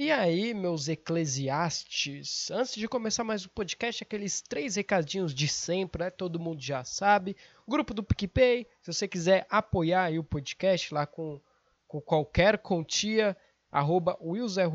E 0.00 0.12
aí, 0.12 0.54
meus 0.54 0.86
eclesiastes, 0.86 2.52
antes 2.52 2.76
de 2.76 2.86
começar 2.86 3.24
mais 3.24 3.44
o 3.44 3.50
podcast, 3.50 4.04
aqueles 4.04 4.40
três 4.40 4.76
recadinhos 4.76 5.34
de 5.34 5.48
sempre, 5.48 6.04
né? 6.04 6.08
Todo 6.08 6.38
mundo 6.38 6.62
já 6.62 6.84
sabe. 6.84 7.36
Grupo 7.66 7.92
do 7.92 8.04
PicPay, 8.04 8.64
se 8.80 8.92
você 8.92 9.08
quiser 9.08 9.44
apoiar 9.50 10.12
o 10.16 10.22
podcast 10.22 10.94
lá 10.94 11.04
com, 11.04 11.40
com 11.88 12.00
qualquer 12.00 12.58
quantia, 12.58 13.36
arroba 13.72 14.16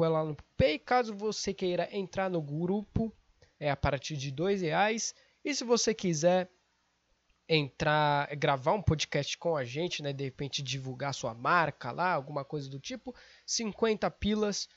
lá 0.10 0.26
no 0.26 0.36
PicPay. 0.36 0.80
Caso 0.80 1.16
você 1.16 1.54
queira 1.54 1.88
entrar 1.96 2.30
no 2.30 2.42
grupo, 2.42 3.10
é 3.58 3.72
a 3.72 3.78
partir 3.78 4.18
de 4.18 4.30
dois 4.30 4.62
reais. 4.62 5.16
E 5.42 5.56
se 5.56 5.64
você 5.64 5.94
quiser 5.94 6.52
entrar, 7.48 8.36
gravar 8.36 8.74
um 8.74 8.82
podcast 8.82 9.38
com 9.38 9.56
a 9.56 9.64
gente, 9.64 10.04
né? 10.04 10.12
De 10.12 10.26
repente 10.26 10.62
divulgar 10.62 11.14
sua 11.14 11.34
marca 11.34 11.94
lá, 11.94 12.12
alguma 12.12 12.44
coisa 12.44 12.70
do 12.70 12.78
tipo, 12.78 13.16
50 13.46 14.12
pilas 14.12 14.68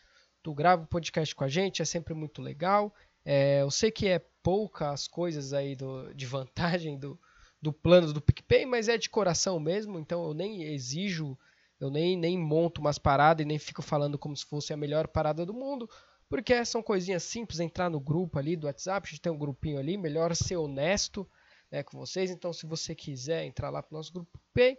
tu 0.47 0.55
grava 0.55 0.83
um 0.83 0.87
podcast 0.87 1.35
com 1.35 1.43
a 1.43 1.49
gente, 1.49 1.83
é 1.83 1.85
sempre 1.85 2.15
muito 2.15 2.41
legal. 2.41 2.95
É, 3.25 3.63
eu 3.63 3.71
sei 3.73 3.91
que 3.91 4.07
é 4.07 4.21
poucas 4.45 5.09
coisas 5.09 5.53
aí 5.53 5.75
do, 5.75 6.14
de 6.14 6.25
vantagem 6.25 6.96
do, 6.96 7.18
do 7.61 7.73
plano 7.73 8.13
do 8.13 8.21
PicPay, 8.21 8.64
mas 8.64 8.89
é 8.89 8.96
de 8.96 9.11
coração 9.11 9.59
mesmo, 9.59 9.99
então 9.99 10.25
eu 10.25 10.32
nem 10.32 10.63
exijo, 10.63 11.37
eu 11.81 11.90
nem, 11.90 12.17
nem 12.17 12.39
monto 12.39 12.81
umas 12.81 12.96
paradas 12.96 13.43
e 13.43 13.45
nem 13.45 13.59
fico 13.59 13.82
falando 13.82 14.17
como 14.17 14.37
se 14.37 14.45
fosse 14.45 14.73
a 14.73 14.77
melhor 14.77 15.09
parada 15.09 15.45
do 15.45 15.53
mundo, 15.53 15.90
porque 16.29 16.65
são 16.65 16.81
coisinhas 16.81 17.25
simples, 17.25 17.59
entrar 17.59 17.90
no 17.90 17.99
grupo 17.99 18.39
ali 18.39 18.54
do 18.54 18.68
WhatsApp, 18.68 19.04
a 19.04 19.11
gente 19.11 19.21
tem 19.21 19.32
um 19.32 19.39
grupinho 19.39 19.81
ali, 19.81 19.96
melhor 19.96 20.32
ser 20.37 20.59
honesto 20.59 21.29
né, 21.73 21.82
com 21.82 21.99
vocês, 21.99 22.31
então 22.31 22.53
se 22.53 22.67
você 22.67 22.95
quiser 22.95 23.45
entrar 23.45 23.68
lá 23.68 23.82
pro 23.82 23.96
nosso 23.96 24.13
grupo 24.13 24.39
Pay, 24.54 24.79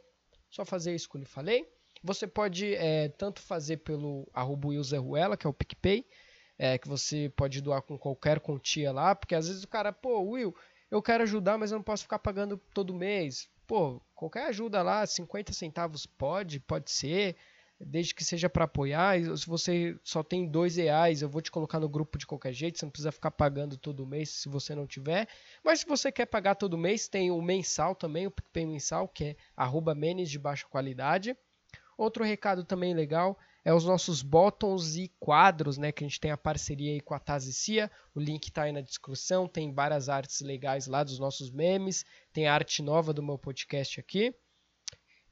só 0.50 0.64
fazer 0.64 0.96
isso 0.96 1.10
que 1.10 1.18
eu 1.18 1.20
lhe 1.20 1.28
falei. 1.28 1.70
Você 2.08 2.26
pode 2.26 2.74
é, 2.74 3.10
tanto 3.10 3.42
fazer 3.42 3.78
pelo 3.78 4.26
arroba 4.34 4.70
Ruela, 4.98 5.36
que 5.36 5.46
é 5.46 5.50
o 5.50 5.54
PicPay, 5.54 6.06
é, 6.58 6.78
que 6.78 6.88
você 6.88 7.30
pode 7.36 7.60
doar 7.60 7.82
com 7.82 7.98
qualquer 7.98 8.40
quantia 8.40 8.94
lá, 8.94 9.14
porque 9.14 9.36
às 9.36 9.50
vezes 9.50 9.64
o 9.64 9.68
cara, 9.68 9.92
pô, 9.92 10.22
Will, 10.22 10.56
eu 10.90 11.02
quero 11.02 11.24
ajudar, 11.24 11.58
mas 11.58 11.70
eu 11.70 11.78
não 11.78 11.84
posso 11.84 12.04
ficar 12.04 12.18
pagando 12.20 12.56
todo 12.74 12.94
mês. 12.94 13.50
Pô, 13.68 14.02
qualquer 14.16 14.48
ajuda 14.48 14.82
lá, 14.82 15.06
50 15.06 15.52
centavos 15.52 16.06
pode, 16.06 16.62
pode 16.62 16.90
ser, 16.92 17.36
desde 17.78 18.16
que 18.16 18.24
seja 18.24 18.50
para 18.50 18.64
apoiar. 18.64 19.20
Se 19.36 19.46
você 19.46 20.00
só 20.02 20.24
tem 20.24 20.48
dois 20.48 20.78
reais, 20.78 21.22
eu 21.22 21.28
vou 21.28 21.42
te 21.42 21.52
colocar 21.52 21.78
no 21.78 21.90
grupo 21.90 22.18
de 22.18 22.26
qualquer 22.26 22.54
jeito, 22.54 22.80
você 22.80 22.86
não 22.86 22.92
precisa 22.92 23.12
ficar 23.12 23.32
pagando 23.32 23.76
todo 23.76 24.08
mês 24.08 24.30
se 24.30 24.48
você 24.48 24.74
não 24.74 24.88
tiver. 24.88 25.28
Mas 25.62 25.82
se 25.82 25.86
você 25.86 26.10
quer 26.10 26.26
pagar 26.26 26.56
todo 26.56 26.78
mês, 26.78 27.10
tem 27.10 27.32
o 27.32 27.42
mensal 27.42 27.94
também, 27.94 28.26
o 28.26 28.32
PicPay 28.32 28.66
mensal, 28.66 29.10
que 29.10 29.26
é 29.26 29.36
arroba 29.58 29.94
menes 29.94 30.30
de 30.30 30.40
baixa 30.40 30.66
qualidade. 30.70 31.36
Outro 31.98 32.24
recado 32.24 32.64
também 32.64 32.94
legal 32.94 33.38
é 33.66 33.74
os 33.74 33.84
nossos 33.84 34.22
botões 34.22 34.96
e 34.96 35.12
quadros, 35.20 35.78
né? 35.78 35.92
Que 35.92 36.04
a 36.04 36.08
gente 36.08 36.20
tem 36.22 36.32
a 36.32 36.38
parceria 36.38 36.94
aí 36.94 37.02
com 37.02 37.14
a 37.14 37.20
Tazicia. 37.20 37.92
O 38.16 38.20
link 38.20 38.48
está 38.48 38.64
aí 38.64 38.72
na 38.72 38.82
descrição. 38.82 39.48
Tem 39.48 39.74
várias 39.74 40.08
artes 40.08 40.40
legais 40.42 40.88
lá 40.88 41.04
dos 41.04 41.20
nossos 41.20 41.52
memes. 41.52 42.06
Tem 42.32 42.48
a 42.48 42.54
arte 42.54 42.82
nova 42.82 43.12
do 43.12 43.24
meu 43.24 43.38
podcast 43.38 44.00
aqui. 44.00 44.34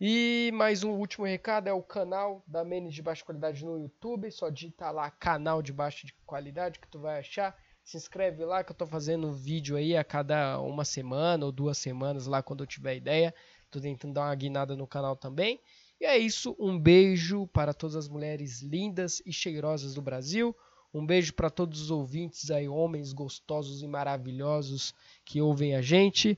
E 0.01 0.51
mais 0.53 0.83
um 0.83 0.91
último 0.91 1.25
recado 1.25 1.69
é 1.69 1.71
o 1.71 1.81
canal 1.81 2.43
da 2.45 2.65
Menes 2.65 2.93
de 2.93 3.01
baixa 3.01 3.23
qualidade 3.23 3.63
no 3.63 3.79
YouTube. 3.79 4.29
Só 4.31 4.49
digita 4.49 4.91
lá 4.91 5.09
canal 5.09 5.61
de 5.61 5.71
baixa 5.71 6.05
qualidade 6.25 6.79
que 6.79 6.89
tu 6.89 6.99
vai 6.99 7.19
achar. 7.19 7.55
Se 7.85 7.95
inscreve 7.95 8.43
lá 8.43 8.63
que 8.63 8.71
eu 8.71 8.75
tô 8.75 8.85
fazendo 8.85 9.31
vídeo 9.31 9.77
aí 9.77 9.95
a 9.95 10.03
cada 10.03 10.59
uma 10.59 10.83
semana 10.83 11.45
ou 11.45 11.51
duas 11.51 11.77
semanas 11.77 12.25
lá 12.27 12.43
quando 12.43 12.63
eu 12.63 12.67
tiver 12.67 12.97
ideia. 12.97 13.33
Tô 13.71 13.79
tentando 13.79 14.15
dar 14.15 14.23
uma 14.23 14.35
guinada 14.35 14.75
no 14.75 14.85
canal 14.85 15.15
também. 15.15 15.61
E 15.99 16.05
é 16.05 16.17
isso, 16.17 16.55
um 16.59 16.77
beijo 16.77 17.47
para 17.47 17.73
todas 17.73 17.95
as 17.95 18.09
mulheres 18.09 18.61
lindas 18.61 19.21
e 19.25 19.31
cheirosas 19.31 19.93
do 19.93 20.01
Brasil. 20.01 20.55
Um 20.93 21.05
beijo 21.05 21.33
para 21.33 21.49
todos 21.49 21.81
os 21.81 21.91
ouvintes 21.91 22.51
aí, 22.51 22.67
homens 22.67 23.11
gostosos 23.11 23.81
e 23.81 23.87
maravilhosos 23.87 24.93
que 25.25 25.41
ouvem 25.41 25.75
a 25.75 25.81
gente. 25.81 26.37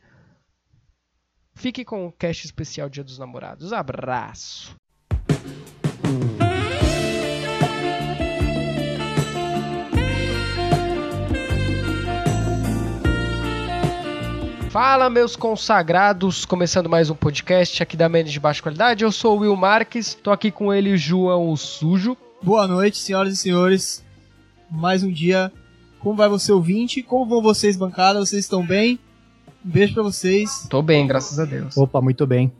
Fique 1.53 1.83
com 1.83 2.07
o 2.07 2.11
cast 2.11 2.45
especial 2.45 2.89
Dia 2.89 3.03
dos 3.03 3.17
Namorados. 3.17 3.73
Abraço. 3.73 4.75
Fala, 14.79 15.09
meus 15.09 15.35
consagrados, 15.35 16.45
começando 16.45 16.87
mais 16.87 17.09
um 17.09 17.15
podcast 17.15 17.81
aqui 17.81 17.97
da 17.97 18.07
Menes 18.07 18.31
de 18.31 18.39
Baixa 18.39 18.61
Qualidade. 18.61 19.03
Eu 19.03 19.11
sou 19.11 19.35
o 19.35 19.39
Will 19.39 19.55
Marques, 19.55 20.13
tô 20.13 20.29
aqui 20.29 20.51
com 20.51 20.71
ele, 20.71 20.95
João 20.95 21.55
Sujo. 21.55 22.15
Boa 22.43 22.67
noite, 22.67 22.99
senhoras 22.99 23.33
e 23.33 23.37
senhores. 23.37 24.05
Mais 24.69 25.01
um 25.01 25.11
dia. 25.11 25.51
Como 25.99 26.15
vai 26.15 26.29
você 26.29 26.51
ouvinte? 26.51 27.01
Como 27.01 27.25
vão 27.25 27.41
vocês, 27.41 27.75
bancada? 27.75 28.19
Vocês 28.19 28.45
estão 28.45 28.63
bem? 28.63 28.99
Um 29.65 29.69
beijo 29.71 29.95
pra 29.95 30.03
vocês. 30.03 30.67
Tô 30.69 30.83
bem, 30.83 31.07
graças 31.07 31.39
a 31.39 31.45
Deus. 31.45 31.75
Opa, 31.75 31.99
muito 31.99 32.27
bem. 32.27 32.51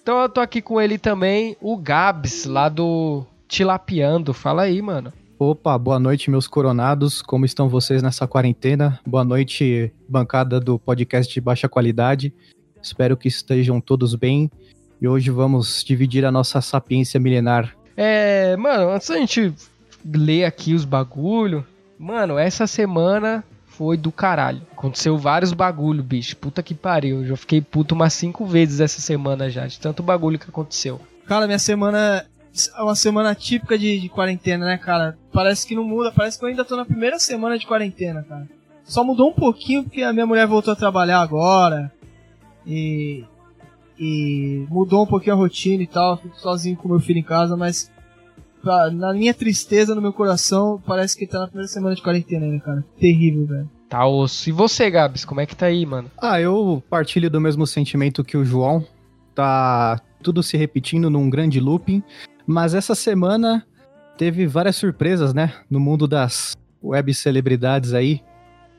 Então 0.00 0.22
eu 0.22 0.30
tô 0.30 0.40
aqui 0.40 0.62
com 0.62 0.80
ele 0.80 0.96
também, 0.96 1.58
o 1.60 1.76
Gabs, 1.76 2.46
lá 2.46 2.70
do 2.70 3.22
Tilapiando. 3.46 4.32
Fala 4.32 4.62
aí, 4.62 4.80
mano. 4.80 5.12
Opa, 5.38 5.76
boa 5.76 5.98
noite, 5.98 6.30
meus 6.30 6.48
coronados. 6.48 7.20
Como 7.20 7.44
estão 7.44 7.68
vocês 7.68 8.02
nessa 8.02 8.26
quarentena? 8.26 8.98
Boa 9.06 9.22
noite, 9.22 9.92
bancada 10.08 10.58
do 10.58 10.78
podcast 10.78 11.32
de 11.32 11.42
baixa 11.42 11.68
qualidade. 11.68 12.32
Espero 12.82 13.18
que 13.18 13.28
estejam 13.28 13.78
todos 13.78 14.14
bem. 14.14 14.50
E 14.98 15.06
hoje 15.06 15.30
vamos 15.30 15.84
dividir 15.84 16.24
a 16.24 16.32
nossa 16.32 16.62
sapiência 16.62 17.20
milenar. 17.20 17.76
É, 17.94 18.56
mano, 18.56 18.90
antes 18.90 19.08
da 19.10 19.18
gente 19.18 19.52
ler 20.06 20.46
aqui 20.46 20.72
os 20.72 20.86
bagulho, 20.86 21.66
mano, 21.98 22.38
essa 22.38 22.66
semana 22.66 23.44
foi 23.66 23.98
do 23.98 24.10
caralho. 24.10 24.62
Aconteceu 24.72 25.18
vários 25.18 25.52
bagulho, 25.52 26.02
bicho. 26.02 26.34
Puta 26.38 26.62
que 26.62 26.72
pariu. 26.74 27.18
Eu 27.18 27.26
já 27.26 27.36
fiquei 27.36 27.60
puto 27.60 27.94
umas 27.94 28.14
cinco 28.14 28.46
vezes 28.46 28.80
essa 28.80 29.02
semana 29.02 29.50
já, 29.50 29.66
de 29.66 29.78
tanto 29.78 30.02
bagulho 30.02 30.38
que 30.38 30.48
aconteceu. 30.48 30.98
Cara, 31.26 31.46
minha 31.46 31.58
semana 31.58 32.24
uma 32.78 32.94
semana 32.94 33.34
típica 33.34 33.78
de, 33.78 34.00
de, 34.00 34.08
quarentena, 34.08 34.66
né, 34.66 34.78
cara? 34.78 35.18
Parece 35.32 35.66
que 35.66 35.74
não 35.74 35.84
muda, 35.84 36.12
parece 36.12 36.38
que 36.38 36.44
eu 36.44 36.48
ainda 36.48 36.64
tô 36.64 36.76
na 36.76 36.84
primeira 36.84 37.18
semana 37.18 37.58
de 37.58 37.66
quarentena, 37.66 38.22
cara. 38.22 38.48
Só 38.84 39.02
mudou 39.02 39.30
um 39.30 39.34
pouquinho 39.34 39.82
porque 39.82 40.02
a 40.02 40.12
minha 40.12 40.26
mulher 40.26 40.46
voltou 40.46 40.72
a 40.72 40.76
trabalhar 40.76 41.20
agora. 41.20 41.92
E. 42.66 43.24
E 43.98 44.66
mudou 44.68 45.04
um 45.04 45.06
pouquinho 45.06 45.34
a 45.34 45.38
rotina 45.38 45.82
e 45.82 45.86
tal. 45.86 46.18
Fico 46.18 46.38
sozinho 46.38 46.76
com 46.76 46.88
meu 46.88 47.00
filho 47.00 47.18
em 47.18 47.24
casa, 47.24 47.56
mas. 47.56 47.90
Pra, 48.62 48.90
na 48.90 49.12
minha 49.12 49.32
tristeza, 49.32 49.94
no 49.94 50.02
meu 50.02 50.12
coração, 50.12 50.82
parece 50.86 51.16
que 51.16 51.26
tá 51.26 51.40
na 51.40 51.46
primeira 51.46 51.68
semana 51.68 51.94
de 51.94 52.02
quarentena 52.02 52.46
ainda, 52.46 52.60
cara. 52.60 52.84
Terrível, 52.98 53.46
velho. 53.46 53.70
Tá 53.88 54.06
osso. 54.06 54.48
E 54.48 54.52
você, 54.52 54.90
Gabs, 54.90 55.24
como 55.24 55.40
é 55.40 55.46
que 55.46 55.54
tá 55.54 55.66
aí, 55.66 55.86
mano? 55.86 56.10
Ah, 56.18 56.40
eu 56.40 56.82
partilho 56.90 57.30
do 57.30 57.40
mesmo 57.40 57.66
sentimento 57.66 58.24
que 58.24 58.36
o 58.36 58.44
João. 58.44 58.84
Tá 59.34 60.00
tudo 60.22 60.42
se 60.42 60.56
repetindo 60.56 61.10
num 61.10 61.30
grande 61.30 61.60
looping. 61.60 62.02
Mas 62.46 62.74
essa 62.74 62.94
semana 62.94 63.66
teve 64.16 64.46
várias 64.46 64.76
surpresas, 64.76 65.34
né? 65.34 65.52
No 65.70 65.80
mundo 65.80 66.06
das 66.06 66.56
web 66.82 67.12
celebridades 67.12 67.92
aí. 67.92 68.22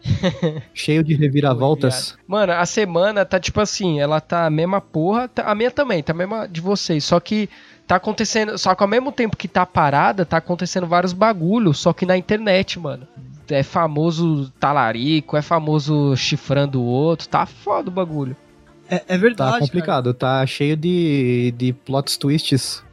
cheio 0.73 1.03
de 1.03 1.16
reviravoltas. 1.16 2.17
Mano, 2.27 2.53
a 2.53 2.66
semana 2.66 3.25
tá 3.25 3.39
tipo 3.39 3.59
assim, 3.59 4.00
ela 4.00 4.22
tá 4.22 4.45
a 4.45 4.50
mesma 4.50 4.79
porra, 4.79 5.27
tá, 5.27 5.44
a 5.44 5.56
minha 5.56 5.72
também, 5.72 6.03
tá 6.03 6.13
a 6.13 6.16
mesma 6.16 6.47
de 6.47 6.61
vocês, 6.61 7.03
só 7.03 7.19
que 7.19 7.50
tá 7.88 7.95
acontecendo, 7.95 8.57
só 8.57 8.75
que 8.75 8.83
ao 8.83 8.88
mesmo 8.88 9.11
tempo 9.11 9.35
que 9.35 9.47
tá 9.47 9.66
parada, 9.66 10.23
tá 10.23 10.38
acontecendo 10.38 10.85
vários 10.85 11.13
bagulhos, 11.13 11.79
só 11.79 11.94
que 11.94 12.06
na 12.06 12.16
internet, 12.16 12.79
mano. 12.79 13.07
É 13.50 13.63
famoso 13.63 14.51
talarico, 14.59 15.38
é 15.38 15.41
famoso 15.41 16.16
chifrando 16.17 16.81
o 16.81 16.85
outro, 16.85 17.29
tá 17.29 17.45
foda 17.45 17.89
o 17.89 17.91
bagulho. 17.91 18.35
É, 18.89 19.01
é 19.07 19.17
verdade. 19.17 19.53
Tá 19.53 19.59
complicado, 19.59 20.13
cara. 20.13 20.41
tá 20.41 20.45
cheio 20.45 20.75
de, 20.75 21.53
de 21.57 21.72
plot 21.72 22.19
twists 22.19 22.83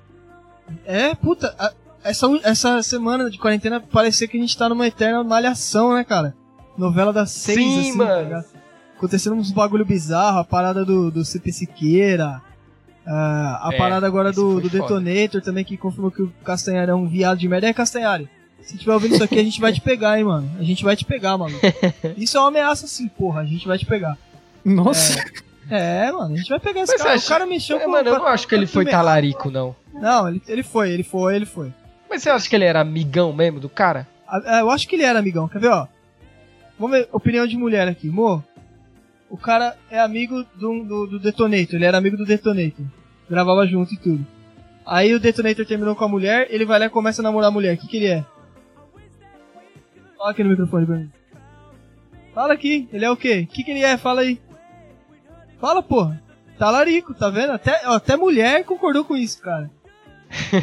é, 0.84 1.14
puta, 1.14 1.54
a, 1.58 1.72
essa, 2.04 2.26
essa 2.42 2.82
semana 2.82 3.30
de 3.30 3.38
quarentena 3.38 3.80
parecia 3.80 4.28
que 4.28 4.36
a 4.36 4.40
gente 4.40 4.56
tá 4.56 4.68
numa 4.68 4.86
eterna 4.86 5.24
malhação, 5.24 5.94
né, 5.94 6.04
cara? 6.04 6.34
Novela 6.76 7.12
das 7.12 7.30
seis, 7.30 7.58
Sim, 7.58 7.80
assim, 7.80 7.98
tá 7.98 8.04
mano. 8.04 8.30
Tá 8.30 8.44
Acontecendo 8.96 9.36
uns 9.36 9.50
bagulho 9.50 9.84
bizarro, 9.84 10.38
a 10.38 10.44
parada 10.44 10.84
do, 10.84 11.10
do 11.10 11.24
CP 11.24 11.52
Siqueira, 11.52 12.40
uh, 13.06 13.10
a 13.10 13.70
é, 13.72 13.76
parada 13.76 14.06
agora 14.06 14.32
do, 14.32 14.60
do 14.60 14.70
Detonator 14.70 15.42
também, 15.42 15.64
que 15.64 15.76
confirmou 15.76 16.10
que 16.10 16.22
o 16.22 16.32
Castanhari 16.44 16.90
é 16.90 16.94
um 16.94 17.06
viado 17.06 17.38
de 17.38 17.48
merda. 17.48 17.68
É, 17.68 17.72
Castanhari, 17.72 18.28
se 18.62 18.78
tiver 18.78 18.94
ouvindo 18.94 19.14
isso 19.14 19.24
aqui, 19.24 19.38
a 19.38 19.42
gente 19.42 19.60
vai 19.60 19.72
te 19.72 19.80
pegar, 19.80 20.18
hein, 20.18 20.24
mano. 20.24 20.50
A 20.58 20.62
gente 20.62 20.84
vai 20.84 20.96
te 20.96 21.04
pegar, 21.04 21.36
mano. 21.36 21.58
Isso 22.16 22.36
é 22.36 22.40
uma 22.40 22.48
ameaça 22.48 22.86
sim, 22.86 23.08
porra, 23.08 23.40
a 23.42 23.44
gente 23.44 23.66
vai 23.66 23.76
te 23.76 23.84
pegar. 23.84 24.16
Nossa. 24.64 25.22
É, 25.70 26.06
é 26.06 26.12
mano, 26.12 26.34
a 26.34 26.36
gente 26.36 26.48
vai 26.48 26.60
pegar 26.60 26.82
esse 26.82 26.92
Mas 26.92 27.02
cara. 27.02 27.14
Acha... 27.14 27.26
O 27.26 27.28
cara 27.28 27.46
mexeu 27.46 27.76
é, 27.76 27.80
com... 27.80 27.90
Mano, 27.90 28.08
eu 28.08 28.18
não 28.18 28.26
acho 28.26 28.46
que 28.48 28.54
ele 28.54 28.66
foi 28.66 28.86
talarico, 28.86 29.50
não. 29.50 29.76
Não, 29.94 30.28
ele, 30.28 30.42
ele 30.48 30.62
foi, 30.62 30.90
ele 30.90 31.02
foi, 31.02 31.36
ele 31.36 31.46
foi. 31.46 31.72
Mas 32.10 32.22
você 32.22 32.30
acha 32.30 32.48
que 32.48 32.54
ele 32.54 32.64
era 32.64 32.80
amigão 32.80 33.32
mesmo 33.32 33.60
do 33.60 33.68
cara? 33.68 34.06
Ah, 34.26 34.60
eu 34.60 34.70
acho 34.70 34.88
que 34.88 34.96
ele 34.96 35.04
era 35.04 35.18
amigão, 35.18 35.48
quer 35.48 35.60
ver, 35.60 35.68
ó? 35.68 35.86
Vamos 36.78 36.96
ver, 36.96 37.08
opinião 37.12 37.46
de 37.46 37.56
mulher 37.56 37.86
aqui. 37.86 38.08
Mo, 38.08 38.42
o 39.30 39.36
cara 39.36 39.76
é 39.90 40.00
amigo 40.00 40.44
do, 40.54 40.84
do, 40.84 41.06
do 41.06 41.18
Detonator, 41.18 41.76
ele 41.76 41.84
era 41.84 41.98
amigo 41.98 42.16
do 42.16 42.24
Detonator. 42.24 42.84
Gravava 43.28 43.66
junto 43.66 43.94
e 43.94 43.96
tudo. 43.96 44.26
Aí 44.84 45.14
o 45.14 45.20
Detonator 45.20 45.64
terminou 45.64 45.96
com 45.96 46.04
a 46.04 46.08
mulher, 46.08 46.46
ele 46.50 46.66
vai 46.66 46.78
lá 46.78 46.86
e 46.86 46.90
começa 46.90 47.22
a 47.22 47.24
namorar 47.24 47.48
a 47.48 47.52
mulher. 47.52 47.74
O 47.74 47.78
que, 47.78 47.86
que 47.86 47.96
ele 47.96 48.06
é? 48.06 48.24
Fala 50.16 50.30
aqui 50.30 50.44
no 50.44 50.50
microfone 50.50 50.86
pra 50.86 50.96
mim. 50.96 51.10
Fala 52.34 52.52
aqui, 52.52 52.88
ele 52.92 53.04
é 53.04 53.10
o 53.10 53.16
quê? 53.16 53.46
O 53.48 53.52
que, 53.52 53.62
que 53.62 53.70
ele 53.70 53.82
é? 53.82 53.96
Fala 53.96 54.22
aí. 54.22 54.40
Fala, 55.60 55.82
porra. 55.82 56.22
Talarico, 56.58 57.14
tá 57.14 57.30
vendo? 57.30 57.52
Até, 57.52 57.80
ó, 57.86 57.94
até 57.94 58.16
mulher 58.16 58.64
concordou 58.64 59.04
com 59.04 59.16
isso, 59.16 59.40
cara. 59.40 59.70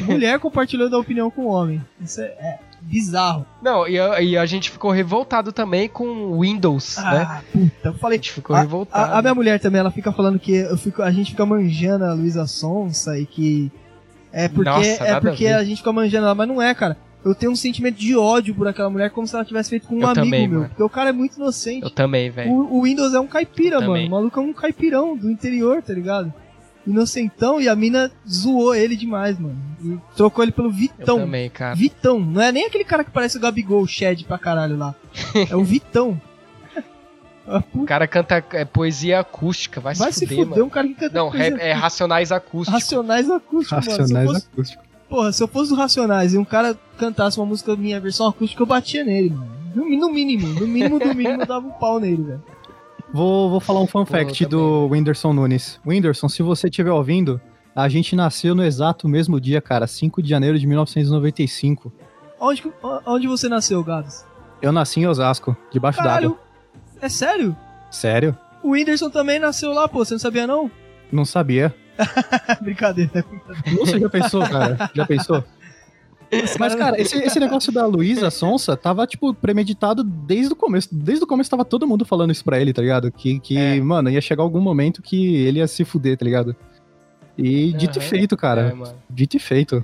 Mulher 0.06 0.40
compartilhou 0.40 0.90
da 0.90 0.98
opinião 0.98 1.30
com 1.30 1.44
o 1.44 1.48
homem. 1.48 1.82
Isso 2.00 2.22
é, 2.22 2.26
é 2.26 2.60
bizarro. 2.82 3.46
Não, 3.62 3.88
e 3.88 4.00
a, 4.00 4.22
e 4.22 4.38
a, 4.38 4.46
gente 4.46 4.70
ficou 4.70 4.92
revoltado 4.92 5.52
também 5.52 5.88
com 5.88 6.40
Windows, 6.40 6.98
ah, 6.98 7.12
né? 7.14 7.42
Puta, 7.52 7.90
eu 7.90 7.94
falei. 7.94 8.18
A 8.18 8.22
gente 8.22 8.32
ficou 8.32 8.56
a, 8.56 8.62
revoltado. 8.62 9.14
A, 9.14 9.20
a, 9.20 9.22
minha 9.22 9.36
mulher 9.36 9.60
também, 9.60 9.80
ela 9.80 9.92
fica 9.92 10.12
falando 10.12 10.40
que 10.40 10.54
eu 10.54 10.78
fico, 10.78 11.02
a 11.02 11.12
gente 11.12 11.32
fica 11.32 11.46
manjando 11.46 12.06
a 12.06 12.14
Luísa 12.14 12.46
Sonsa 12.48 13.18
e 13.18 13.26
que. 13.26 13.72
É 14.34 14.48
porque, 14.48 14.70
Nossa, 14.70 15.04
é 15.04 15.20
porque 15.20 15.48
a, 15.48 15.58
a 15.58 15.64
gente 15.64 15.78
fica 15.78 15.92
manjando 15.92 16.26
ela, 16.26 16.36
mas 16.36 16.48
não 16.48 16.62
é, 16.62 16.74
cara 16.74 16.98
eu 17.24 17.36
tenho 17.36 17.52
um 17.52 17.56
sentimento 17.56 17.98
de 17.98 18.16
ódio 18.16 18.54
por 18.56 18.68
aquela 18.68 18.90
mulher 18.90 19.12
como 19.12 19.28
se 19.28 19.36
ela 19.36 19.46
tivesse 19.46 19.70
feito 19.70 19.88
com 19.88 19.96
um 19.96 20.02
eu 20.02 20.08
amigo 20.08 20.26
também, 20.26 20.48
meu. 20.48 20.60
mano. 20.60 20.70
Porque 20.70 20.84
o 20.84 20.90
cara 20.90 21.10
é 21.10 21.14
muito 21.14 21.36
inocente. 21.36 21.84
Eu 21.84 21.90
também, 21.90 22.30
velho. 22.30 22.52
O, 22.52 22.80
o, 22.80 22.84
Windows 22.84 23.14
é 23.14 23.20
um 23.20 23.28
caipira, 23.28 23.76
Eu 23.76 23.82
mano. 23.82 23.94
também. 23.94 24.08
O 24.08 24.12
maluco 24.12 24.40
é 24.40 24.44
um 24.44 24.54
caipirão 24.54 25.16
do 25.16 25.30
interior, 25.30 25.82
tá 25.82 25.94
ligado? 25.94 26.34
Inocentão 26.86 27.62
e 27.62 27.70
a 27.70 27.76
mina 27.76 28.12
zoou 28.28 28.74
ele 28.74 28.96
demais, 28.96 29.38
mano. 29.40 29.56
E 29.84 29.98
trocou 30.16 30.44
ele 30.44 30.52
pelo 30.52 30.70
Eu 30.70 30.74
Vitão. 30.74 31.20
também, 31.20 31.50
cara. 31.50 31.76
Vitão. 31.76 32.20
Não 32.20 32.42
é 32.42 32.52
nem 32.52 32.66
aquele 32.66 32.84
cara 32.84 33.04
que 33.04 33.12
parece 33.12 33.38
o 33.38 33.40
Gabigol, 33.40 33.82
o 33.84 33.88
Shed 33.88 34.24
pra 34.26 34.38
caralho 34.38 34.78
lá. 34.78 34.96
é 35.50 35.56
o 35.56 35.64
Vitão. 35.64 36.20
Ah, 37.48 37.62
O 37.74 37.86
cara 37.86 38.06
canta 38.08 38.46
é, 38.54 38.64
poesia 38.64 39.20
acústica, 39.20 39.82
vai, 39.82 39.96
Vai 39.96 40.12
se 40.14 40.20
se 40.20 40.28
fuder, 40.28 40.44
fuder, 40.46 40.52
mano. 40.60 40.66
um 40.66 40.70
cara 40.70 40.88
que 40.88 40.94
canta 40.94 41.18
Não, 41.18 41.32
coisa- 41.32 41.58
é, 41.60 41.70
é 41.70 41.74
racionais 41.74 42.32
acústicos. 42.32 42.82
Racionais 42.82 43.30
acústicos, 43.32 43.72
mano. 43.72 43.84
Se 43.84 43.90
eu 43.92 43.98
Racionais 43.98 44.28
fosse- 44.32 44.48
acústicos. 44.54 44.86
Porra, 45.10 45.32
se 45.34 45.44
eu 45.44 45.48
fosse 45.48 45.70
do 45.72 45.76
Racionais 45.76 46.34
e 46.34 46.38
um 46.38 46.46
cara 46.46 46.78
cantasse 46.98 47.40
uma 47.40 47.46
música 47.48 47.76
minha 47.76 48.00
versão 48.00 48.28
acústica, 48.28 48.62
eu 48.62 48.68
batia 48.68 49.04
nele, 49.04 49.32
mano. 49.32 49.52
No, 49.76 49.84
no 49.90 50.10
mínimo, 50.14 50.48
no 50.50 50.68
mínimo 50.68 51.00
do 51.00 51.16
mínimo 51.16 51.42
eu 51.42 51.46
dava 51.48 51.68
um 51.68 51.72
pau 51.72 52.00
nele, 52.00 52.22
velho. 52.22 52.44
Vou, 53.14 53.50
vou 53.50 53.60
falar 53.60 53.82
um 53.82 53.88
fun 53.88 54.06
Pô, 54.06 54.12
fact 54.12 54.44
eu 54.44 54.50
do 54.50 54.88
Whindersson 54.88 55.34
Nunes. 55.34 55.80
Whindersson, 55.86 56.30
se 56.30 56.42
você 56.42 56.68
estiver 56.68 56.92
ouvindo, 56.92 57.42
a 57.76 57.90
gente 57.90 58.16
nasceu 58.16 58.56
no 58.56 58.64
exato 58.64 59.08
mesmo 59.08 59.40
dia, 59.40 59.62
cara, 59.62 59.86
5 59.86 60.22
de 60.22 60.30
janeiro 60.30 60.58
de 60.58 60.66
1995. 60.66 61.92
Onde, 62.40 62.64
onde 63.06 63.28
você 63.28 63.50
nasceu, 63.50 63.84
Gabs? 63.84 64.26
Eu 64.62 64.72
nasci 64.72 65.02
em 65.02 65.08
Osasco, 65.08 65.56
debaixo 65.72 66.02
d'água. 66.02 66.40
é 67.02 67.10
sério? 67.10 67.56
Sério? 67.90 68.38
O 68.64 68.72
Whindersson 68.72 69.10
também 69.10 69.40
nasceu 69.40 69.74
lá, 69.74 69.88
pô, 69.88 70.06
você 70.06 70.14
não 70.14 70.20
sabia 70.20 70.48
não? 70.48 70.72
Não 71.12 71.26
sabia. 71.26 71.76
Brincadeira. 72.62 73.26
Você 73.80 74.00
já 74.00 74.10
pensou, 74.10 74.42
cara? 74.48 74.90
Já 74.94 75.06
pensou? 75.06 75.44
Mas, 76.60 76.76
cara, 76.76 77.00
esse, 77.00 77.18
esse 77.18 77.40
negócio 77.40 77.72
da 77.72 77.86
Luísa 77.86 78.30
Sonsa 78.32 78.78
tava, 78.78 79.06
tipo, 79.06 79.34
premeditado 79.34 80.04
desde 80.04 80.54
o 80.54 80.56
começo. 80.56 80.88
Desde 80.92 81.24
o 81.24 81.28
começo 81.28 81.50
tava 81.50 81.66
todo 81.66 81.86
mundo 81.88 82.06
falando 82.06 82.32
isso 82.32 82.44
pra 82.44 82.60
ele, 82.60 82.72
tá 82.74 82.82
ligado? 82.82 83.12
Que, 83.12 83.40
que 83.40 83.58
É. 83.58 83.82
mano, 83.82 84.10
ia 84.10 84.22
chegar 84.22 84.44
algum 84.44 84.62
momento 84.62 85.02
que 85.02 85.36
ele 85.36 85.60
ia 85.60 85.68
se 85.68 85.84
fuder, 85.84 86.18
tá 86.18 86.24
ligado? 86.24 86.56
E 87.38 87.74
dito 87.74 88.00
e 88.00 88.02
feito, 88.02 88.38
cara. 88.38 88.74
É. 88.88 88.94
Dito 89.10 89.36
e 89.38 89.40
feito. 89.40 89.84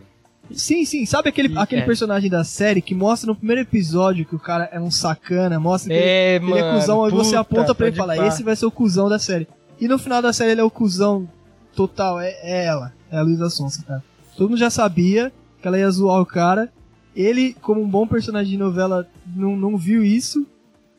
Sim, 0.52 0.86
sim, 0.86 1.06
sabe 1.06 1.28
aquele, 1.28 1.58
aquele 1.58 1.82
é. 1.82 1.86
personagem 1.86 2.30
da 2.30 2.42
série 2.46 2.82
que 2.82 2.96
mostra 2.96 3.28
no 3.28 3.36
primeiro 3.36 3.62
episódio 3.64 4.26
que 4.26 4.34
o 4.36 4.40
cara 4.40 4.70
é 4.72 4.80
um 4.80 4.90
sacana, 4.90 5.60
mostra 5.60 5.94
que 5.94 6.00
É, 6.00 6.36
ele 6.36 6.46
mano. 6.46 6.58
é 6.58 6.74
cuzão, 6.74 7.04
aí 7.04 7.12
você 7.12 7.36
aponta 7.36 7.76
pra 7.76 7.88
ele 7.88 7.96
e 7.96 7.98
fala, 7.98 8.16
pá. 8.16 8.26
esse 8.28 8.44
vai 8.44 8.56
ser 8.56 8.66
o 8.66 8.72
cuzão 8.72 9.10
da 9.10 9.20
série. 9.20 9.46
E 9.80 9.88
no 9.90 10.00
final 10.00 10.22
da 10.22 10.32
série 10.32 10.52
ele 10.52 10.62
é 10.62 10.64
o 10.64 10.72
cuzão 10.72 11.28
total, 11.76 12.22
é, 12.22 12.30
é 12.44 12.66
ela, 12.66 12.94
é 13.12 13.18
a 13.18 13.22
Luísa 13.22 13.50
Sonsa, 13.50 13.84
cara. 13.86 14.02
Todo 14.38 14.50
mundo 14.50 14.58
já 14.60 14.70
sabia 14.70 15.34
que 15.68 15.76
ela 15.76 15.78
ia 15.80 15.92
zoar 15.92 16.22
o 16.22 16.26
cara. 16.26 16.72
Ele, 17.16 17.54
como 17.62 17.82
um 17.82 17.90
bom 17.90 18.08
personagem 18.08 18.52
de 18.52 18.58
novela, 18.58 19.08
não, 19.36 19.58
não 19.58 19.76
viu 19.78 20.04
isso, 20.04 20.48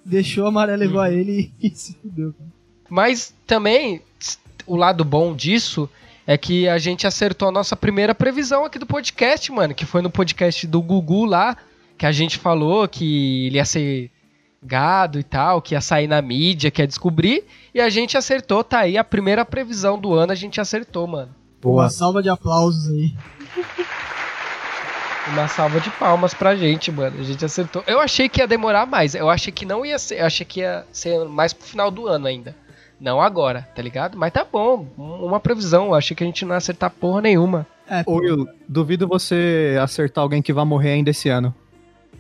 deixou 0.05 0.47
a 0.47 0.51
maré 0.51 0.73
Uhum. 0.75 0.79
levar 0.79 1.11
ele 1.13 1.51
e 1.63 1.71
se 1.71 1.95
fudeu. 1.95 2.35
Mas 2.89 3.35
também, 3.47 4.03
o 4.67 4.77
lado 4.77 5.05
bom 5.05 5.35
disso 5.35 5.89
é 6.27 6.37
que 6.37 6.69
a 6.69 6.77
gente 6.77 7.07
acertou 7.07 7.49
a 7.49 7.53
nossa 7.53 7.75
primeira 7.77 8.15
previsão 8.15 8.65
aqui 8.65 8.79
do 8.79 8.87
podcast, 8.87 9.51
mano. 9.51 9.75
Que 9.75 9.87
foi 9.87 10.03
no 10.03 10.11
podcast 10.11 10.67
do 10.67 10.83
Gugu 10.83 11.25
lá, 11.25 11.57
que 11.97 12.05
a 12.05 12.13
gente 12.13 12.37
falou 12.37 12.87
que 12.87 13.47
ele 13.47 13.57
ia 13.57 13.65
ser 13.65 14.11
gado 14.63 15.19
e 15.19 15.23
tal, 15.23 15.63
que 15.63 15.75
ia 15.75 15.81
sair 15.81 16.07
na 16.09 16.21
mídia, 16.21 16.71
que 16.71 16.83
ia 16.83 16.87
descobrir. 16.87 17.45
E 17.75 17.81
a 17.81 17.89
gente 17.89 18.19
acertou, 18.19 18.63
tá 18.65 18.81
aí 18.81 18.99
a 18.99 19.05
primeira 19.05 19.45
previsão 19.45 19.99
do 19.99 20.13
ano, 20.13 20.33
a 20.33 20.35
gente 20.35 20.61
acertou, 20.61 21.07
mano. 21.07 21.31
Uma 21.65 21.89
salva 21.91 22.23
de 22.23 22.29
aplausos 22.29 22.91
aí. 22.91 23.15
Uma 25.33 25.47
salva 25.49 25.81
de 25.81 25.91
palmas 25.91 26.33
pra 26.35 26.57
gente, 26.57 26.91
mano. 26.91 27.21
A 27.21 27.23
gente 27.23 27.45
acertou. 27.45 27.83
Eu 27.87 28.01
achei 28.01 28.29
que 28.29 28.41
ia 28.41 28.47
demorar 28.47 28.87
mais. 28.87 29.15
Eu 29.15 29.29
achei 29.29 29.53
que 29.53 29.65
não 29.67 29.85
ia 29.85 29.99
ser. 29.99 30.21
Eu 30.21 30.27
achei 30.27 30.45
que 30.47 30.61
ia 30.61 30.85
ser 30.93 31.25
mais 31.27 31.53
pro 31.53 31.67
final 31.67 31.91
do 31.91 32.07
ano 32.09 32.27
ainda. 32.27 32.57
Não 33.01 33.21
agora, 33.21 33.69
tá 33.77 33.83
ligado? 33.83 34.17
Mas 34.19 34.33
tá 34.33 34.45
bom. 34.51 34.87
um- 34.99 35.27
Uma 35.27 35.39
previsão. 35.39 35.87
Eu 35.87 35.95
achei 35.95 36.17
que 36.17 36.25
a 36.25 36.27
gente 36.27 36.45
não 36.45 36.53
ia 36.53 36.59
acertar 36.59 36.91
porra 36.91 37.21
nenhuma. 37.21 37.67
É, 37.89 38.03
Ô, 38.07 38.17
Will, 38.17 38.47
duvido 38.69 39.07
você 39.07 39.79
acertar 39.81 40.23
alguém 40.23 40.43
que 40.43 40.53
vai 40.53 40.65
morrer 40.65 40.93
ainda 40.93 41.11
esse 41.11 41.29
ano. 41.29 41.55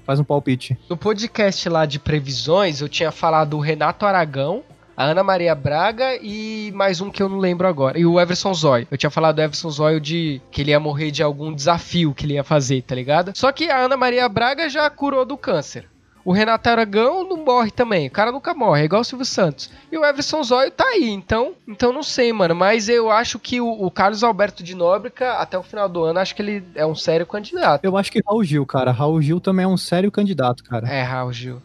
Faz 0.04 0.20
um 0.20 0.24
palpite. 0.24 0.78
No 0.88 0.96
podcast 0.96 1.68
lá 1.68 1.84
de 1.84 1.98
previsões, 1.98 2.80
eu 2.80 2.88
tinha 2.88 3.10
falado 3.10 3.56
o 3.56 3.60
Renato 3.60 4.06
Aragão, 4.06 4.62
a 4.98 5.04
Ana 5.04 5.22
Maria 5.22 5.54
Braga 5.54 6.18
e 6.20 6.72
mais 6.74 7.00
um 7.00 7.08
que 7.08 7.22
eu 7.22 7.28
não 7.28 7.38
lembro 7.38 7.68
agora. 7.68 7.96
E 7.96 8.04
o 8.04 8.20
Everson 8.20 8.52
Zóio. 8.52 8.88
Eu 8.90 8.98
tinha 8.98 9.10
falado 9.10 9.36
do 9.36 9.42
Everson 9.42 9.70
Zóio 9.70 10.00
de 10.00 10.42
que 10.50 10.60
ele 10.60 10.72
ia 10.72 10.80
morrer 10.80 11.12
de 11.12 11.22
algum 11.22 11.54
desafio 11.54 12.12
que 12.12 12.26
ele 12.26 12.34
ia 12.34 12.42
fazer, 12.42 12.82
tá 12.82 12.96
ligado? 12.96 13.30
Só 13.36 13.52
que 13.52 13.70
a 13.70 13.78
Ana 13.78 13.96
Maria 13.96 14.28
Braga 14.28 14.68
já 14.68 14.90
curou 14.90 15.24
do 15.24 15.36
câncer. 15.36 15.86
O 16.24 16.32
Renato 16.32 16.68
Aragão 16.68 17.22
não 17.22 17.44
morre 17.44 17.70
também. 17.70 18.08
O 18.08 18.10
cara 18.10 18.32
nunca 18.32 18.52
morre, 18.52 18.82
é 18.82 18.84
igual 18.86 19.02
o 19.02 19.04
Silvio 19.04 19.24
Santos. 19.24 19.70
E 19.90 19.96
o 19.96 20.04
Everson 20.04 20.42
Zóio 20.42 20.72
tá 20.72 20.84
aí, 20.84 21.08
então, 21.08 21.54
então 21.68 21.92
não 21.92 22.02
sei, 22.02 22.32
mano. 22.32 22.56
Mas 22.56 22.88
eu 22.88 23.08
acho 23.08 23.38
que 23.38 23.60
o, 23.60 23.70
o 23.70 23.92
Carlos 23.92 24.24
Alberto 24.24 24.64
de 24.64 24.74
Nóbrega, 24.74 25.34
até 25.34 25.56
o 25.56 25.62
final 25.62 25.88
do 25.88 26.02
ano, 26.02 26.18
acho 26.18 26.34
que 26.34 26.42
ele 26.42 26.64
é 26.74 26.84
um 26.84 26.96
sério 26.96 27.24
candidato. 27.24 27.84
Eu 27.84 27.96
acho 27.96 28.10
que 28.10 28.20
Raul 28.26 28.42
Gil, 28.42 28.66
cara. 28.66 28.90
Raul 28.90 29.22
Gil 29.22 29.40
também 29.40 29.64
é 29.64 29.68
um 29.68 29.76
sério 29.76 30.10
candidato, 30.10 30.64
cara. 30.64 30.88
É, 30.88 31.02
Raul 31.02 31.32
Gil. 31.32 31.62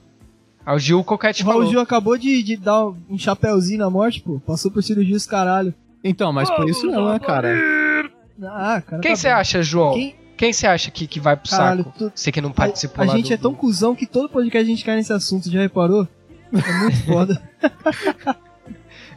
Gil, 0.78 1.00
o 1.00 1.04
Coquete 1.04 1.44
o 1.44 1.46
Raul 1.46 1.58
falou. 1.60 1.72
Gil 1.72 1.80
acabou 1.82 2.18
de, 2.18 2.42
de 2.44 2.56
dar 2.58 2.86
um 3.10 3.18
chapéuzinho 3.18 3.80
na 3.80 3.90
morte, 3.90 4.22
pô. 4.22 4.40
Passou 4.40 4.72
por 4.72 4.82
cirurgia 4.84 5.16
os 5.16 5.26
caralho. 5.26 5.74
Então, 6.04 6.32
mas 6.34 6.50
por 6.50 6.70
isso 6.70 6.86
não, 6.88 7.10
né, 7.12 7.20
cara? 7.20 7.54
Ah, 8.44 8.82
cara. 8.86 9.02
Quem 9.02 9.12
tá 9.12 9.16
você 9.18 9.30
bom. 9.30 9.36
acha, 9.36 9.64
João? 9.64 9.94
Quem- 9.94 10.16
Quem 10.36 10.52
você 10.52 10.66
acha 10.68 10.90
que, 10.92 11.06
que 11.08 11.20
vai 11.20 11.38
pro 11.38 11.50
Caralho, 11.50 11.84
saco? 11.84 11.96
tu- 11.98 12.12
Você 12.16 12.32
que 12.32 12.42
não 12.42 12.50
A, 12.50 12.54
participou 12.54 13.04
a 13.04 13.08
lá 13.08 13.16
gente 13.16 13.28
do- 13.30 13.34
é 13.34 13.38
tão 13.38 13.54
cuzão 13.54 13.96
que 13.96 14.06
todo 14.08 14.28
podcast 14.28 14.66
a 14.66 14.68
gente 14.76 14.84
cai 14.84 14.96
nesse 14.96 15.14
assunto, 15.14 15.50
já 15.50 15.62
reparou? 15.62 16.08
É 16.52 16.74
muito 16.80 16.98
foda. 17.06 17.42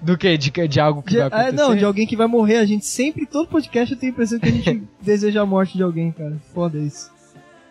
Do 0.03 0.17
que? 0.17 0.37
De, 0.37 0.51
de 0.69 0.81
algo 0.81 1.03
que 1.03 1.11
De- 1.13 1.17
vai 1.17 1.25
é, 1.25 1.29
acontecer? 1.29 1.57
não, 1.57 1.75
de 1.75 1.85
alguém 1.85 2.07
que 2.07 2.17
vai 2.17 2.27
morrer. 2.27 2.59
A 2.59 2.67
gente 2.67 2.85
sempre, 2.87 3.25
todo 3.27 3.49
podcast 3.49 3.93
eu 3.95 3.99
tenho 3.99 4.13
a 4.13 4.15
impressão 4.15 4.39
que 4.39 4.47
a 4.49 4.53
gente 4.53 4.83
deseja 5.01 5.43
a 5.43 5.47
morte 5.47 5.77
de 5.77 5.83
alguém, 5.83 6.13
cara. 6.13 6.37
Foda 6.55 6.79
isso. 6.79 7.11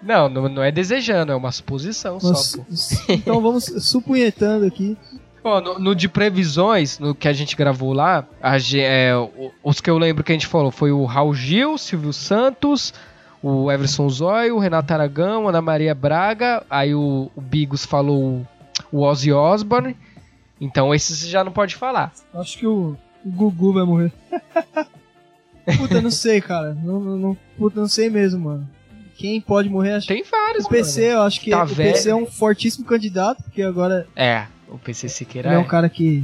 Não, 0.02 0.30
não, 0.30 0.50
não 0.50 0.64
é 0.64 0.72
desejando, 0.72 1.32
é 1.32 1.36
uma 1.36 1.52
suposição 1.52 2.18
Nós- 2.22 2.52
só, 2.52 2.58
pô. 2.58 2.66
então 3.14 3.42
vamos 3.42 3.66
supunhetando 3.66 4.66
aqui. 4.66 4.98
Ó, 5.44 5.62
no, 5.62 5.78
no 5.80 5.96
de 5.96 6.10
previsões, 6.10 6.98
no 6.98 7.14
que 7.14 7.28
a 7.28 7.34
gente 7.34 7.56
gravou 7.56 7.94
lá, 7.94 8.26
a 8.42 8.58
é, 8.58 9.12
os 9.64 9.80
que 9.80 9.90
eu 9.90 9.98
lembro 9.98 10.24
que 10.24 10.32
a 10.32 10.36
gente 10.36 10.48
falou 10.48 10.72
foi 10.72 10.92
o 10.92 11.06
Raul 11.06 11.36
Gil, 11.36 11.78
Silvio 11.78 12.12
Santos, 12.12 12.92
o 13.44 13.72
Everson 13.72 14.10
Zóio, 14.10 14.56
o 14.56 14.60
Renato 14.60 14.92
Aragão, 14.92 15.48
Ana 15.48 15.62
Maria 15.62 15.94
Braga, 15.94 16.64
aí 16.68 16.96
o, 16.96 17.30
o 17.36 17.42
Bigos 17.42 17.86
falou 17.86 18.44
o, 18.92 19.02
Ozzy 19.04 19.32
Osbourne. 19.32 19.96
Então 20.60 20.96
esses 20.96 21.20
você 21.20 21.28
já 21.28 21.44
não 21.44 21.52
pode 21.52 21.76
falar. 21.76 22.12
Acho 22.34 22.58
que 22.58 22.66
o, 22.66 22.98
o 23.24 23.30
Gugu 23.30 23.74
vai 23.74 23.84
morrer. 23.84 24.12
Puta, 25.78 26.02
não 26.02 26.12
sei, 26.12 26.42
cara. 26.42 26.76
Não, 26.84 27.00
não- 27.00 27.38
puta, 27.58 27.80
não 27.80 27.88
sei 27.88 28.10
mesmo, 28.10 28.40
mano. 28.46 28.70
Quem 29.18 29.40
pode 29.42 29.70
morrer? 29.70 29.94
Acho 29.94 30.08
Tem 30.08 30.24
vários, 30.24 30.66
o 30.66 30.70
PC, 30.70 31.14
eu 31.14 31.22
acho 31.22 31.40
que 31.42 31.52
Tá 31.52 31.64
o 31.64 31.66
velho. 31.66 31.94
PC 31.94 32.10
é 32.10 32.16
um 32.16 32.26
fortíssimo 32.26 32.86
candidato, 32.86 33.42
porque 33.44 33.62
agora 33.62 34.00
mano. 34.00 34.08
É, 34.16 34.46
o 34.68 34.78
PC 34.78 35.08
Siqueira 35.10 35.50
ele 35.50 35.56
é 35.56 35.58
é. 35.58 35.62
um 35.62 35.68
cara 35.68 35.88
que, 35.90 36.24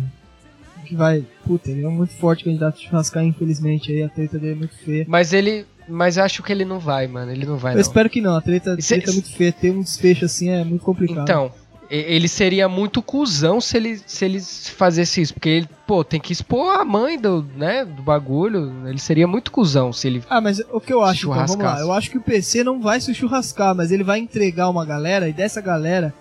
que 0.86 0.96
vai. 0.96 1.26
Puta, 1.46 1.72
ele 1.72 1.84
é 1.84 1.88
um 1.88 1.92
muito 1.92 2.14
forte 2.16 2.44
candidato 2.44 2.76
a 2.78 2.82
churrascar, 2.82 3.24
infelizmente. 3.24 3.92
Aí 3.92 4.04
a 4.04 4.10
treta 4.10 4.38
dele 4.38 4.54
é 4.54 4.56
muito 4.56 4.76
feia. 4.78 5.06
Mas 5.08 5.32
ele. 5.34 5.66
Mas 5.88 6.16
eu 6.18 6.24
acho 6.24 6.44
que 6.44 6.52
ele 6.52 6.64
não 6.64 6.80
vai, 6.80 7.08
mano. 7.08 7.32
Ele 7.32 7.46
não 7.46 7.58
vai, 7.58 7.74
Eu 7.74 7.76
não. 7.76 7.82
espero 7.82 8.10
que 8.10 8.22
não, 8.22 8.36
a 8.36 8.42
treta, 8.42 8.74
a 8.74 8.78
E 8.78 8.82
cê- 8.82 8.96
treta 8.96 9.12
é 9.12 9.14
muito 9.14 9.32
feia. 9.36 9.52
Ter 9.52 9.72
um 9.72 9.82
desfecho 9.82 10.26
assim 10.26 10.50
é 10.50 10.64
muito 10.64 10.84
complicado. 10.84 11.24
Então, 11.24 11.52
ele 11.92 12.28
seria 12.30 12.70
muito 12.70 13.02
cuzão 13.02 13.60
se 13.60 13.76
ele, 13.76 14.02
se 14.06 14.24
ele 14.24 14.40
fazesse 14.40 15.22
isso. 15.22 15.34
Porque 15.34 15.50
ele, 15.50 15.70
pô, 15.86 16.04
tem 16.04 16.22
que 16.22 16.32
expor 16.32 16.80
a 16.80 16.86
mãe 16.86 17.20
do, 17.20 17.46
né, 17.56 17.84
do 17.84 18.02
bagulho. 18.02 18.88
Ele 18.88 18.98
seria 18.98 19.28
muito 19.28 19.52
cuzão 19.52 19.92
se 19.92 20.08
ele. 20.08 20.24
Ah, 20.30 20.40
mas 20.40 20.60
o 20.72 20.80
que 20.80 20.94
eu 20.94 21.02
acho, 21.02 21.30
então, 21.30 21.46
vamos 21.46 21.64
lá. 21.66 21.82
Eu 21.82 21.92
acho 21.92 22.10
que 22.10 22.18
o 22.18 22.22
PC 22.22 22.64
não 22.64 22.82
vai 22.82 23.02
se 23.02 23.14
churrascar, 23.14 23.76
mas 23.76 23.92
ele 23.92 24.04
vai 24.04 24.20
entregar 24.20 24.70
uma 24.70 24.86
galera, 24.86 25.28
e 25.28 25.34
dessa 25.34 25.60
galera, 25.60 26.14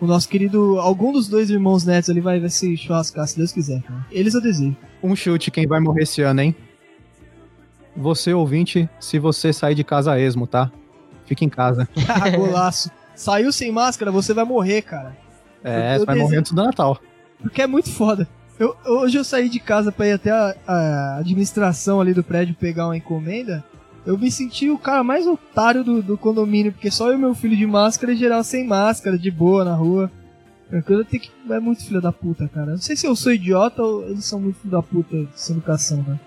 o 0.00 0.06
nosso 0.06 0.26
querido. 0.28 0.80
Algum 0.80 1.12
dos 1.12 1.28
dois 1.28 1.50
irmãos 1.50 1.84
netos 1.84 2.08
ali 2.08 2.20
vai, 2.20 2.40
vai 2.40 2.48
se 2.48 2.74
churrascar, 2.78 3.26
se 3.28 3.36
Deus 3.36 3.52
quiser, 3.52 3.82
cara. 3.82 4.06
Eles 4.10 4.32
eu 4.32 4.40
desejo. 4.40 4.76
Um 5.02 5.14
chute 5.14 5.50
quem 5.50 5.66
vai 5.66 5.78
morrer 5.78 6.04
esse 6.04 6.22
ano, 6.22 6.40
hein? 6.40 6.56
Você, 7.94 8.32
ouvinte, 8.32 8.88
se 8.98 9.18
você 9.18 9.52
sair 9.52 9.74
de 9.74 9.84
casa 9.84 10.18
esmo, 10.18 10.46
tá? 10.46 10.72
Fica 11.26 11.44
em 11.44 11.50
casa. 11.50 11.86
Golaço. 12.34 12.90
Saiu 13.14 13.52
sem 13.52 13.70
máscara, 13.70 14.10
você 14.10 14.32
vai 14.32 14.44
morrer, 14.44 14.82
cara. 14.82 15.16
É, 15.62 15.98
você 15.98 16.04
vai 16.04 16.16
morrer 16.16 16.38
antes 16.38 16.52
do 16.52 16.62
Natal. 16.62 17.00
Porque 17.40 17.62
é 17.62 17.66
muito 17.66 17.90
foda. 17.90 18.28
Eu, 18.58 18.76
hoje 18.86 19.18
eu 19.18 19.24
saí 19.24 19.48
de 19.48 19.58
casa 19.58 19.90
pra 19.90 20.06
ir 20.06 20.12
até 20.12 20.30
a, 20.30 20.54
a, 20.66 21.16
administração 21.18 22.00
ali 22.00 22.14
do 22.14 22.22
prédio 22.22 22.54
pegar 22.54 22.86
uma 22.86 22.96
encomenda. 22.96 23.64
Eu 24.04 24.18
me 24.18 24.30
senti 24.30 24.68
o 24.70 24.78
cara 24.78 25.02
mais 25.02 25.26
otário 25.26 25.84
do, 25.84 26.02
do 26.02 26.18
condomínio, 26.18 26.72
porque 26.72 26.90
só 26.90 27.08
eu 27.08 27.14
e 27.14 27.18
meu 27.18 27.34
filho 27.34 27.56
de 27.56 27.66
máscara 27.66 28.12
e 28.12 28.16
geral 28.16 28.42
sem 28.42 28.66
máscara, 28.66 29.18
de 29.18 29.30
boa 29.30 29.64
na 29.64 29.74
rua. 29.74 30.10
É 30.70 30.80
coisa 30.80 31.04
tem 31.04 31.20
que. 31.20 31.30
É 31.50 31.60
muito 31.60 31.84
filho 31.84 32.00
da 32.00 32.12
puta, 32.12 32.48
cara. 32.48 32.72
Não 32.72 32.78
sei 32.78 32.96
se 32.96 33.06
eu 33.06 33.14
sou 33.14 33.32
idiota 33.32 33.82
ou 33.82 34.08
eles 34.08 34.24
são 34.24 34.40
muito 34.40 34.58
filho 34.58 34.72
da 34.72 34.82
puta 34.82 35.28
sem 35.34 35.56
educação, 35.56 36.04
né? 36.06 36.18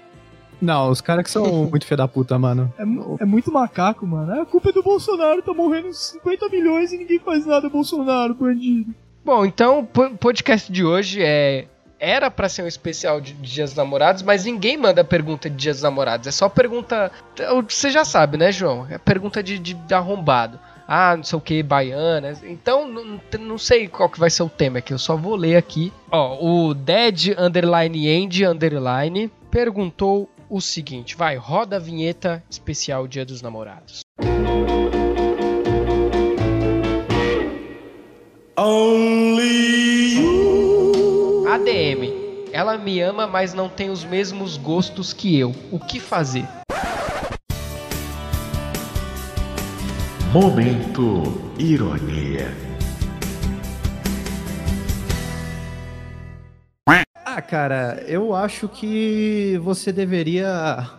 Não, 0.62 0.90
os 0.90 1.02
caras 1.02 1.24
que 1.24 1.32
são 1.32 1.46
muito 1.70 1.86
filho 1.86 1.98
da 1.98 2.08
puta, 2.08 2.38
mano. 2.38 2.74
É, 2.78 3.24
é, 3.24 3.26
muito 3.26 3.52
macaco, 3.52 4.06
mano. 4.06 4.34
É, 4.34 4.42
a 4.42 4.46
culpa 4.46 4.70
é 4.70 4.74
do 4.74 4.84
Bolsonaro, 4.84 5.42
tá 5.42 5.54
morrendo 5.54 5.94
50 5.94 6.50
milhões 6.50 6.92
e 6.92 6.98
ninguém 6.98 7.20
faz 7.20 7.46
nada, 7.46 7.70
Bolsonaro, 7.70 8.34
bandido. 8.34 8.94
Bom, 9.24 9.46
então 9.46 9.80
o 9.80 10.18
podcast 10.18 10.72
de 10.72 10.86
hoje 10.86 11.22
é 11.24 11.68
era 12.00 12.30
para 12.30 12.50
ser 12.50 12.62
um 12.62 12.68
especial 12.68 13.22
de 13.22 13.34
Dias 13.34 13.72
dos 13.72 13.78
Namorados, 13.78 14.22
mas 14.22 14.46
ninguém 14.46 14.78
manda 14.78 15.04
pergunta 15.04 15.50
de 15.50 15.56
Dias 15.56 15.78
dos 15.78 15.84
Namorados. 15.84 16.28
É 16.28 16.32
só 16.32 16.50
pergunta. 16.50 17.12
Você 17.68 17.90
já 17.90 18.06
sabe, 18.06 18.38
né, 18.38 18.52
João? 18.52 18.86
É 18.90 18.98
pergunta 18.98 19.42
de, 19.42 19.58
de, 19.58 19.74
de 19.74 19.94
arrombado. 19.94 20.60
Ah, 20.88 21.16
não 21.18 21.24
sei 21.24 21.38
o 21.38 21.42
que, 21.42 21.64
baiana. 21.64 22.38
Então, 22.44 22.88
não, 22.88 23.20
não 23.40 23.58
sei 23.58 23.88
qual 23.88 24.10
que 24.10 24.20
vai 24.20 24.30
ser 24.30 24.44
o 24.44 24.50
tema 24.50 24.80
aqui. 24.80 24.94
Eu 24.94 25.00
só 25.00 25.16
vou 25.16 25.36
ler 25.36 25.56
aqui. 25.56 25.92
Ó, 26.12 26.38
o 26.40 26.74
Dead 26.74 27.36
Underline 27.38 28.08
End 28.08 28.46
Underline 28.46 29.32
perguntou 29.50 30.30
o 30.50 30.62
seguinte: 30.62 31.16
vai, 31.16 31.36
roda 31.36 31.78
a 31.78 31.80
vinheta 31.80 32.44
especial 32.50 33.08
Dia 33.08 33.26
dos 33.26 33.42
Namorados. 33.42 34.02
Only 38.58 40.16
you. 40.16 41.46
ADM. 41.48 42.26
Ela 42.52 42.78
me 42.78 43.02
ama, 43.02 43.28
mas 43.28 43.54
não 43.54 43.68
tem 43.68 43.90
os 43.90 44.06
mesmos 44.06 44.56
gostos 44.56 45.12
que 45.12 45.38
eu. 45.38 45.54
O 45.72 45.80
que 45.80 46.00
fazer? 46.00 46.48
Momento 50.32 51.24
Ironia. 51.60 52.75
Ah, 57.36 57.42
cara, 57.42 58.02
eu 58.08 58.34
acho 58.34 58.70
que 58.70 59.60
você 59.62 59.92
deveria 59.92 60.90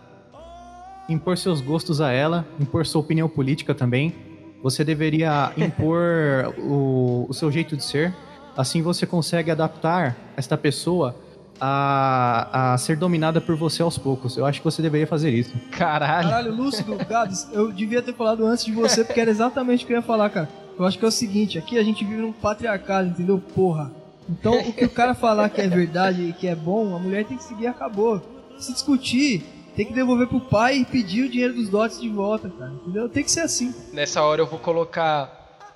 impor 1.09 1.35
seus 1.35 1.61
gostos 1.61 1.99
a 1.99 2.11
ela, 2.11 2.45
impor 2.59 2.85
sua 2.85 3.01
opinião 3.01 3.27
política 3.27 3.73
também. 3.73 4.13
Você 4.61 4.83
deveria 4.83 5.51
impor 5.57 6.53
o, 6.59 7.25
o 7.27 7.33
seu 7.33 7.51
jeito 7.51 7.75
de 7.75 7.83
ser. 7.83 8.13
Assim 8.55 8.83
você 8.83 9.07
consegue 9.07 9.49
adaptar 9.49 10.15
esta 10.37 10.55
pessoa 10.55 11.15
a, 11.59 12.73
a 12.73 12.77
ser 12.77 12.97
dominada 12.97 13.41
por 13.41 13.55
você 13.55 13.81
aos 13.81 13.97
poucos. 13.97 14.37
Eu 14.37 14.45
acho 14.45 14.59
que 14.59 14.65
você 14.65 14.79
deveria 14.79 15.07
fazer 15.07 15.31
isso. 15.31 15.55
Caralho. 15.71 16.29
Caralho, 16.29 16.55
Lúcido, 16.55 16.95
Gabs, 16.97 17.49
eu 17.51 17.71
devia 17.71 18.03
ter 18.03 18.13
falado 18.13 18.45
antes 18.45 18.63
de 18.63 18.73
você, 18.73 19.03
porque 19.03 19.19
era 19.19 19.31
exatamente 19.31 19.83
o 19.83 19.87
que 19.87 19.93
eu 19.93 19.97
ia 19.97 20.03
falar, 20.03 20.29
cara. 20.29 20.47
Eu 20.77 20.85
acho 20.85 20.99
que 20.99 21.05
é 21.05 21.07
o 21.07 21.11
seguinte, 21.11 21.57
aqui 21.57 21.79
a 21.79 21.83
gente 21.83 22.05
vive 22.05 22.21
num 22.21 22.31
patriarcado, 22.31 23.09
entendeu? 23.09 23.41
Porra. 23.55 23.91
Então, 24.29 24.59
o 24.59 24.73
que 24.73 24.85
o 24.85 24.89
cara 24.89 25.13
falar 25.13 25.49
que 25.49 25.61
é 25.61 25.67
verdade 25.67 26.23
e 26.23 26.33
que 26.33 26.47
é 26.47 26.55
bom, 26.55 26.95
a 26.95 26.99
mulher 26.99 27.25
tem 27.25 27.37
que 27.37 27.43
seguir 27.43 27.67
acabou. 27.67 28.21
Se 28.59 28.73
discutir, 28.73 29.43
tem 29.75 29.85
que 29.85 29.93
devolver 29.93 30.27
pro 30.27 30.41
pai 30.41 30.79
e 30.79 30.85
pedir 30.85 31.25
o 31.25 31.29
dinheiro 31.29 31.53
dos 31.53 31.69
dotes 31.69 32.01
de 32.01 32.09
volta, 32.09 32.49
cara. 32.49 32.71
Entendeu? 32.71 33.07
Tem 33.07 33.23
que 33.23 33.31
ser 33.31 33.41
assim. 33.41 33.73
Nessa 33.93 34.23
hora 34.23 34.41
eu 34.41 34.47
vou 34.47 34.59
colocar. 34.59 35.31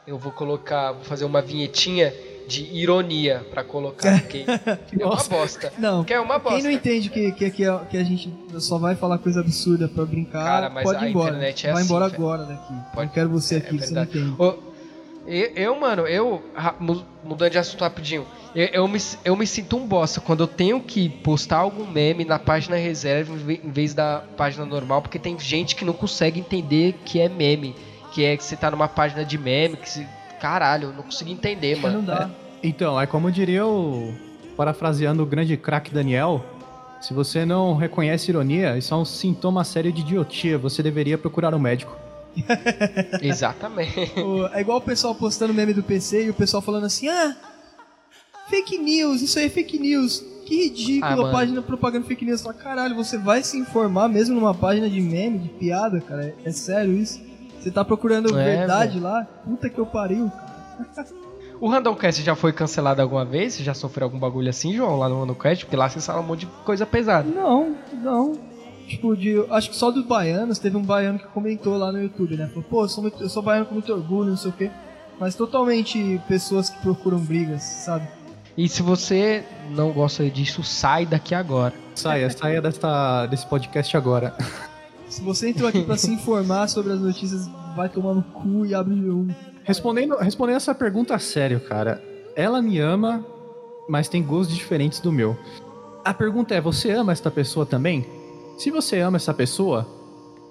Eu 0.08 0.18
vou 0.18 0.32
colocar. 0.32 0.92
Vou 0.94 1.04
fazer 1.04 1.24
uma 1.24 1.42
vinhetinha 1.42 2.12
de 2.48 2.64
ironia 2.64 3.46
para 3.52 3.64
colocar. 3.64 4.20
Porque 4.22 4.44
é 5.00 5.06
uma 5.06 5.24
bosta. 5.24 5.72
Não. 5.78 6.04
Que 6.04 6.14
é 6.14 6.20
uma 6.20 6.40
bosta. 6.40 6.60
Quem 6.60 6.64
não 6.64 6.72
entende 6.72 7.10
que, 7.10 7.32
que, 7.32 7.52
que, 7.52 7.64
que 7.90 7.98
a 7.98 8.04
gente 8.04 8.34
só 8.58 8.78
vai 8.78 8.96
falar 8.96 9.20
coisa 9.20 9.40
absurda 9.40 9.88
pra 9.88 10.04
brincar, 10.04 10.44
cara, 10.44 10.84
pode 10.84 11.06
ir 11.06 11.10
embora. 11.10 11.38
É 11.38 11.54
vai 11.54 11.72
assim, 11.72 11.84
embora 11.86 12.06
agora 12.06 12.44
daqui. 12.46 12.74
Pode... 12.94 13.08
Não 13.08 13.14
quero 13.14 13.30
você 13.30 13.56
é, 13.56 13.58
aqui, 13.60 13.76
é 13.76 13.80
você 13.80 13.94
não 13.94 14.04
entende. 14.04 14.36
Eu, 15.28 15.52
eu, 15.56 15.80
mano, 15.80 16.08
eu. 16.08 16.42
Mudando 17.24 17.52
de 17.52 17.58
assunto 17.58 17.82
rapidinho. 17.82 18.26
Eu, 18.56 18.68
eu, 18.68 18.88
me, 18.88 19.00
eu 19.24 19.36
me 19.36 19.48
sinto 19.48 19.78
um 19.78 19.88
bosta 19.88 20.20
quando 20.20 20.42
eu 20.42 20.48
tenho 20.48 20.82
que 20.82 21.08
postar 21.08 21.58
algum 21.58 21.86
meme 21.86 22.26
na 22.26 22.38
página 22.38 22.76
reserva 22.76 23.34
em 23.34 23.72
vez 23.72 23.94
da 23.94 24.24
página 24.36 24.66
normal, 24.66 25.02
porque 25.02 25.18
tem 25.18 25.40
gente 25.40 25.76
que 25.76 25.86
não 25.86 25.94
consegue 25.94 26.40
entender 26.40 27.00
que 27.06 27.20
é 27.20 27.30
meme. 27.30 27.76
Que 28.12 28.26
é 28.26 28.36
que 28.36 28.44
você 28.44 28.58
tá 28.58 28.70
numa 28.70 28.90
página 28.90 29.24
de 29.24 29.38
meme, 29.38 29.78
que 29.78 29.90
se. 29.90 30.06
Caralho, 30.40 30.90
eu 30.90 30.94
não 30.94 31.04
consigo 31.04 31.30
entender, 31.30 31.78
mano. 31.78 32.00
Não 32.00 32.04
dá. 32.06 32.30
É, 32.62 32.68
então, 32.68 33.00
é 33.00 33.06
como 33.06 33.32
diria 33.32 33.66
o. 33.66 34.14
Parafraseando 34.58 35.24
o 35.24 35.26
grande 35.26 35.56
craque 35.56 35.94
Daniel, 35.94 36.44
se 37.00 37.14
você 37.14 37.46
não 37.46 37.76
reconhece 37.76 38.30
ironia, 38.30 38.78
isso 38.78 38.94
é 38.94 38.98
um 38.98 39.06
sintoma 39.06 39.64
sério 39.64 39.92
de 39.92 40.02
idiotia. 40.02 40.58
Você 40.58 40.84
deveria 40.84 41.18
procurar 41.18 41.56
um 41.56 41.60
médico. 41.60 41.96
Exatamente. 43.22 44.14
É 44.54 44.62
igual 44.62 44.78
o 44.78 44.82
pessoal 44.82 45.14
postando 45.16 45.54
meme 45.54 45.74
do 45.74 45.84
PC 45.84 46.26
e 46.26 46.30
o 46.30 46.34
pessoal 46.34 46.62
falando 46.62 46.86
assim: 46.86 47.08
ah, 47.08 47.36
Fake 48.52 48.78
news, 48.78 49.22
isso 49.22 49.40
aí 49.40 49.46
é 49.46 49.50
fake 49.50 49.80
news. 49.80 50.20
Que 50.46 50.66
ridículo, 50.66 51.28
ah, 51.28 51.32
página 51.32 51.62
propagando 51.62 52.06
fake 52.06 52.26
news. 52.26 52.42
Fala, 52.42 52.54
caralho, 52.54 52.96
você 52.96 53.18
vai 53.18 53.42
se 53.42 53.58
informar 53.58 54.10
mesmo 54.10 54.36
numa 54.36 54.54
página 54.54 54.90
de 54.90 55.00
meme, 55.00 55.40
de 55.40 55.48
piada, 55.48 56.02
cara? 56.02 56.26
É, 56.26 56.50
é 56.50 56.52
sério 56.52 56.92
isso? 56.94 57.22
Você 57.58 57.72
tá 57.72 57.86
procurando 57.86 58.38
é, 58.38 58.58
verdade 58.58 59.00
véio. 59.00 59.04
lá? 59.04 59.24
Puta 59.24 59.70
que 59.70 59.80
eu 59.80 59.86
pariu, 59.86 60.30
cara. 60.30 61.08
O 61.62 61.70
Randomcast 61.70 62.24
já 62.24 62.36
foi 62.36 62.52
cancelado 62.52 63.02
alguma 63.02 63.24
vez? 63.24 63.54
Você 63.54 63.64
já 63.64 63.74
sofreu 63.74 64.06
algum 64.06 64.20
bagulho 64.20 64.50
assim, 64.50 64.74
João, 64.74 64.98
lá 64.98 65.08
no 65.08 65.22
Randomcast? 65.22 65.64
Porque 65.64 65.78
lá 65.78 65.88
você 65.88 66.02
fala 66.02 66.20
um 66.20 66.24
monte 66.24 66.42
de 66.42 66.48
coisa 66.66 66.86
pesada. 66.86 67.30
Não, 67.30 67.76
não. 67.94 68.38
Tipo, 68.92 69.16
de, 69.16 69.42
acho 69.50 69.70
que 69.70 69.76
só 69.78 69.90
dos 69.90 70.06
baianos, 70.06 70.60
teve 70.60 70.76
um 70.76 70.82
baiano 70.82 71.18
que 71.18 71.26
comentou 71.28 71.78
lá 71.78 71.94
no 71.94 72.04
YouTube, 72.04 72.36
né? 72.36 72.48
Falou, 72.48 72.64
pô, 72.70 72.84
eu 72.84 72.90
sou, 72.90 73.02
muito, 73.02 73.24
eu 73.24 73.30
sou 73.30 73.42
baiano 73.42 73.66
com 73.66 73.74
muito 73.74 73.92
orgulho, 73.94 74.32
não 74.32 74.38
sei 74.38 74.52
o 74.52 74.54
quê. 74.54 74.70
Mas 75.18 75.34
totalmente 75.34 76.20
pessoas 76.28 76.70
que 76.70 76.78
procuram 76.82 77.18
brigas, 77.18 77.64
sabe? 77.64 78.06
E 78.58 78.68
se 78.68 78.82
você 78.82 79.46
não 79.70 79.94
gosta 79.94 80.30
disso, 80.30 80.62
sai 80.62 81.06
daqui 81.06 81.34
agora. 81.34 81.74
Saia, 81.96 82.30
saia 82.30 82.62
desta, 82.62 83.28
desse 83.28 83.46
podcast 83.46 83.96
agora. 83.96 84.36
Se 85.08 85.22
você 85.22 85.50
entrou 85.50 85.70
aqui 85.70 85.84
para 85.84 85.96
se 85.96 86.12
informar 86.12 86.68
sobre 86.68 86.92
as 86.92 87.00
notícias, 87.00 87.48
vai 87.74 87.88
tomar 87.88 88.14
no 88.14 88.24
cu 88.24 88.66
e 88.66 88.76
abre 88.76 88.94
um. 88.94 89.30
Respondendo, 89.64 90.18
respondendo 90.18 90.58
essa 90.58 90.76
pergunta 90.76 91.16
a 91.16 91.20
sério, 91.20 91.62
cara. 91.62 92.04
Ela 92.36 92.62
me 92.62 92.78
ama, 92.80 93.26
mas 93.88 94.10
tem 94.10 94.22
gostos 94.22 94.54
diferentes 94.54 95.00
do 95.00 95.14
meu. 95.14 95.38
A 96.04 96.14
pergunta 96.14 96.54
é: 96.54 96.60
você 96.60 96.92
ama 96.92 97.14
esta 97.14 97.32
pessoa 97.32 97.66
também? 97.66 98.06
Se 98.62 98.70
você 98.70 99.00
ama 99.00 99.18
essa 99.18 99.34
pessoa, 99.34 99.88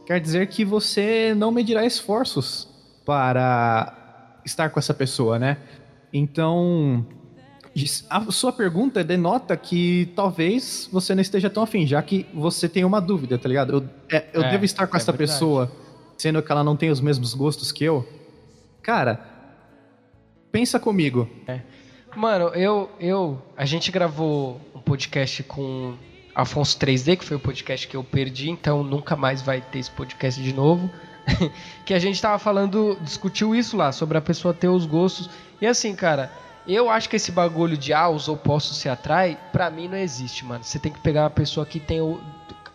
quer 0.05 0.19
dizer 0.19 0.49
que 0.49 0.65
você 0.65 1.33
não 1.33 1.53
medirá 1.53 1.87
esforços 1.87 2.67
para 3.07 4.41
estar 4.45 4.69
com 4.71 4.81
essa 4.81 4.93
pessoa, 4.93 5.39
né? 5.39 5.59
Então, 6.13 7.07
a 8.11 8.33
sua 8.33 8.53
pergunta 8.53 9.05
denota 9.05 9.57
que 9.57 10.13
talvez 10.17 10.89
você 10.91 11.15
não 11.15 11.23
esteja 11.23 11.49
tão 11.49 11.63
afim, 11.63 11.87
já 11.87 12.03
que 12.03 12.27
você 12.35 12.69
tem 12.69 12.85
uma 12.85 13.01
dúvida, 13.01 13.39
tá 13.39 13.49
ligado? 13.49 13.75
Eu, 13.75 14.19
é, 14.19 14.25
eu 14.33 14.43
é, 14.43 14.51
devo 14.51 14.65
estar 14.65 14.89
com 14.89 14.97
é 14.97 14.99
essa 14.99 15.13
verdade. 15.13 15.31
pessoa, 15.31 15.71
sendo 16.19 16.43
que 16.43 16.51
ela 16.51 16.65
não 16.65 16.75
tem 16.75 16.91
os 16.91 17.01
mesmos 17.01 17.33
gostos 17.33 17.71
que 17.71 17.85
eu? 17.85 18.05
Cara, 18.83 19.21
pensa 20.51 20.81
comigo. 20.81 21.31
É. 21.47 21.61
Mano, 22.17 22.49
eu, 22.57 22.91
eu. 22.99 23.41
A 23.57 23.65
gente 23.65 23.93
gravou 23.93 24.61
um 24.75 24.81
podcast 24.81 25.45
com 25.45 25.95
Afonso 26.41 26.79
3D, 26.79 27.17
que 27.17 27.25
foi 27.25 27.37
o 27.37 27.41
podcast 27.41 27.87
que 27.87 27.97
eu 27.97 28.05
perdi, 28.05 28.51
então 28.51 28.83
nunca 28.83 29.17
mais 29.17 29.43
vai 29.43 29.61
ter 29.61 29.79
esse 29.79 29.91
podcast 29.91 30.43
de 30.43 30.53
novo. 30.53 30.91
que 31.85 31.95
a 31.95 31.99
gente 31.99 32.21
tava 32.21 32.39
falando, 32.39 32.99
discutiu 33.03 33.55
isso 33.55 33.77
lá, 33.77 33.93
sobre 33.93 34.19
a 34.19 34.21
pessoa 34.21 34.55
ter 34.55 34.69
os 34.69 34.87
gostos. 34.87 35.29
E 35.61 35.67
assim, 35.67 35.95
cara 35.95 36.31
eu 36.67 36.91
acho 36.91 37.09
que 37.09 37.17
esse 37.17 37.33
bagulho 37.33 37.77
de 37.77 37.93
ah, 37.93 38.09
os 38.09 38.29
opostos 38.29 38.79
se 38.79 38.89
atraem, 38.89 39.37
pra 39.53 39.71
mim 39.71 39.89
não 39.89 39.97
existe, 39.97 40.45
mano. 40.45 40.63
Você 40.63 40.79
tem 40.79 40.93
que 40.93 41.01
pegar 41.01 41.23
uma 41.23 41.31
pessoa 41.31 41.65
que 41.65 41.81
tem 41.81 42.01
o. 42.01 42.21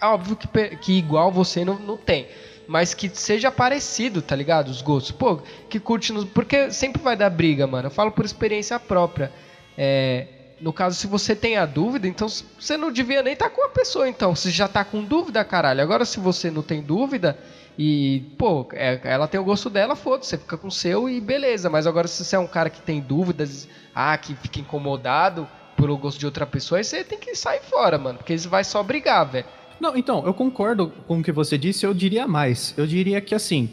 Óbvio 0.02 0.36
que, 0.36 0.48
que 0.78 0.94
igual 0.94 1.32
você 1.32 1.64
não, 1.64 1.80
não 1.80 1.98
tem. 1.98 2.28
Mas 2.68 2.94
que 2.94 3.10
seja 3.10 3.52
parecido, 3.52 4.22
tá 4.22 4.36
ligado? 4.36 4.70
Os 4.70 4.82
gostos. 4.82 5.12
Pô, 5.12 5.38
que 5.70 5.80
curte 5.80 6.12
nos. 6.12 6.26
Porque 6.26 6.72
sempre 6.72 7.02
vai 7.02 7.16
dar 7.16 7.30
briga, 7.30 7.68
mano. 7.68 7.88
Eu 7.88 7.92
falo 7.92 8.12
por 8.12 8.26
experiência 8.26 8.80
própria. 8.80 9.32
É. 9.78 10.28
No 10.60 10.72
caso, 10.72 10.96
se 10.96 11.08
você 11.08 11.36
tem 11.36 11.58
a 11.58 11.66
dúvida, 11.66 12.08
então 12.08 12.28
você 12.28 12.78
não 12.78 12.92
devia 12.92 13.22
nem 13.22 13.34
estar 13.34 13.50
tá 13.50 13.56
com 13.56 13.66
a 13.66 13.70
pessoa, 13.70 14.08
então. 14.08 14.36
Você 14.36 14.50
já 14.50 14.68
tá 14.68 14.84
com 14.86 15.04
dúvida, 15.04 15.44
caralho. 15.44 15.82
Agora, 15.82 16.06
se 16.06 16.20
você 16.20 16.50
não 16.50 16.62
tem 16.62 16.82
dúvida, 16.82 17.38
e, 17.78 18.24
pô, 18.38 18.66
é, 18.72 19.00
ela 19.04 19.28
tem 19.28 19.40
o 19.40 19.44
gosto 19.44 19.70
dela, 19.70 19.96
foda-se, 19.96 20.30
você 20.30 20.38
fica 20.38 20.58
com 20.58 20.68
o 20.68 20.72
seu 20.72 21.10
e 21.10 21.20
beleza. 21.20 21.70
Mas 21.70 21.86
agora, 21.86 22.08
se 22.08 22.24
você 22.24 22.36
é 22.36 22.40
um 22.40 22.48
cara 22.48 22.70
que 22.70 22.82
tem 22.82 23.02
dúvidas, 23.02 23.68
ah, 23.94 24.18
que 24.18 24.34
fica 24.36 24.60
incomodado 24.60 25.48
pelo 25.76 25.98
gosto 25.98 26.20
de 26.20 26.26
outra 26.26 26.46
pessoa, 26.46 26.80
aí 26.80 26.84
você 26.86 27.04
tem 27.04 27.20
que 27.20 27.36
sair 27.36 27.60
fora, 27.62 27.98
mano, 27.98 28.18
porque 28.18 28.38
você 28.38 28.48
vai 28.48 28.64
só 28.64 28.82
brigar, 28.82 29.26
velho. 29.26 29.46
Não, 29.78 29.98
então, 29.98 30.26
eu 30.26 30.34
concordo 30.34 30.92
com 31.06 31.20
o 31.20 31.24
que 31.24 31.34
você 31.34 31.58
disse, 31.58 31.86
eu 31.86 31.94
diria 31.94 32.26
mais. 32.26 32.74
Eu 32.78 32.88
diria 32.88 33.20
que, 33.20 33.36
assim, 33.36 33.70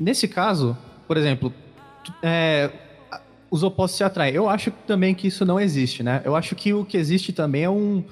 nesse 0.00 0.26
caso, 0.26 0.76
por 1.06 1.16
exemplo, 1.16 1.54
é, 2.20 2.70
os 3.54 3.62
opostos 3.62 3.98
se 3.98 4.02
atraem. 4.02 4.34
Eu 4.34 4.48
acho 4.48 4.72
também 4.84 5.14
que 5.14 5.28
isso 5.28 5.44
não 5.44 5.60
existe, 5.60 6.02
né? 6.02 6.20
Eu 6.24 6.34
acho 6.34 6.56
que 6.56 6.74
o 6.74 6.84
que 6.84 6.96
existe 6.96 7.32
também 7.32 7.62
é 7.62 7.70
um, 7.70 8.02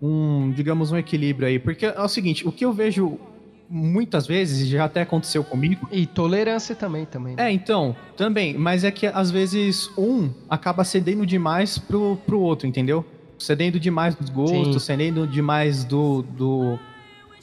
um 0.00 0.50
digamos, 0.52 0.90
um 0.90 0.96
equilíbrio 0.96 1.46
aí. 1.46 1.58
Porque 1.58 1.84
é 1.84 2.00
o 2.00 2.08
seguinte, 2.08 2.48
o 2.48 2.50
que 2.50 2.64
eu 2.64 2.72
vejo 2.72 3.20
muitas 3.68 4.26
vezes, 4.26 4.66
já 4.66 4.86
até 4.86 5.02
aconteceu 5.02 5.44
comigo. 5.44 5.86
E 5.92 6.06
tolerância 6.06 6.74
também, 6.74 7.04
também. 7.04 7.36
Né? 7.36 7.50
É, 7.50 7.52
então, 7.52 7.94
também. 8.16 8.56
Mas 8.56 8.84
é 8.84 8.90
que 8.90 9.06
às 9.06 9.30
vezes 9.30 9.90
um 9.98 10.30
acaba 10.48 10.82
cedendo 10.82 11.26
demais 11.26 11.76
pro, 11.76 12.16
pro 12.24 12.40
outro, 12.40 12.66
entendeu? 12.66 13.04
Cedendo 13.38 13.78
demais 13.78 14.14
dos 14.14 14.30
gostos, 14.30 14.82
Sim. 14.82 14.86
cedendo 14.86 15.26
demais 15.26 15.84
do, 15.84 16.22
do, 16.22 16.78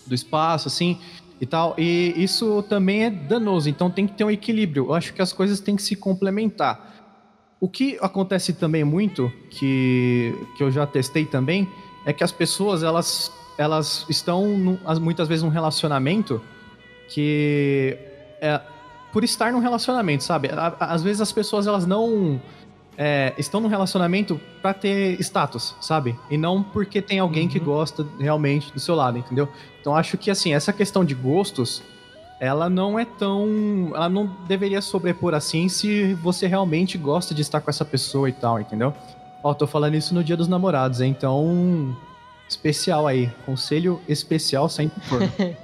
do 0.08 0.16
espaço, 0.16 0.70
assim 0.70 0.98
e 1.40 1.46
tal. 1.46 1.76
E 1.78 2.16
isso 2.18 2.64
também 2.64 3.04
é 3.04 3.12
danoso, 3.12 3.70
então 3.70 3.92
tem 3.92 4.08
que 4.08 4.14
ter 4.14 4.24
um 4.24 4.32
equilíbrio. 4.32 4.86
Eu 4.86 4.94
acho 4.96 5.14
que 5.14 5.22
as 5.22 5.32
coisas 5.32 5.60
têm 5.60 5.76
que 5.76 5.84
se 5.84 5.96
complementar. 5.96 6.93
O 7.64 7.70
que 7.70 7.98
acontece 8.02 8.52
também 8.52 8.84
muito, 8.84 9.32
que, 9.50 10.36
que 10.58 10.62
eu 10.62 10.70
já 10.70 10.86
testei 10.86 11.24
também, 11.24 11.66
é 12.06 12.12
que 12.12 12.22
as 12.22 12.30
pessoas, 12.30 12.84
elas, 12.84 13.32
elas 13.58 14.06
estão 14.10 14.46
no, 14.58 14.78
muitas 15.00 15.30
vezes 15.30 15.46
num 15.46 15.50
relacionamento 15.50 16.42
que 17.08 17.98
é, 18.42 18.60
por 19.14 19.24
estar 19.24 19.54
num 19.54 19.60
relacionamento, 19.60 20.26
sabe? 20.26 20.50
Às 20.78 21.04
vezes 21.04 21.22
as 21.22 21.32
pessoas, 21.32 21.66
elas 21.66 21.88
não 21.88 22.38
é, 22.98 23.34
estão 23.38 23.62
num 23.62 23.70
relacionamento 23.70 24.38
para 24.62 24.74
ter 24.74 25.18
status, 25.22 25.74
sabe? 25.80 26.20
E 26.30 26.38
não 26.38 26.62
porque 26.62 27.02
tem 27.02 27.20
alguém 27.20 27.44
uhum. 27.44 27.50
que 27.50 27.60
gosta 27.60 28.06
realmente 28.20 28.74
do 28.74 28.80
seu 28.82 28.94
lado, 28.94 29.18
entendeu? 29.18 29.48
Então 29.80 29.96
acho 29.96 30.18
que 30.18 30.30
assim, 30.30 30.54
essa 30.54 30.74
questão 30.74 31.06
de 31.06 31.16
gostos, 31.16 31.82
ela 32.40 32.70
não 32.70 33.00
é 33.00 33.06
tão. 33.06 33.92
Ela 33.96 34.10
não 34.10 34.28
deveria 34.48 34.82
sobrepor 34.82 35.34
assim 35.34 35.70
se 35.70 36.14
você 36.16 36.48
realmente 36.48 36.98
gosta 36.98 37.34
de 37.34 37.42
estar 37.42 37.62
com 37.62 37.70
essa 37.70 37.86
pessoa 37.86 38.30
e 38.30 38.34
tal, 38.34 38.60
entendeu? 38.60 38.94
Ó, 39.44 39.54
tô 39.54 39.68
falando 39.68 39.96
isso 39.96 40.14
no 40.14 40.24
dia 40.24 40.38
dos 40.38 40.48
namorados, 40.48 41.02
hein? 41.02 41.16
então. 41.18 41.96
Especial 42.48 43.08
aí. 43.08 43.32
Conselho 43.46 44.02
especial 44.08 44.70
sempre 44.70 45.02
for. 45.02 45.22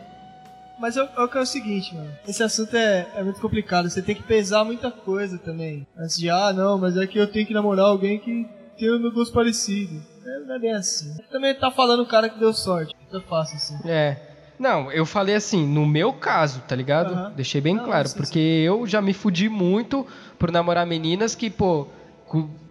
Mas 0.79 0.95
é, 0.95 1.01
é, 1.01 1.09
é 1.17 1.39
o 1.39 1.45
seguinte, 1.45 1.93
mano. 1.93 2.09
Esse 2.25 2.41
assunto 2.41 2.75
é, 2.75 3.07
é 3.13 3.21
muito 3.21 3.41
complicado. 3.41 3.89
Você 3.89 4.01
tem 4.01 4.15
que 4.15 4.23
pesar 4.23 4.63
muita 4.63 4.89
coisa 4.89 5.37
também. 5.37 5.85
Antes 5.97 6.17
de, 6.17 6.29
ah, 6.29 6.53
não, 6.53 6.77
mas 6.77 6.95
é 6.95 7.05
que 7.05 7.19
eu 7.19 7.27
tenho 7.27 7.45
que 7.45 7.53
namorar 7.53 7.87
alguém 7.87 8.17
que 8.17 8.47
tem 8.77 8.89
o 8.89 8.97
meu 8.97 9.11
gosto 9.11 9.33
parecido. 9.33 10.01
É, 10.25 10.39
não 10.39 10.55
é 10.55 10.59
bem 10.59 10.73
assim. 10.73 11.13
Também 11.29 11.53
tá 11.53 11.69
falando 11.69 12.01
o 12.01 12.07
cara 12.07 12.29
que 12.29 12.39
deu 12.39 12.53
sorte. 12.53 12.95
Muito 13.11 13.27
fácil 13.27 13.57
assim. 13.57 13.77
É. 13.85 14.28
Não, 14.59 14.91
eu 14.91 15.05
falei 15.05 15.35
assim, 15.35 15.65
no 15.65 15.85
meu 15.85 16.11
caso, 16.11 16.61
tá 16.67 16.75
ligado? 16.75 17.13
Uhum. 17.13 17.31
Deixei 17.31 17.61
bem 17.61 17.75
não, 17.75 17.85
claro. 17.85 18.09
porque 18.09 18.39
sim. 18.39 18.67
eu 18.67 18.85
já 18.85 19.01
me 19.01 19.13
fudi 19.13 19.47
muito 19.47 20.05
por 20.37 20.51
namorar 20.51 20.85
meninas 20.85 21.33
que, 21.33 21.49
pô, 21.49 21.87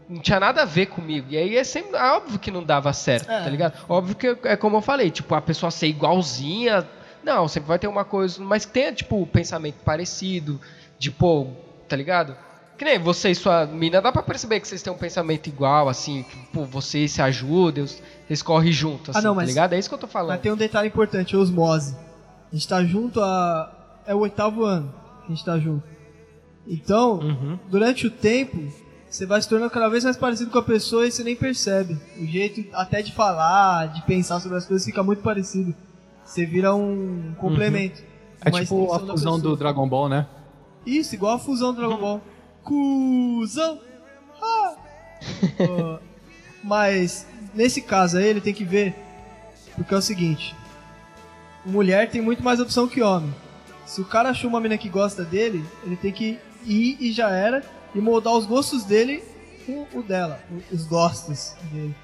não 0.09 0.21
tinha 0.21 0.39
nada 0.39 0.63
a 0.63 0.65
ver 0.67 0.87
comigo. 0.87 1.29
E 1.31 1.37
aí 1.39 1.57
é 1.57 1.65
sempre 1.65 1.97
é 1.97 2.13
óbvio 2.13 2.39
que 2.39 2.51
não 2.51 2.63
dava 2.63 2.93
certo, 2.93 3.31
é. 3.31 3.43
tá 3.43 3.49
ligado? 3.49 3.85
Óbvio 3.89 4.15
que 4.15 4.37
é 4.45 4.55
como 4.55 4.77
eu 4.77 4.83
falei, 4.83 5.11
tipo, 5.11 5.35
a 5.35 5.41
pessoa 5.41 5.71
ser 5.71 5.87
igualzinha, 5.87 6.87
não, 7.25 7.49
sempre 7.49 7.69
vai 7.69 7.79
ter 7.79 7.89
uma 7.89 8.05
coisa, 8.05 8.43
mas 8.43 8.67
que 8.67 8.73
tenha, 8.73 8.93
tipo, 8.93 9.27
pensamento 9.27 9.77
parecido, 9.83 10.61
de, 10.99 11.11
pô, 11.11 11.49
tá 11.89 11.97
ligado? 11.97 12.37
Que 12.79 12.85
nem 12.85 12.99
você 12.99 13.31
e 13.31 13.35
sua 13.35 13.67
mina, 13.67 14.01
dá 14.01 14.13
pra 14.13 14.23
perceber 14.23 14.61
que 14.61 14.69
vocês 14.69 14.81
têm 14.81 14.93
um 14.93 14.97
pensamento 14.97 15.49
igual, 15.49 15.89
assim, 15.89 16.23
que, 16.23 16.37
pô, 16.53 16.65
vocês 16.65 17.11
se 17.11 17.21
ajudam, 17.21 17.85
vocês 17.85 18.41
correm 18.41 18.71
junto, 18.71 19.11
assim, 19.11 19.19
ah, 19.19 19.23
não, 19.23 19.33
tá 19.33 19.37
mas, 19.37 19.47
tá 19.47 19.49
ligado? 19.49 19.73
É 19.73 19.79
isso 19.81 19.89
que 19.89 19.95
eu 19.97 19.99
tô 19.99 20.07
falando. 20.07 20.31
Mas 20.31 20.41
tem 20.41 20.53
um 20.53 20.57
detalhe 20.57 20.87
importante, 20.87 21.37
osmose. 21.37 21.97
A 22.53 22.55
gente 22.55 22.69
tá 22.69 22.83
junto 22.85 23.21
a... 23.21 24.01
é 24.07 24.15
o 24.15 24.19
oitavo 24.19 24.65
ano 24.65 24.95
que 25.27 25.33
a 25.33 25.35
gente 25.35 25.45
tá 25.45 25.59
junto. 25.59 25.83
Então, 26.69 27.19
uhum. 27.19 27.59
durante 27.69 28.07
o 28.07 28.11
tempo, 28.11 28.71
você 29.11 29.27
vai 29.27 29.43
se 29.43 29.49
tornando 29.49 29.71
cada 29.71 29.89
vez 29.89 30.05
mais 30.05 30.17
parecido 30.17 30.51
com 30.51 30.59
a 30.59 30.63
pessoa 30.63 31.07
e 31.07 31.11
você 31.11 31.25
nem 31.25 31.35
percebe. 31.35 31.99
O 32.17 32.27
jeito 32.27 32.65
até 32.75 33.03
de 33.03 33.13
falar, 33.13 33.87
de 33.89 34.03
pensar 34.03 34.39
sobre 34.39 34.57
as 34.57 34.67
coisas 34.67 34.87
fica 34.87 35.03
muito 35.03 35.23
parecido. 35.23 35.75
Você 36.25 36.47
vira 36.47 36.75
um 36.75 37.35
complemento. 37.39 38.03
Uhum. 38.03 38.09
É 38.45 38.51
tipo 38.51 38.93
a 38.93 39.01
fusão 39.01 39.41
do 39.41 39.57
Dragon 39.57 39.89
Ball, 39.89 40.09
né? 40.09 40.27
Isso, 40.87 41.15
igual 41.15 41.35
a 41.35 41.39
fusão 41.39 41.73
do 41.73 41.81
Dragon 41.81 41.95
uhum. 41.95 42.01
Ball. 42.01 42.23
Cusão! 42.69 43.81
Ah! 44.43 44.77
uh, 45.61 45.99
mas, 46.63 47.27
nesse 47.55 47.81
caso 47.81 48.19
aí, 48.19 48.27
ele 48.27 48.43
tem 48.43 48.53
que 48.53 48.65
ver. 48.65 48.95
Porque 49.75 49.95
é 49.95 49.97
o 49.97 50.03
seguinte: 50.03 50.55
mulher 51.65 52.11
tem 52.11 52.21
muito 52.21 52.43
mais 52.43 52.61
opção 52.61 52.87
que 52.87 53.01
homem. 53.01 53.35
Se 53.87 54.03
o 54.03 54.05
cara 54.05 54.31
achou 54.31 54.51
uma 54.51 54.61
mina 54.61 54.77
que 54.77 54.89
gosta 54.89 55.25
dele, 55.25 55.65
ele 55.83 55.97
tem 55.97 56.13
que 56.13 56.39
ir 56.67 56.99
e 57.01 57.11
já 57.11 57.31
era. 57.31 57.65
E 57.95 58.01
moldar 58.01 58.35
os 58.35 58.45
gostos 58.45 58.85
dele 58.85 59.25
com 59.65 59.87
o 59.99 60.03
dela. 60.03 60.41
Os 60.71 60.85
gostos 60.85 61.55
dele. 61.73 61.95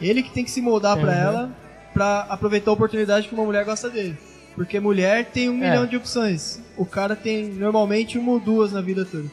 Ele 0.00 0.22
que 0.22 0.30
tem 0.30 0.44
que 0.44 0.50
se 0.52 0.60
moldar 0.60 0.96
uhum. 0.96 1.02
pra 1.02 1.14
ela 1.14 1.56
para 1.92 2.20
aproveitar 2.20 2.70
a 2.70 2.74
oportunidade 2.74 3.26
que 3.26 3.34
uma 3.34 3.44
mulher 3.44 3.64
gosta 3.64 3.90
dele. 3.90 4.16
Porque 4.54 4.78
mulher 4.78 5.26
tem 5.26 5.50
um 5.50 5.62
é. 5.62 5.68
milhão 5.68 5.84
de 5.84 5.96
opções. 5.96 6.60
O 6.76 6.86
cara 6.86 7.16
tem 7.16 7.48
normalmente 7.48 8.18
uma 8.18 8.32
ou 8.32 8.40
duas 8.40 8.70
na 8.70 8.80
vida 8.80 9.04
toda. 9.04 9.28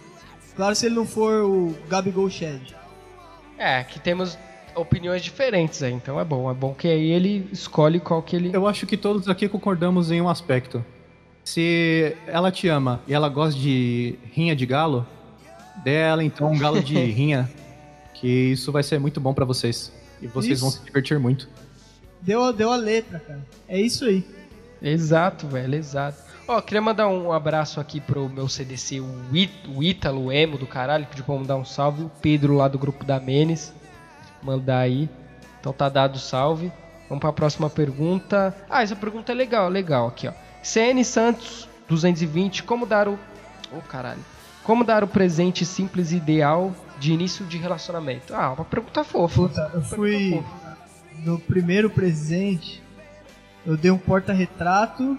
Claro 0.59 0.75
se 0.75 0.87
ele 0.87 0.95
não 0.95 1.05
for 1.05 1.45
o 1.45 1.73
Gabigol 1.87 2.29
Shed. 2.29 2.75
É, 3.57 3.81
que 3.81 3.97
temos 3.97 4.37
opiniões 4.75 5.23
diferentes 5.23 5.81
aí, 5.81 5.93
então 5.93 6.19
é 6.19 6.25
bom. 6.25 6.51
É 6.51 6.53
bom 6.53 6.73
que 6.73 6.85
aí 6.85 7.11
ele 7.11 7.47
escolhe 7.49 7.97
qual 7.97 8.21
que 8.21 8.35
ele. 8.35 8.51
Eu 8.53 8.67
acho 8.67 8.85
que 8.85 8.97
todos 8.97 9.29
aqui 9.29 9.47
concordamos 9.47 10.11
em 10.11 10.19
um 10.19 10.27
aspecto. 10.27 10.83
Se 11.45 12.13
ela 12.27 12.51
te 12.51 12.67
ama 12.67 13.01
e 13.07 13.13
ela 13.13 13.29
gosta 13.29 13.57
de 13.57 14.19
rinha 14.33 14.53
de 14.53 14.65
galo, 14.65 15.07
dê 15.81 15.93
ela 15.93 16.25
então 16.25 16.51
um 16.51 16.59
galo 16.59 16.83
de 16.83 16.93
rinha. 17.09 17.49
Que 18.13 18.27
isso 18.51 18.69
vai 18.69 18.83
ser 18.83 18.99
muito 18.99 19.21
bom 19.21 19.33
para 19.33 19.45
vocês. 19.45 19.93
E 20.21 20.27
vocês 20.27 20.57
isso. 20.57 20.61
vão 20.61 20.71
se 20.71 20.83
divertir 20.83 21.17
muito 21.17 21.47
deu, 22.21 22.51
deu 22.51 22.69
a 22.69 22.75
letra, 22.75 23.17
cara. 23.17 23.47
É 23.65 23.79
isso 23.79 24.03
aí. 24.03 24.25
Exato, 24.81 25.47
velho, 25.47 25.75
exato. 25.75 26.28
Ó, 26.49 26.59
queria 26.63 26.81
mandar 26.81 27.07
um 27.07 27.31
abraço 27.31 27.79
aqui 27.79 28.01
pro 28.01 28.27
meu 28.27 28.49
CDC, 28.49 28.99
o, 29.01 29.35
It, 29.35 29.53
o 29.67 29.83
Ítalo, 29.83 30.25
o 30.25 30.31
Emo 30.31 30.57
do 30.57 30.65
caralho, 30.65 31.05
pediu 31.05 31.23
pra 31.23 31.35
mandar 31.35 31.55
um 31.55 31.63
salve. 31.63 32.05
O 32.05 32.11
Pedro 32.23 32.55
lá 32.55 32.67
do 32.67 32.79
grupo 32.79 33.05
da 33.05 33.19
Menes, 33.19 33.71
mandar 34.41 34.79
aí. 34.79 35.07
Então 35.59 35.71
tá 35.71 35.87
dado 35.87 36.15
o 36.15 36.19
salve. 36.19 36.71
Vamos 37.07 37.21
pra 37.21 37.31
próxima 37.31 37.69
pergunta. 37.69 38.51
Ah, 38.67 38.81
essa 38.81 38.95
pergunta 38.95 39.31
é 39.31 39.35
legal, 39.35 39.69
legal 39.69 40.07
aqui, 40.07 40.27
ó. 40.27 40.33
CN 40.63 41.05
Santos 41.05 41.69
220, 41.87 42.63
como 42.63 42.87
dar 42.87 43.07
o. 43.07 43.19
Oh, 43.71 43.81
caralho. 43.81 44.25
Como 44.63 44.83
dar 44.83 45.03
o 45.03 45.07
presente 45.07 45.63
simples 45.67 46.11
e 46.11 46.15
ideal 46.15 46.73
de 46.97 47.13
início 47.13 47.45
de 47.45 47.59
relacionamento? 47.59 48.33
Ah, 48.33 48.53
uma 48.53 48.65
pergunta 48.65 49.03
fofa. 49.03 49.43
Puta, 49.43 49.69
eu 49.71 49.83
fui 49.83 50.43
no 51.19 51.37
primeiro 51.37 51.91
presente, 51.91 52.81
eu 53.67 53.77
dei 53.77 53.91
um 53.91 53.99
porta-retrato 53.99 55.15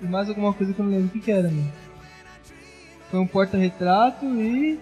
e 0.00 0.06
mais 0.06 0.28
alguma 0.28 0.52
coisa 0.52 0.72
que 0.72 0.80
eu 0.80 0.84
não 0.84 0.92
lembro 0.92 1.06
o 1.06 1.10
que, 1.10 1.20
que 1.20 1.30
era, 1.30 1.48
mano. 1.48 1.72
Foi 3.10 3.20
um 3.20 3.26
porta-retrato 3.26 4.24
e. 4.26 4.78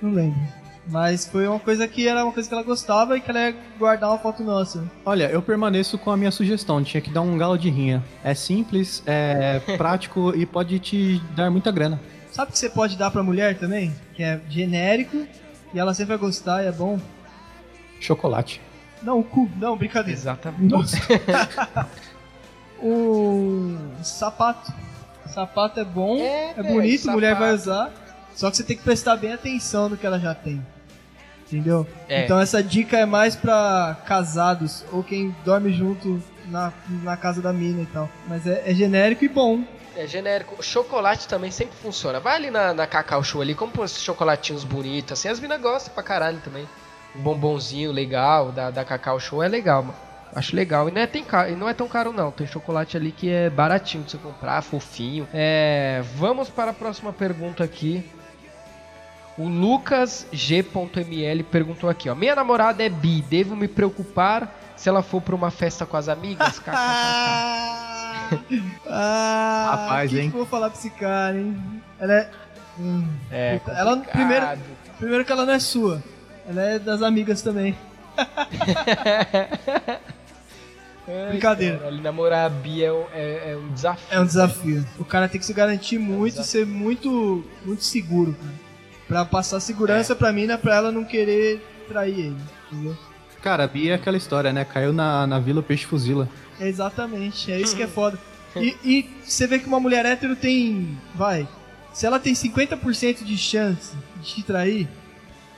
Não 0.00 0.12
lembro. 0.12 0.40
Mas 0.86 1.26
foi 1.26 1.48
uma 1.48 1.58
coisa 1.58 1.88
que 1.88 2.06
era 2.06 2.22
uma 2.22 2.32
coisa 2.32 2.46
que 2.46 2.54
ela 2.54 2.62
gostava 2.62 3.16
e 3.16 3.20
que 3.20 3.30
ela 3.30 3.40
ia 3.40 3.56
guardar 3.78 4.10
uma 4.10 4.18
foto 4.18 4.44
nossa. 4.44 4.84
Olha, 5.04 5.30
eu 5.30 5.40
permaneço 5.40 5.96
com 5.96 6.10
a 6.10 6.16
minha 6.16 6.30
sugestão. 6.30 6.84
Tinha 6.84 7.00
que 7.00 7.10
dar 7.10 7.22
um 7.22 7.38
galo 7.38 7.56
de 7.56 7.70
rinha. 7.70 8.04
É 8.22 8.34
simples, 8.34 9.02
é 9.06 9.60
prático 9.78 10.34
e 10.36 10.44
pode 10.44 10.78
te 10.78 11.20
dar 11.34 11.50
muita 11.50 11.70
grana. 11.72 11.98
Sabe 12.30 12.50
o 12.50 12.52
que 12.52 12.58
você 12.58 12.68
pode 12.68 12.96
dar 12.96 13.10
pra 13.10 13.22
mulher 13.22 13.56
também? 13.56 13.94
Que 14.12 14.22
é 14.22 14.40
genérico 14.48 15.26
e 15.72 15.78
ela 15.78 15.94
sempre 15.94 16.16
vai 16.16 16.18
gostar 16.18 16.62
e 16.62 16.66
é 16.66 16.72
bom? 16.72 17.00
Chocolate. 17.98 18.60
Não, 19.02 19.20
o 19.20 19.24
cu. 19.24 19.50
Não, 19.56 19.76
brincadeira. 19.76 20.18
Exatamente. 20.18 20.74
o 22.84 23.76
sapato. 24.02 24.72
Sapato 25.26 25.80
é 25.80 25.84
bom, 25.84 26.18
é, 26.18 26.54
é 26.56 26.62
bonito, 26.62 27.00
sapato. 27.00 27.16
mulher 27.16 27.34
vai 27.34 27.54
usar. 27.54 27.90
Só 28.34 28.50
que 28.50 28.56
você 28.56 28.62
tem 28.62 28.76
que 28.76 28.82
prestar 28.82 29.16
bem 29.16 29.32
atenção 29.32 29.88
no 29.88 29.96
que 29.96 30.06
ela 30.06 30.18
já 30.18 30.34
tem. 30.34 30.64
Entendeu? 31.46 31.86
É. 32.08 32.24
Então 32.24 32.38
essa 32.38 32.62
dica 32.62 32.98
é 32.98 33.06
mais 33.06 33.34
pra 33.34 33.96
casados 34.06 34.84
ou 34.92 35.02
quem 35.02 35.34
dorme 35.44 35.72
junto 35.72 36.22
na, 36.46 36.72
na 37.02 37.16
casa 37.16 37.40
da 37.40 37.52
mina 37.52 37.82
e 37.82 37.86
tal. 37.86 38.08
Mas 38.28 38.46
é, 38.46 38.62
é 38.66 38.74
genérico 38.74 39.24
e 39.24 39.28
bom. 39.28 39.62
É 39.96 40.06
genérico. 40.06 40.62
Chocolate 40.62 41.28
também 41.28 41.50
sempre 41.50 41.76
funciona. 41.76 42.18
Vai 42.18 42.36
ali 42.36 42.50
na, 42.50 42.74
na 42.74 42.86
Cacau 42.86 43.22
Show 43.22 43.40
ali, 43.40 43.54
compra 43.54 43.84
esses 43.84 44.02
chocolatinhos 44.02 44.64
bonitos 44.64 45.12
assim. 45.12 45.28
As 45.28 45.40
minas 45.40 45.60
gostam 45.60 45.94
pra 45.94 46.02
caralho 46.02 46.38
também 46.40 46.66
um 47.14 47.22
bombonzinho 47.22 47.92
legal 47.92 48.50
da, 48.50 48.70
da 48.70 48.84
Cacau 48.84 49.20
Show 49.20 49.42
é 49.42 49.48
legal, 49.48 49.82
mano. 49.84 50.03
Acho 50.34 50.56
legal. 50.56 50.88
E 50.88 50.92
não 50.92 51.00
é, 51.00 51.06
tem 51.06 51.22
caro, 51.22 51.52
e 51.52 51.56
não 51.56 51.68
é 51.68 51.74
tão 51.74 51.86
caro, 51.86 52.12
não. 52.12 52.30
Tem 52.30 52.46
chocolate 52.46 52.96
ali 52.96 53.12
que 53.12 53.30
é 53.30 53.48
baratinho 53.48 54.04
de 54.04 54.10
você 54.10 54.18
comprar, 54.18 54.60
fofinho. 54.62 55.28
É, 55.32 56.02
vamos 56.16 56.48
para 56.48 56.70
a 56.72 56.74
próxima 56.74 57.12
pergunta 57.12 57.62
aqui. 57.62 58.04
O 59.36 59.48
Lucas 59.48 60.26
G.ml 60.32 61.42
perguntou 61.44 61.90
aqui, 61.90 62.08
ó. 62.08 62.14
Minha 62.14 62.36
namorada 62.36 62.82
é 62.82 62.88
bi, 62.88 63.22
devo 63.22 63.56
me 63.56 63.68
preocupar 63.68 64.60
se 64.76 64.88
ela 64.88 65.02
for 65.02 65.20
para 65.20 65.34
uma 65.34 65.50
festa 65.50 65.84
com 65.84 65.96
as 65.96 66.08
amigas? 66.08 66.60
ah, 68.86 69.70
Rapaz, 69.70 70.12
hein? 70.12 70.30
que 70.30 70.36
eu 70.36 70.38
vou 70.38 70.46
falar 70.46 70.70
pra 70.70 70.78
esse 70.78 70.90
cara, 70.90 71.36
hein? 71.36 71.82
Ela 71.98 72.12
é, 72.14 72.30
Hum. 72.78 73.06
É, 73.30 73.60
ela 73.68 73.98
primeiro, 73.98 74.46
primeiro 74.98 75.24
que 75.24 75.32
ela 75.32 75.46
não 75.46 75.52
é 75.52 75.58
sua. 75.58 76.02
Ela 76.46 76.62
é 76.62 76.78
das 76.78 77.02
amigas 77.02 77.42
também. 77.42 77.76
Ai, 81.06 81.30
Brincadeira. 81.32 81.76
cara, 81.78 81.88
ali 81.90 82.00
namorar 82.00 82.46
a 82.46 82.48
Bia 82.48 82.86
é 82.88 82.92
um, 82.92 83.04
é- 83.12 83.52
é 83.52 83.56
um 83.56 83.72
desafio. 83.72 84.06
É 84.10 84.20
um 84.20 84.26
desafio. 84.26 84.86
O 84.98 85.04
cara 85.04 85.28
tem 85.28 85.38
que 85.38 85.46
se 85.46 85.52
garantir 85.52 85.98
muito 85.98 86.40
e 86.40 86.44
ser 86.44 86.64
muito, 86.66 87.44
muito 87.64 87.84
seguro, 87.84 88.32
cara. 88.34 88.54
Pra 89.06 89.24
passar 89.24 89.60
segurança 89.60 90.16
pra 90.16 90.32
mina, 90.32 90.56
pra 90.56 90.76
ela 90.76 90.90
não 90.90 91.04
querer 91.04 91.62
trair 91.88 92.18
ele. 92.18 92.36
Entendeu? 92.72 92.96
Cara, 93.42 93.64
a 93.64 93.66
Bia 93.66 93.92
é 93.92 93.94
aquela 93.96 94.16
história, 94.16 94.50
né? 94.52 94.64
Caiu 94.64 94.92
na, 94.92 95.26
na 95.26 95.38
Vila 95.38 95.62
Peixe 95.62 95.84
Fuzila. 95.84 96.26
Exatamente, 96.58 97.52
é 97.52 97.60
isso 97.60 97.76
que 97.76 97.82
é 97.82 97.86
foda. 97.88 98.18
E, 98.56 98.74
e 98.84 99.10
você 99.22 99.46
vê 99.46 99.58
que 99.58 99.66
uma 99.66 99.78
mulher 99.80 100.06
hétero 100.06 100.34
tem. 100.36 100.96
Vai. 101.14 101.46
Se 101.92 102.06
ela 102.06 102.18
tem 102.18 102.32
50% 102.32 103.22
de 103.24 103.36
chance 103.36 103.92
de 104.22 104.34
te 104.36 104.42
trair, 104.42 104.88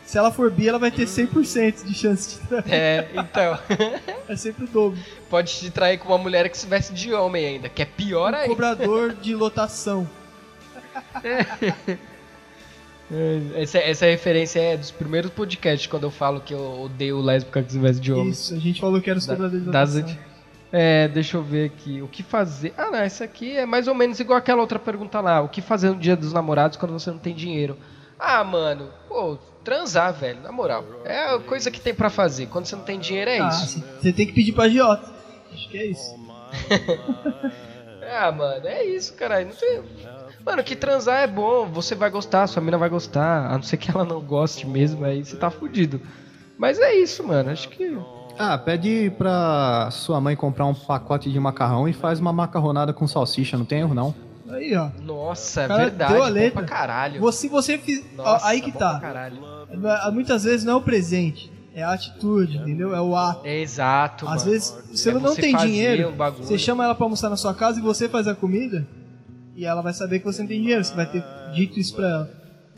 se 0.06 0.16
ela 0.16 0.30
for 0.32 0.50
bi, 0.50 0.68
ela 0.68 0.78
vai 0.78 0.90
ter 0.90 1.04
100% 1.06 1.84
de 1.84 1.92
chance 1.94 2.38
de 2.40 2.46
trair. 2.46 2.64
É, 2.72 3.08
então. 3.14 3.58
É 4.28 4.34
sempre 4.34 4.64
o 4.64 4.68
dobro. 4.68 4.98
Pode 5.30 5.52
te 5.54 5.70
trair 5.70 5.98
com 5.98 6.08
uma 6.08 6.18
mulher 6.18 6.48
que 6.48 6.56
se 6.58 6.66
veste 6.66 6.92
de 6.94 7.12
homem 7.12 7.44
ainda, 7.46 7.68
que 7.68 7.80
é 7.82 7.84
pior 7.84 8.32
Um 8.32 8.36
ainda. 8.36 8.48
cobrador 8.48 9.12
de 9.14 9.34
lotação. 9.34 10.08
Essa, 13.54 13.78
essa 13.78 14.04
referência 14.06 14.58
é 14.58 14.76
dos 14.76 14.90
primeiros 14.90 15.30
podcasts, 15.30 15.86
quando 15.86 16.02
eu 16.04 16.10
falo 16.10 16.40
que 16.40 16.52
eu 16.52 16.82
odeio 16.82 17.20
lésbica 17.20 17.62
que 17.62 17.70
se 17.70 17.78
veste 17.78 18.02
de 18.02 18.12
homem. 18.12 18.30
Isso, 18.30 18.52
a 18.52 18.58
gente 18.58 18.80
falou 18.80 19.00
que 19.00 19.08
era 19.08 19.16
os 19.18 19.24
Da- 19.26 19.34
cobradores 19.36 19.64
de 19.64 19.70
das 19.70 19.94
lotação. 19.94 20.16
anti- 20.16 20.26
É, 20.72 21.06
deixa 21.06 21.36
eu 21.36 21.42
ver 21.44 21.66
aqui. 21.66 22.02
O 22.02 22.08
que 22.08 22.24
fazer? 22.24 22.74
Ah, 22.76 22.90
não, 22.90 22.98
essa 22.98 23.22
aqui 23.22 23.56
é 23.56 23.64
mais 23.64 23.86
ou 23.86 23.94
menos 23.94 24.18
igual 24.18 24.36
aquela 24.36 24.60
outra 24.60 24.80
pergunta 24.80 25.20
lá. 25.20 25.40
O 25.40 25.48
que 25.48 25.62
fazer 25.62 25.90
no 25.90 25.96
dia 25.96 26.16
dos 26.16 26.32
namorados 26.32 26.76
quando 26.76 26.90
você 26.92 27.08
não 27.12 27.18
tem 27.18 27.32
dinheiro? 27.32 27.78
Ah, 28.18 28.42
mano, 28.42 28.88
pô, 29.08 29.38
transar, 29.66 30.14
velho, 30.14 30.40
na 30.40 30.52
moral. 30.52 30.84
É 31.04 31.34
a 31.34 31.40
coisa 31.40 31.72
que 31.72 31.80
tem 31.80 31.92
pra 31.92 32.08
fazer. 32.08 32.46
Quando 32.46 32.66
você 32.66 32.76
não 32.76 32.84
tem 32.84 33.00
dinheiro, 33.00 33.28
é 33.30 33.40
Ah, 33.40 33.48
isso. 33.48 33.84
Você 34.00 34.12
tem 34.12 34.24
que 34.24 34.32
pedir 34.32 34.52
pra 34.52 34.64
agiota. 34.64 35.10
Acho 35.52 35.68
que 35.68 35.76
é 35.76 35.86
isso. 35.86 36.14
Ah, 38.08 38.30
mano, 38.30 38.68
é 38.68 38.84
isso, 38.84 39.14
caralho. 39.14 39.48
Não 39.48 39.54
tem... 39.56 39.82
Mano, 40.44 40.62
que 40.62 40.76
transar 40.76 41.24
é 41.24 41.26
bom, 41.26 41.66
você 41.66 41.92
vai 41.96 42.08
gostar, 42.08 42.46
sua 42.46 42.62
mina 42.62 42.78
vai 42.78 42.88
gostar, 42.88 43.46
a 43.50 43.54
não 43.54 43.62
ser 43.62 43.78
que 43.78 43.90
ela 43.90 44.04
não 44.04 44.20
goste 44.20 44.64
mesmo, 44.64 45.04
aí 45.04 45.24
você 45.24 45.36
tá 45.36 45.50
fudido. 45.50 46.00
Mas 46.56 46.78
é 46.78 46.94
isso, 46.94 47.26
mano, 47.26 47.50
acho 47.50 47.68
que. 47.68 47.98
Ah, 48.38 48.56
pede 48.56 49.10
pra 49.18 49.88
sua 49.90 50.20
mãe 50.20 50.36
comprar 50.36 50.66
um 50.66 50.72
pacote 50.74 51.32
de 51.32 51.40
macarrão 51.40 51.88
e 51.88 51.92
faz 51.92 52.20
uma 52.20 52.32
macarronada 52.32 52.92
com 52.92 53.08
salsicha, 53.08 53.58
não 53.58 53.64
tem 53.64 53.80
erro 53.80 53.92
não. 53.92 54.14
Aí, 54.48 54.74
ó. 54.76 54.90
Nossa, 55.02 55.62
é 55.62 55.68
verdade. 55.68 56.12
deu 56.12 56.22
a 56.22 56.28
letra. 56.28 56.60
pra 56.62 56.68
caralho. 56.68 57.20
Você, 57.20 57.48
você 57.48 57.78
fiz. 57.78 58.04
Nossa, 58.16 58.46
aí 58.46 58.60
que 58.60 58.72
tá. 58.72 58.98
caralho. 59.00 59.36
Muitas 60.12 60.44
vezes 60.44 60.64
não 60.64 60.74
é 60.74 60.76
o 60.76 60.80
presente, 60.80 61.50
é 61.74 61.82
a 61.82 61.92
atitude, 61.92 62.58
entendeu? 62.58 62.94
É 62.94 63.00
o 63.00 63.16
ato. 63.16 63.46
É 63.46 63.58
exato, 63.60 64.26
Às 64.28 64.42
mano. 64.44 64.50
vezes 64.52 64.76
você 64.92 65.10
É 65.10 65.12
não 65.12 65.20
você 65.20 65.40
tem 65.40 65.56
dinheiro, 65.56 66.10
um 66.10 66.30
você 66.32 66.56
chama 66.58 66.84
ela 66.84 66.94
pra 66.94 67.04
almoçar 67.04 67.28
na 67.28 67.36
sua 67.36 67.52
casa 67.54 67.78
e 67.80 67.82
você 67.82 68.08
faz 68.08 68.28
a 68.28 68.34
comida, 68.34 68.86
e 69.56 69.64
ela 69.64 69.82
vai 69.82 69.92
saber 69.92 70.20
que 70.20 70.24
você 70.24 70.42
não 70.42 70.48
tem 70.48 70.60
dinheiro, 70.60 70.84
você 70.84 70.94
vai 70.94 71.06
ter 71.06 71.22
dito 71.54 71.78
isso 71.80 71.94
pra 71.94 72.08
ela. 72.08 72.30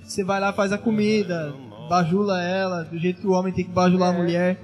Você 0.02 0.24
vai 0.24 0.40
lá, 0.40 0.52
faz 0.52 0.72
a 0.72 0.78
comida, 0.78 1.52
bajula 1.88 2.42
ela, 2.42 2.85
do 2.85 2.98
jeito 2.98 3.20
que 3.20 3.26
o 3.26 3.33
homem 3.33 3.52
tem 3.52 3.64
que 3.64 3.70
bajular 3.70 4.12
É. 4.12 4.16
a 4.16 4.18
mulher, 4.18 4.59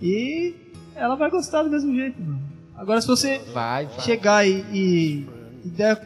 e 0.00 0.54
ela 0.94 1.16
vai 1.16 1.28
gostar 1.30 1.62
do 1.64 1.70
mesmo 1.70 1.92
jeito, 1.94 2.20
mano. 2.22 2.40
Agora, 2.76 3.00
se 3.00 3.08
você 3.08 3.40
Vai, 3.52 3.86
vai. 3.86 4.00
chegar 4.00 4.46
e, 4.46 4.64
e, 4.72 5.26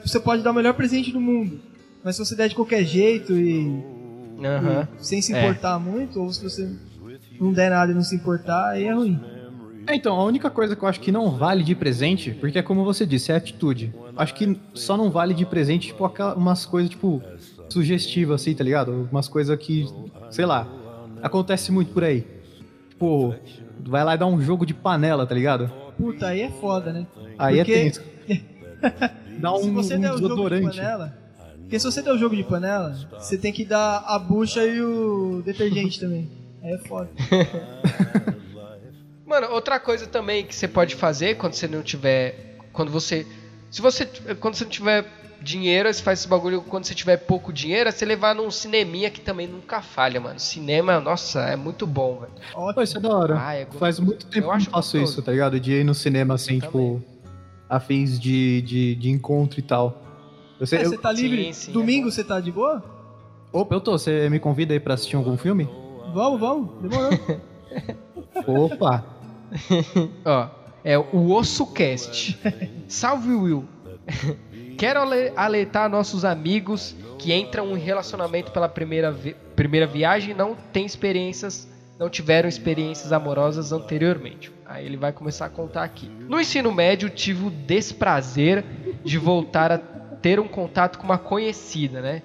você 0.04 0.18
pode 0.20 0.42
dar 0.42 0.50
o 0.50 0.54
melhor 0.54 0.74
presente 0.74 1.10
do 1.12 1.20
mundo, 1.20 1.60
mas 2.02 2.16
se 2.16 2.24
você 2.24 2.34
der 2.34 2.48
de 2.48 2.54
qualquer 2.54 2.84
jeito 2.84 3.32
e 3.36 3.82
Aham. 4.44 4.88
e 5.00 5.04
sem 5.06 5.20
se 5.22 5.32
É. 5.34 5.40
importar 5.48 5.78
muito, 5.78 6.20
ou 6.20 6.32
se 6.32 6.42
você 6.42 6.68
não 7.40 7.52
der 7.52 7.70
nada 7.70 7.92
e 7.92 7.94
não 7.94 8.02
se 8.02 8.14
importar, 8.16 8.70
aí 8.70 8.84
é 8.84 8.92
ruim. 8.92 9.20
É, 9.86 9.96
então, 9.96 10.14
a 10.18 10.24
única 10.24 10.48
coisa 10.48 10.76
que 10.76 10.84
eu 10.84 10.88
acho 10.88 11.00
que 11.00 11.10
não 11.10 11.30
vale 11.30 11.64
de 11.64 11.74
presente, 11.74 12.30
porque 12.32 12.58
é 12.58 12.62
como 12.62 12.84
você 12.84 13.04
disse, 13.04 13.32
é 13.32 13.36
atitude. 13.36 13.92
Acho 14.16 14.32
que 14.34 14.56
só 14.74 14.96
não 14.96 15.10
vale 15.10 15.34
de 15.34 15.44
presente, 15.44 15.88
tipo, 15.88 16.08
umas 16.36 16.64
coisas, 16.64 16.88
tipo, 16.88 17.20
sugestivas, 17.68 18.40
assim, 18.42 18.54
tá 18.54 18.62
ligado? 18.62 19.08
Umas 19.10 19.26
coisas 19.26 19.58
que, 19.58 19.88
sei 20.30 20.46
lá, 20.46 20.68
acontece 21.20 21.72
muito 21.72 21.92
por 21.92 22.04
aí. 22.04 22.24
Tipo, 22.90 23.34
vai 23.84 24.04
lá 24.04 24.14
e 24.14 24.18
dá 24.18 24.24
um 24.26 24.40
jogo 24.40 24.64
de 24.64 24.72
panela, 24.72 25.26
tá 25.26 25.34
ligado? 25.34 25.68
Puta, 25.98 26.28
aí 26.28 26.42
é 26.42 26.50
foda, 26.50 26.92
né? 26.92 27.04
Aí 27.36 27.56
Porque- 27.56 27.72
é 27.72 27.82
tenso. 27.82 28.02
Dá 29.38 29.56
se 29.56 29.66
um, 29.66 29.74
você 29.74 29.96
um 29.96 30.00
der 30.00 30.12
o 30.12 30.18
jogo 30.18 30.50
de 30.50 30.60
panela. 30.62 31.18
Porque 31.60 31.78
se 31.78 31.84
você 31.84 32.02
der 32.02 32.12
o 32.12 32.18
jogo 32.18 32.36
de 32.36 32.44
panela, 32.44 32.94
você 33.18 33.38
tem 33.38 33.52
que 33.52 33.64
dar 33.64 34.04
a 34.06 34.18
bucha 34.18 34.64
e 34.64 34.80
o 34.82 35.42
detergente 35.44 35.98
também. 35.98 36.28
Aí 36.62 36.74
é 36.74 36.78
foda. 36.78 37.08
Mano, 39.26 39.48
outra 39.50 39.80
coisa 39.80 40.06
também 40.06 40.44
que 40.44 40.54
você 40.54 40.68
pode 40.68 40.94
fazer 40.94 41.36
quando 41.36 41.54
você 41.54 41.66
não 41.66 41.82
tiver. 41.82 42.58
Quando 42.72 42.90
você. 42.92 43.26
Se 43.70 43.80
você. 43.80 44.04
Quando 44.38 44.54
você 44.56 44.64
não 44.64 44.70
tiver 44.70 45.06
dinheiro, 45.40 45.92
você 45.92 46.02
faz 46.02 46.20
esse 46.20 46.28
bagulho. 46.28 46.60
Quando 46.62 46.84
você 46.84 46.94
tiver 46.94 47.16
pouco 47.16 47.52
dinheiro, 47.52 47.88
é 47.88 47.92
você 47.92 48.04
levar 48.04 48.34
num 48.34 48.50
cineminha 48.50 49.10
que 49.10 49.20
também 49.20 49.46
nunca 49.46 49.80
falha, 49.80 50.20
mano. 50.20 50.38
Cinema, 50.38 51.00
nossa, 51.00 51.40
é 51.46 51.56
muito 51.56 51.86
bom, 51.86 52.20
velho. 52.20 52.32
Pô, 52.52 52.60
Ótimo. 52.60 52.82
isso 52.82 52.98
é 52.98 53.00
da 53.00 53.16
hora. 53.16 53.36
Ah, 53.40 53.54
é. 53.54 53.66
Faz 53.78 53.98
muito 53.98 54.26
tempo 54.26 54.48
Eu 54.48 54.52
que 54.52 54.68
eu 54.68 54.70
faço 54.70 54.98
gostoso. 54.98 55.04
isso, 55.04 55.22
tá 55.22 55.32
ligado? 55.32 55.58
De 55.58 55.72
ir 55.72 55.84
no 55.84 55.94
cinema, 55.94 56.34
assim, 56.34 56.56
Eu 56.56 56.60
tipo, 56.60 57.02
a 57.74 57.80
fins 57.80 58.20
de, 58.20 58.60
de, 58.62 58.94
de 58.96 59.10
encontro 59.10 59.58
e 59.58 59.62
tal. 59.62 60.02
Eu 60.60 60.66
sei, 60.66 60.80
É, 60.80 60.84
eu- 60.84 60.90
você 60.90 60.98
tá 60.98 61.10
livre? 61.10 61.44
Sim, 61.46 61.52
sim, 61.52 61.70
é 61.70 61.74
Domingo 61.74 62.04
bom. 62.04 62.10
você 62.10 62.22
tá 62.22 62.38
de 62.40 62.52
boa? 62.52 62.84
Opa, 63.52 63.74
eu 63.74 63.80
tô. 63.80 63.92
Você 63.92 64.28
me 64.30 64.38
convida 64.38 64.74
aí 64.74 64.80
pra 64.80 64.94
assistir 64.94 65.16
algum 65.16 65.36
filme? 65.36 65.68
Vamos, 66.12 66.38
vamos. 66.40 66.68
Demorou. 66.82 67.10
Opa! 68.46 69.04
Ó, 70.24 70.48
é 70.84 70.98
o 70.98 71.30
OssoCast. 71.32 72.38
Salve, 72.88 73.32
Will. 73.34 73.64
Quero 74.76 75.00
ale- 75.00 75.32
alertar 75.36 75.88
nossos 75.88 76.24
amigos 76.24 76.94
que 77.18 77.32
entram 77.32 77.76
em 77.76 77.80
relacionamento 77.80 78.50
pela 78.52 78.68
primeira, 78.68 79.12
vi- 79.12 79.36
primeira 79.54 79.86
viagem 79.86 80.32
e 80.32 80.34
não 80.34 80.56
têm 80.72 80.84
experiências, 80.84 81.68
não 82.02 82.10
tiveram 82.10 82.48
experiências 82.48 83.12
amorosas 83.12 83.72
anteriormente. 83.72 84.50
Aí 84.66 84.84
ele 84.84 84.96
vai 84.96 85.12
começar 85.12 85.46
a 85.46 85.48
contar 85.48 85.84
aqui. 85.84 86.08
No 86.28 86.40
ensino 86.40 86.72
médio, 86.72 87.08
tive 87.08 87.46
o 87.46 87.50
desprazer 87.50 88.64
de 89.04 89.18
voltar 89.18 89.70
a 89.70 89.78
ter 89.78 90.40
um 90.40 90.48
contato 90.48 90.98
com 90.98 91.04
uma 91.04 91.16
conhecida, 91.18 92.00
né? 92.00 92.22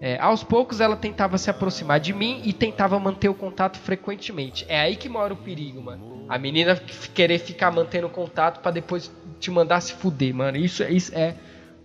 É, 0.00 0.16
aos 0.20 0.44
poucos 0.44 0.80
ela 0.80 0.94
tentava 0.94 1.38
se 1.38 1.50
aproximar 1.50 1.98
de 1.98 2.12
mim 2.12 2.40
e 2.44 2.52
tentava 2.52 3.00
manter 3.00 3.28
o 3.28 3.34
contato 3.34 3.78
frequentemente. 3.78 4.64
É 4.68 4.78
aí 4.78 4.94
que 4.94 5.08
mora 5.08 5.32
o 5.34 5.36
perigo, 5.36 5.82
mano. 5.82 6.24
A 6.28 6.38
menina 6.38 6.76
querer 7.12 7.38
ficar 7.40 7.72
mantendo 7.72 8.08
contato 8.08 8.60
pra 8.60 8.70
depois 8.70 9.10
te 9.40 9.50
mandar 9.50 9.80
se 9.80 9.94
fuder, 9.94 10.32
mano. 10.34 10.56
Isso, 10.56 10.84
isso 10.84 11.12
é. 11.14 11.34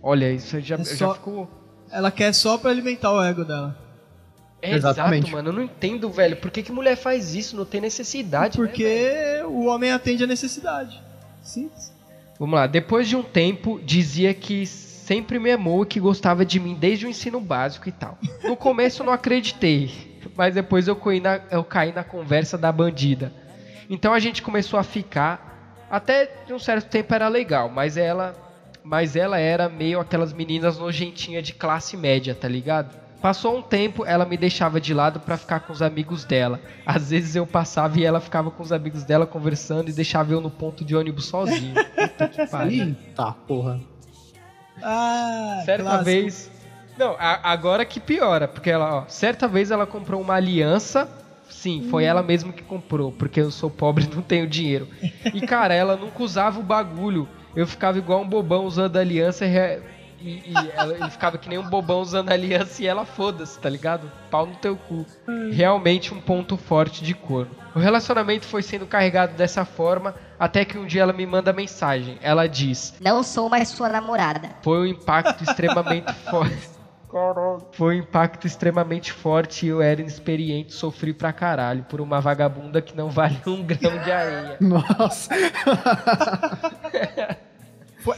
Olha, 0.00 0.30
isso 0.30 0.60
já, 0.60 0.76
É 0.76 0.84
só- 0.84 0.94
já 1.08 1.14
ficou. 1.14 1.50
Ela 1.90 2.10
quer 2.12 2.32
só 2.34 2.56
pra 2.56 2.70
alimentar 2.70 3.10
o 3.12 3.20
ego 3.22 3.44
dela. 3.44 3.76
É 4.62 4.74
Exatamente. 4.74 5.24
exato, 5.26 5.32
mano. 5.36 5.48
Eu 5.48 5.52
não 5.52 5.62
entendo, 5.64 6.08
velho. 6.08 6.36
Por 6.36 6.50
que, 6.50 6.62
que 6.62 6.70
mulher 6.70 6.96
faz 6.96 7.34
isso? 7.34 7.56
Não 7.56 7.64
tem 7.64 7.80
necessidade. 7.80 8.58
né? 8.58 8.66
Porque 8.66 9.42
o 9.46 9.66
homem 9.66 9.90
atende 9.90 10.22
a 10.22 10.26
necessidade. 10.26 11.02
Simples. 11.42 11.92
Vamos 12.38 12.54
lá, 12.54 12.66
depois 12.66 13.08
de 13.08 13.16
um 13.16 13.22
tempo, 13.22 13.80
dizia 13.84 14.32
que 14.32 14.64
sempre 14.66 15.38
me 15.38 15.50
amou 15.50 15.82
e 15.82 15.86
que 15.86 16.00
gostava 16.00 16.44
de 16.44 16.58
mim 16.58 16.74
desde 16.74 17.06
o 17.06 17.08
ensino 17.08 17.40
básico 17.40 17.88
e 17.88 17.92
tal. 17.92 18.16
No 18.44 18.56
começo 18.56 19.02
eu 19.02 19.06
não 19.06 19.12
acreditei, 19.12 19.90
mas 20.36 20.54
depois 20.54 20.88
eu 20.88 20.96
caí, 20.96 21.20
na, 21.20 21.40
eu 21.50 21.62
caí 21.62 21.92
na 21.92 22.02
conversa 22.04 22.56
da 22.56 22.70
bandida. 22.72 23.32
Então 23.90 24.14
a 24.14 24.18
gente 24.18 24.42
começou 24.42 24.78
a 24.78 24.82
ficar, 24.82 25.86
até 25.90 26.30
de 26.46 26.52
um 26.52 26.58
certo 26.58 26.88
tempo 26.88 27.12
era 27.14 27.28
legal, 27.28 27.68
mas 27.68 27.96
ela, 27.96 28.34
mas 28.82 29.14
ela 29.16 29.38
era 29.38 29.68
meio 29.68 30.00
aquelas 30.00 30.32
meninas 30.32 30.78
nojentinhas 30.78 31.44
de 31.44 31.52
classe 31.52 31.96
média, 31.96 32.34
tá 32.34 32.48
ligado? 32.48 33.01
Passou 33.22 33.56
um 33.56 33.62
tempo, 33.62 34.04
ela 34.04 34.26
me 34.26 34.36
deixava 34.36 34.80
de 34.80 34.92
lado 34.92 35.20
pra 35.20 35.36
ficar 35.36 35.60
com 35.60 35.72
os 35.72 35.80
amigos 35.80 36.24
dela. 36.24 36.60
Às 36.84 37.10
vezes 37.10 37.36
eu 37.36 37.46
passava 37.46 37.98
e 38.00 38.04
ela 38.04 38.18
ficava 38.20 38.50
com 38.50 38.62
os 38.62 38.72
amigos 38.72 39.04
dela 39.04 39.24
conversando 39.26 39.88
e 39.88 39.92
deixava 39.92 40.32
eu 40.32 40.40
no 40.40 40.50
ponto 40.50 40.84
de 40.84 40.96
ônibus 40.96 41.26
sozinho. 41.26 41.74
Puta 41.94 42.28
que 42.28 42.46
pariu. 42.48 42.84
Eita, 42.86 43.32
porra. 43.46 43.80
Ah, 44.82 45.62
Certa 45.64 45.84
clássico. 45.84 46.04
vez. 46.04 46.50
Não, 46.98 47.12
a- 47.18 47.40
agora 47.52 47.84
que 47.84 48.00
piora, 48.00 48.48
porque 48.48 48.70
ela, 48.70 48.96
ó, 48.96 49.04
certa 49.08 49.46
vez 49.48 49.70
ela 49.70 49.86
comprou 49.86 50.20
uma 50.20 50.34
aliança. 50.34 51.08
Sim, 51.48 51.86
foi 51.90 52.04
ela 52.04 52.22
mesma 52.22 52.52
que 52.52 52.62
comprou, 52.62 53.12
porque 53.12 53.40
eu 53.40 53.50
sou 53.50 53.70
pobre 53.70 54.04
e 54.04 54.08
não 54.14 54.22
tenho 54.22 54.46
dinheiro. 54.48 54.88
E 55.32 55.40
cara, 55.42 55.74
ela 55.74 55.96
nunca 55.96 56.22
usava 56.22 56.58
o 56.58 56.62
bagulho. 56.62 57.28
Eu 57.54 57.66
ficava 57.66 57.98
igual 57.98 58.22
um 58.22 58.28
bobão 58.28 58.64
usando 58.64 58.96
a 58.96 59.00
aliança 59.00 59.44
e, 60.24 60.50
e, 60.50 60.54
ela- 60.76 60.94
ele 60.94 61.10
ficava 61.10 61.36
que 61.38 61.48
nem 61.48 61.58
um 61.58 61.68
bobão 61.68 62.00
usando 62.00 62.30
a 62.30 62.32
aliança 62.34 62.82
e 62.82 62.86
ela 62.86 63.04
foda-se, 63.04 63.58
tá 63.58 63.68
ligado? 63.68 64.10
Pau 64.30 64.46
no 64.46 64.54
teu 64.56 64.76
cu. 64.76 65.04
Realmente 65.52 66.14
um 66.14 66.20
ponto 66.20 66.56
forte 66.56 67.02
de 67.04 67.14
corno. 67.14 67.50
O 67.74 67.78
relacionamento 67.78 68.46
foi 68.46 68.62
sendo 68.62 68.86
carregado 68.86 69.34
dessa 69.36 69.64
forma 69.64 70.14
até 70.38 70.64
que 70.64 70.78
um 70.78 70.86
dia 70.86 71.02
ela 71.02 71.12
me 71.12 71.26
manda 71.26 71.52
mensagem. 71.52 72.18
Ela 72.22 72.46
diz: 72.48 72.94
Não 73.00 73.22
sou 73.22 73.48
mais 73.48 73.68
sua 73.68 73.88
namorada. 73.88 74.50
foi 74.62 74.78
um 74.80 74.86
impacto 74.86 75.42
extremamente 75.44 76.12
forte. 76.30 76.70
Caralho. 77.10 77.66
Foi 77.72 77.96
um 77.96 77.98
impacto 77.98 78.46
extremamente 78.46 79.12
forte 79.12 79.66
e 79.66 79.68
eu 79.68 79.82
era 79.82 80.00
inexperiente, 80.00 80.72
sofri 80.72 81.12
pra 81.12 81.30
caralho 81.30 81.82
por 81.84 82.00
uma 82.00 82.22
vagabunda 82.22 82.80
que 82.80 82.96
não 82.96 83.10
vale 83.10 83.36
um 83.46 83.62
grão 83.62 83.98
de 84.02 84.10
areia. 84.10 84.56
Nossa. 84.60 85.30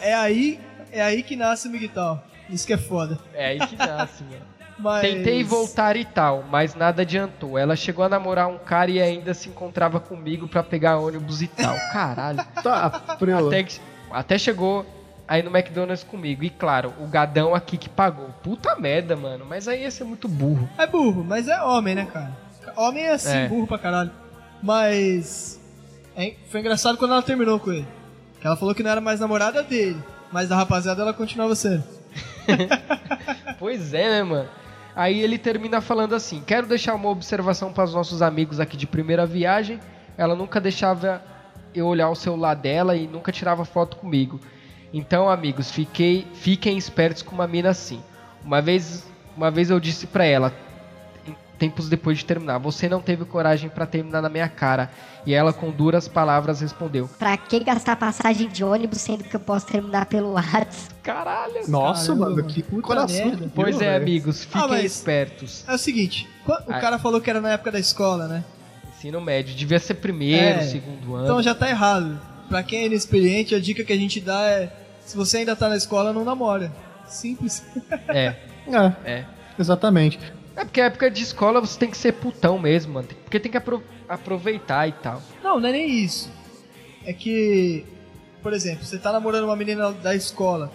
é 0.00 0.14
aí, 0.14 0.60
é 0.94 1.02
aí 1.02 1.22
que 1.22 1.36
nasce 1.36 1.68
o 1.68 1.70
Miguel. 1.70 2.22
Isso 2.48 2.66
que 2.66 2.72
é 2.72 2.78
foda. 2.78 3.18
É 3.32 3.46
aí 3.46 3.66
que 3.66 3.76
nasce, 3.76 4.22
mano. 4.24 4.54
Mas... 4.78 5.02
Tentei 5.02 5.42
voltar 5.44 5.96
e 5.96 6.04
tal, 6.04 6.44
mas 6.50 6.74
nada 6.74 7.02
adiantou. 7.02 7.58
Ela 7.58 7.76
chegou 7.76 8.04
a 8.04 8.08
namorar 8.08 8.48
um 8.48 8.58
cara 8.58 8.90
e 8.90 9.00
ainda 9.00 9.32
se 9.32 9.48
encontrava 9.48 10.00
comigo 10.00 10.48
para 10.48 10.62
pegar 10.62 10.98
ônibus 10.98 11.42
e 11.42 11.48
tal. 11.48 11.74
Caralho. 11.92 12.44
tá, 12.62 12.86
até, 12.86 13.66
até 14.10 14.38
chegou 14.38 14.84
aí 15.28 15.42
no 15.42 15.56
McDonald's 15.56 16.04
comigo. 16.04 16.44
E 16.44 16.50
claro, 16.50 16.92
o 17.00 17.06
gadão 17.06 17.54
aqui 17.54 17.76
que 17.76 17.88
pagou. 17.88 18.28
Puta 18.42 18.76
merda, 18.76 19.16
mano. 19.16 19.44
Mas 19.48 19.68
aí 19.68 19.82
ia 19.82 19.90
ser 19.90 20.04
muito 20.04 20.28
burro. 20.28 20.68
É 20.76 20.86
burro, 20.86 21.24
mas 21.24 21.48
é 21.48 21.60
homem, 21.62 21.94
né, 21.94 22.06
cara? 22.12 22.32
Homem 22.76 23.04
é 23.04 23.12
assim, 23.12 23.36
é. 23.36 23.48
burro 23.48 23.66
pra 23.66 23.78
caralho. 23.78 24.10
Mas. 24.62 25.60
É, 26.16 26.34
foi 26.50 26.60
engraçado 26.60 26.96
quando 26.98 27.12
ela 27.12 27.22
terminou 27.22 27.60
com 27.60 27.72
ele. 27.72 27.86
Que 28.40 28.46
ela 28.46 28.56
falou 28.56 28.74
que 28.74 28.82
não 28.82 28.90
era 28.90 29.00
mais 29.00 29.20
namorada 29.20 29.62
dele. 29.62 30.02
Mas 30.34 30.48
da 30.48 30.56
rapaziada 30.56 31.00
ela 31.00 31.12
continuava 31.12 31.54
sendo. 31.54 31.84
pois 33.56 33.94
é, 33.94 34.10
né, 34.10 34.22
mano? 34.24 34.48
Aí 34.96 35.20
ele 35.20 35.38
termina 35.38 35.80
falando 35.80 36.12
assim: 36.12 36.42
Quero 36.44 36.66
deixar 36.66 36.96
uma 36.96 37.08
observação 37.08 37.72
para 37.72 37.84
os 37.84 37.94
nossos 37.94 38.20
amigos 38.20 38.58
aqui 38.58 38.76
de 38.76 38.84
primeira 38.84 39.24
viagem. 39.24 39.78
Ela 40.18 40.34
nunca 40.34 40.60
deixava 40.60 41.22
eu 41.72 41.86
olhar 41.86 42.10
o 42.10 42.16
celular 42.16 42.54
dela 42.54 42.96
e 42.96 43.06
nunca 43.06 43.30
tirava 43.30 43.64
foto 43.64 43.96
comigo. 43.96 44.40
Então, 44.92 45.28
amigos, 45.30 45.70
fiquei, 45.70 46.26
fiquem 46.34 46.76
espertos 46.76 47.22
com 47.22 47.32
uma 47.32 47.46
mina 47.46 47.68
assim. 47.68 48.02
Uma 48.44 48.60
vez, 48.60 49.06
uma 49.36 49.52
vez 49.52 49.70
eu 49.70 49.78
disse 49.78 50.08
pra 50.08 50.24
ela, 50.24 50.52
tempos 51.58 51.88
depois 51.88 52.18
de 52.18 52.24
terminar, 52.24 52.58
você 52.58 52.88
não 52.88 53.00
teve 53.00 53.24
coragem 53.24 53.68
para 53.68 53.86
terminar 53.86 54.20
na 54.20 54.28
minha 54.28 54.48
cara. 54.48 54.90
E 55.26 55.32
ela, 55.32 55.52
com 55.52 55.70
duras 55.70 56.06
palavras, 56.06 56.60
respondeu: 56.60 57.08
Pra 57.18 57.36
que 57.36 57.60
gastar 57.60 57.96
passagem 57.96 58.48
de 58.48 58.62
ônibus 58.62 59.00
sendo 59.00 59.24
que 59.24 59.34
eu 59.34 59.40
posso 59.40 59.66
terminar 59.66 60.06
pelo 60.06 60.32
WhatsApp? 60.34 60.94
Caralho. 61.02 61.68
Nossa, 61.68 62.14
Caramba, 62.14 62.30
mano, 62.30 62.44
que 62.44 62.62
coração. 62.62 63.26
Merda. 63.26 63.50
Pois 63.54 63.80
é, 63.80 63.96
amigos, 63.96 64.44
fiquem 64.44 64.76
ah, 64.76 64.82
espertos. 64.82 65.64
É 65.66 65.74
o 65.74 65.78
seguinte: 65.78 66.28
o 66.46 66.72
cara 66.72 66.98
falou 66.98 67.20
que 67.20 67.30
era 67.30 67.40
na 67.40 67.52
época 67.52 67.72
da 67.72 67.78
escola, 67.78 68.26
né? 68.28 68.44
Ensino 68.96 69.20
médio, 69.20 69.54
devia 69.54 69.78
ser 69.78 69.94
primeiro, 69.94 70.60
é, 70.60 70.62
segundo 70.62 71.14
ano. 71.14 71.24
Então 71.24 71.42
já 71.42 71.54
tá 71.54 71.68
errado. 71.68 72.20
Pra 72.48 72.62
quem 72.62 72.80
é 72.80 72.86
inexperiente, 72.86 73.54
a 73.54 73.60
dica 73.60 73.82
que 73.82 73.92
a 73.92 73.96
gente 73.96 74.20
dá 74.20 74.42
é 74.42 74.70
se 75.04 75.16
você 75.16 75.38
ainda 75.38 75.54
tá 75.54 75.68
na 75.68 75.76
escola, 75.76 76.12
não 76.12 76.24
namora. 76.24 76.72
Simples. 77.06 77.64
É. 78.08 78.34
é. 78.66 78.92
É. 79.04 79.24
Exatamente. 79.58 80.18
É 80.56 80.64
porque 80.64 80.80
a 80.80 80.86
época 80.86 81.10
de 81.10 81.22
escola 81.22 81.60
você 81.60 81.78
tem 81.78 81.90
que 81.90 81.96
ser 81.96 82.12
putão 82.12 82.58
mesmo, 82.58 82.94
mano. 82.94 83.08
Porque 83.08 83.40
tem 83.40 83.50
que 83.50 83.58
apro 83.58 83.82
aproveitar 84.08 84.88
e 84.88 84.92
tal. 84.92 85.22
Não, 85.42 85.58
não 85.58 85.68
é 85.68 85.72
nem 85.72 85.90
isso. 85.90 86.30
É 87.04 87.12
que, 87.12 87.84
por 88.42 88.52
exemplo, 88.52 88.84
você 88.84 88.98
tá 88.98 89.12
namorando 89.12 89.44
uma 89.44 89.56
menina 89.56 89.92
da 89.92 90.14
escola. 90.14 90.70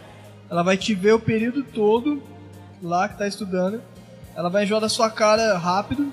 Ela 0.50 0.64
vai 0.64 0.78
te 0.78 0.94
ver 0.94 1.14
o 1.14 1.20
período 1.20 1.64
todo 1.64 2.22
lá 2.82 3.08
que 3.08 3.18
tá 3.18 3.28
estudando. 3.28 3.82
Ela 4.36 4.50
vai 4.50 4.64
enjoar 4.64 4.82
da 4.82 4.90
sua 4.90 5.10
cara 5.10 5.58
rápido. 5.58 6.12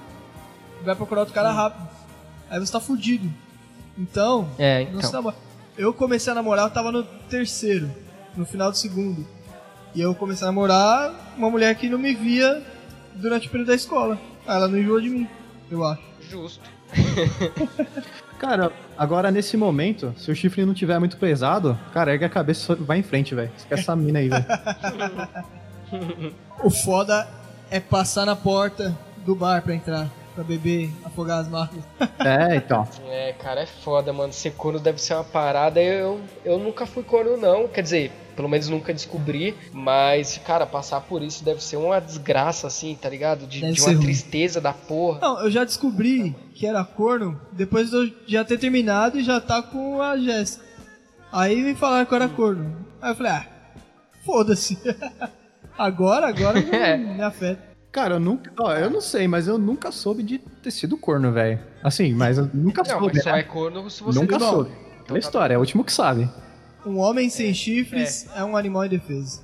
Vai 0.85 0.94
procurar 0.94 1.20
outro 1.22 1.35
cara 1.35 1.50
rápido. 1.50 1.88
Aí 2.48 2.61
você 2.61 2.72
tá 2.72 2.81
fudido. 2.81 3.33
Então, 3.98 4.48
é, 4.59 4.83
então. 4.83 5.35
Eu 5.76 5.92
comecei 5.92 6.33
a 6.33 6.35
namorar, 6.35 6.66
eu 6.66 6.70
tava 6.70 6.92
no 6.92 7.02
terceiro 7.02 7.90
no 8.37 8.44
final 8.44 8.70
do 8.70 8.76
segundo. 8.76 9.26
E 9.94 10.00
eu 10.00 10.14
comecei 10.14 10.44
a 10.44 10.48
namorar 10.48 11.35
uma 11.37 11.50
mulher 11.50 11.74
que 11.74 11.88
não 11.88 11.98
me 11.98 12.14
via 12.14 12.62
durante 13.16 13.48
o 13.48 13.50
período 13.50 13.68
da 13.68 13.74
escola. 13.74 14.18
Ela 14.46 14.68
não 14.68 14.79
enjoou 14.79 15.00
de 15.00 15.09
mim, 15.09 15.29
eu 15.70 15.85
acho. 15.85 16.02
Justo. 16.31 16.62
Cara, 18.38 18.70
agora 18.98 19.31
nesse 19.31 19.57
momento, 19.57 20.14
se 20.16 20.31
o 20.31 20.37
chifre 20.37 20.64
não 20.64 20.74
tiver 20.74 20.98
muito 20.98 21.16
pesado, 21.16 21.79
cara, 21.94 22.12
ergue 22.12 22.26
a 22.26 22.29
cabeça 22.29 22.74
e 22.74 22.83
vai 22.83 22.98
em 22.98 23.02
frente, 23.02 23.35
velho. 23.35 23.50
Esquece 23.57 23.83
essa 23.83 23.96
mina 23.96 24.18
aí, 24.18 24.29
velho. 24.29 24.44
o 26.62 26.68
foda 26.68 27.26
é 27.70 27.81
passar 27.81 28.26
na 28.26 28.37
porta 28.37 28.94
do 29.24 29.35
bar 29.35 29.62
pra 29.62 29.74
entrar 29.74 30.11
pra 30.35 30.44
beber, 30.44 30.92
afogar 31.02 31.40
as 31.40 31.48
máquinas. 31.48 31.85
É, 32.18 32.57
então. 32.57 32.87
É, 33.09 33.33
cara, 33.33 33.62
é 33.62 33.66
foda, 33.66 34.12
mano. 34.12 34.33
Ser 34.35 34.52
corno 34.52 34.79
deve 34.79 35.00
ser 35.00 35.14
uma 35.14 35.24
parada. 35.24 35.81
Eu, 35.81 36.20
eu 36.44 36.59
nunca 36.59 36.85
fui 36.85 37.02
corno, 37.02 37.38
não. 37.38 37.66
Quer 37.66 37.81
dizer, 37.81 38.12
pelo 38.37 38.49
menos 38.49 38.68
nunca 38.68 38.92
descobri. 38.92 39.57
Mas, 39.72 40.38
cara, 40.38 40.66
passar 40.66 41.01
por 41.01 41.22
isso 41.22 41.42
deve 41.42 41.64
ser 41.64 41.79
uma 41.79 41.99
desgraça, 41.99 42.66
assim, 42.66 42.96
tá 43.01 43.09
ligado? 43.09 43.46
De, 43.46 43.61
de 43.72 43.81
uma 43.81 43.92
ruim. 43.92 44.01
tristeza 44.01 44.61
da 44.61 44.72
porra. 44.72 45.20
Não, 45.20 45.40
eu 45.40 45.51
já 45.51 45.64
descobri 45.64 46.37
que 46.55 46.66
era 46.66 46.85
corno 46.85 47.40
depois 47.51 47.90
de 47.90 47.96
eu 47.96 48.12
já 48.27 48.44
ter 48.44 48.59
terminado 48.59 49.18
e 49.18 49.25
já 49.25 49.40
tá 49.40 49.62
com 49.62 50.01
a 50.01 50.16
Jéssica. 50.18 50.64
Aí 51.33 51.62
me 51.62 51.75
falaram 51.75 52.07
que 52.07 52.12
eu 52.12 52.16
era 52.16 52.29
corno. 52.29 52.77
Aí 53.01 53.11
eu 53.11 53.16
falei, 53.16 53.33
ah, 53.33 53.46
foda-se. 54.25 54.79
agora, 55.77 56.29
agora 56.29 56.61
não 56.62 56.75
é. 56.75 56.96
me 56.96 57.22
afeta. 57.22 57.77
Cara, 57.90 58.16
eu 58.16 58.20
nunca. 58.20 58.53
Ó, 58.59 58.72
eu 58.75 58.90
não 58.90 59.01
sei, 59.01 59.27
mas 59.27 59.49
eu 59.49 59.57
nunca 59.57 59.90
soube 59.90 60.22
de 60.22 60.38
ter 60.38 60.70
sido 60.70 60.99
corno, 60.99 61.33
velho. 61.33 61.59
Assim, 61.83 62.12
mas 62.12 62.37
eu 62.37 62.49
nunca 62.53 62.83
não, 62.83 62.99
soube. 62.99 63.14
Mas 63.14 63.25
só 63.25 63.33
né? 63.33 63.40
é 63.40 63.42
corno 63.42 63.90
se 63.90 64.03
você 64.03 64.18
Nunca 64.18 64.38
soube. 64.38 64.70
Então, 65.03 65.14
tá 65.14 65.18
história, 65.18 65.55
é 65.55 65.57
o 65.57 65.61
último 65.61 65.83
que 65.83 65.92
sabe. 65.92 66.29
Um 66.87 66.99
homem 66.99 67.29
sem 67.29 67.51
é, 67.51 67.55
chifres 67.55 68.29
é. 68.35 68.40
é. 68.40 68.44
um 68.44 68.57
animal 68.57 68.87
indefeso. 68.87 69.42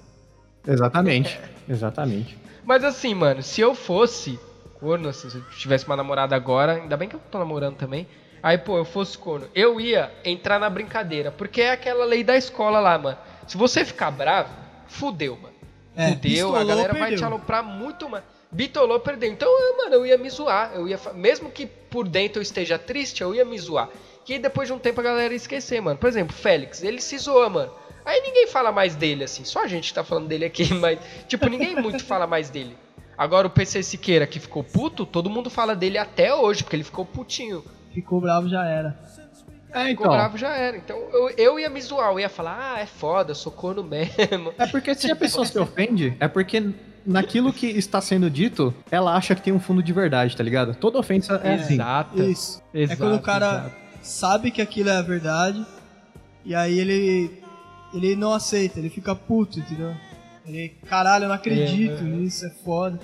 Exatamente. 0.66 1.38
Exatamente. 1.68 2.38
Mas 2.64 2.84
assim, 2.84 3.14
mano, 3.14 3.42
se 3.42 3.60
eu 3.60 3.74
fosse 3.74 4.38
corno, 4.78 5.08
assim, 5.08 5.28
se 5.28 5.36
eu 5.36 5.44
tivesse 5.58 5.84
uma 5.86 5.96
namorada 5.96 6.36
agora, 6.36 6.74
ainda 6.74 6.96
bem 6.96 7.08
que 7.08 7.16
eu 7.16 7.20
tô 7.30 7.38
namorando 7.38 7.76
também. 7.76 8.06
Aí, 8.40 8.58
pô, 8.58 8.78
eu 8.78 8.84
fosse 8.84 9.18
corno, 9.18 9.48
eu 9.54 9.80
ia 9.80 10.10
entrar 10.24 10.58
na 10.58 10.70
brincadeira. 10.70 11.30
Porque 11.30 11.60
é 11.62 11.72
aquela 11.72 12.04
lei 12.04 12.24
da 12.24 12.36
escola 12.36 12.80
lá, 12.80 12.96
mano. 12.96 13.18
Se 13.46 13.56
você 13.56 13.84
ficar 13.84 14.10
bravo, 14.10 14.50
fudeu, 14.86 15.36
mano. 15.36 15.54
É, 15.96 16.12
fudeu, 16.12 16.56
a 16.56 16.64
galera 16.64 16.94
vai 16.94 17.14
te 17.14 17.24
aloprar 17.24 17.62
muito 17.62 18.08
mais 18.08 18.24
bitolou, 18.52 19.00
perdeu. 19.00 19.32
Então, 19.32 19.48
mano, 19.78 19.94
eu 19.94 20.06
ia 20.06 20.18
me 20.18 20.28
zoar. 20.28 20.72
Eu 20.74 20.86
ia, 20.86 21.00
mesmo 21.14 21.50
que 21.50 21.66
por 21.66 22.06
dentro 22.06 22.38
eu 22.38 22.42
esteja 22.42 22.78
triste, 22.78 23.22
eu 23.22 23.34
ia 23.34 23.44
me 23.44 23.58
zoar. 23.58 23.88
Que 24.24 24.38
depois 24.38 24.68
de 24.68 24.74
um 24.74 24.78
tempo 24.78 25.00
a 25.00 25.04
galera 25.04 25.32
ia 25.32 25.36
esquecer, 25.36 25.80
mano. 25.80 25.98
Por 25.98 26.08
exemplo, 26.08 26.34
Félix, 26.34 26.82
ele 26.82 27.00
se 27.00 27.18
zoa, 27.18 27.48
mano. 27.48 27.72
Aí 28.04 28.20
ninguém 28.20 28.46
fala 28.46 28.72
mais 28.72 28.94
dele, 28.94 29.24
assim. 29.24 29.44
Só 29.44 29.62
a 29.62 29.66
gente 29.66 29.92
tá 29.92 30.02
falando 30.02 30.28
dele 30.28 30.44
aqui, 30.44 30.72
mas, 30.74 30.98
tipo, 31.28 31.48
ninguém 31.48 31.76
muito 31.76 32.04
fala 32.04 32.26
mais 32.26 32.50
dele. 32.50 32.76
Agora 33.16 33.46
o 33.46 33.50
PC 33.50 33.82
Siqueira 33.82 34.26
que 34.26 34.40
ficou 34.40 34.64
puto, 34.64 35.04
todo 35.04 35.30
mundo 35.30 35.50
fala 35.50 35.76
dele 35.76 35.98
até 35.98 36.34
hoje, 36.34 36.62
porque 36.62 36.76
ele 36.76 36.84
ficou 36.84 37.04
putinho. 37.04 37.64
Ficou 37.92 38.20
bravo, 38.20 38.48
já 38.48 38.64
era. 38.64 38.98
É, 39.72 39.90
então. 39.90 40.04
Ficou 40.04 40.08
bravo, 40.10 40.38
já 40.38 40.56
era. 40.56 40.76
Então 40.76 40.96
eu, 41.12 41.30
eu 41.30 41.60
ia 41.60 41.68
me 41.68 41.80
zoar, 41.80 42.10
eu 42.10 42.20
ia 42.20 42.28
falar, 42.28 42.74
ah, 42.74 42.80
é 42.80 42.86
foda, 42.86 43.34
sou 43.34 43.52
corno 43.52 43.82
mesmo. 43.84 44.52
É 44.58 44.66
porque 44.66 44.94
se 44.94 45.10
a 45.10 45.16
pessoa 45.16 45.44
se 45.44 45.58
ofende, 45.60 46.16
é 46.20 46.26
porque 46.26 46.72
naquilo 47.06 47.52
que 47.52 47.66
está 47.66 48.00
sendo 48.00 48.30
dito, 48.30 48.74
ela 48.90 49.14
acha 49.14 49.34
que 49.34 49.42
tem 49.42 49.52
um 49.52 49.60
fundo 49.60 49.82
de 49.82 49.92
verdade, 49.92 50.36
tá 50.36 50.42
ligado? 50.42 50.74
Toda 50.74 50.98
ofensa 50.98 51.40
é, 51.44 51.54
assim. 51.54 51.74
Exato. 51.74 52.22
Isso. 52.22 52.62
Exato, 52.72 52.92
é 52.92 52.96
quando 52.96 53.16
o 53.16 53.22
cara 53.22 53.46
exato. 53.46 53.81
Sabe 54.02 54.50
que 54.50 54.60
aquilo 54.60 54.88
é 54.88 54.96
a 54.96 55.02
verdade 55.02 55.64
e 56.44 56.54
aí 56.54 56.78
ele 56.78 57.42
ele 57.94 58.16
não 58.16 58.32
aceita, 58.32 58.78
ele 58.78 58.88
fica 58.88 59.14
puto, 59.14 59.58
entendeu? 59.58 59.94
Ele, 60.46 60.70
caralho, 60.88 61.24
eu 61.24 61.28
não 61.28 61.34
acredito 61.34 62.00
é, 62.00 62.02
nisso, 62.02 62.46
é 62.46 62.50
foda. 62.50 62.98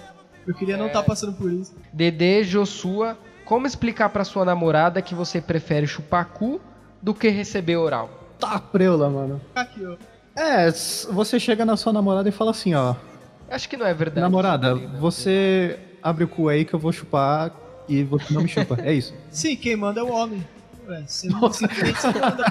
Eu 0.47 0.55
queria 0.55 0.75
é. 0.75 0.79
não 0.79 0.87
estar 0.87 1.01
tá 1.01 1.07
passando 1.07 1.35
por 1.35 1.53
isso. 1.53 1.77
Dedê 1.93 2.43
Joshua, 2.43 3.19
como 3.45 3.67
explicar 3.67 4.09
para 4.09 4.25
sua 4.25 4.47
namorada 4.47 5.03
que 5.03 5.15
você 5.15 5.41
prefere 5.41 5.87
chupar 5.87 6.27
cu 6.27 6.59
do 7.03 7.15
que 7.15 7.29
receber 7.29 7.77
oral? 7.77 8.09
Tá 8.41 8.59
preula, 8.59 9.11
mano. 9.11 9.41
Aqui, 9.55 9.85
ó. 9.85 9.97
É, 10.35 10.71
você 11.11 11.39
chega 11.39 11.65
na 11.67 11.77
sua 11.77 11.93
namorada 11.93 12.29
e 12.29 12.33
fala 12.33 12.53
assim, 12.53 12.75
ó, 12.75 12.95
Acho 13.51 13.69
que 13.69 13.77
não 13.77 13.87
é 13.87 13.95
verdade. 13.95 14.21
Namorada, 14.21 14.75
você 14.75 15.79
abre 16.03 16.25
o 16.25 16.29
cu 16.29 16.49
aí 16.49 16.65
que 16.65 16.75
eu 16.75 16.79
vou 16.79 16.93
chupar 16.93 17.51
e 17.89 18.03
você 18.03 18.33
não 18.33 18.43
me 18.43 18.49
chupa. 18.49 18.77
É 18.83 18.93
isso. 18.93 19.15
Sim, 19.31 19.57
quem 19.57 19.75
manda 19.75 20.01
é 20.01 20.03
o 20.03 20.13
homem. 20.13 20.47
Ué, 20.89 21.03
você 21.07 21.29
não 21.29 21.41
manda, 21.41 22.51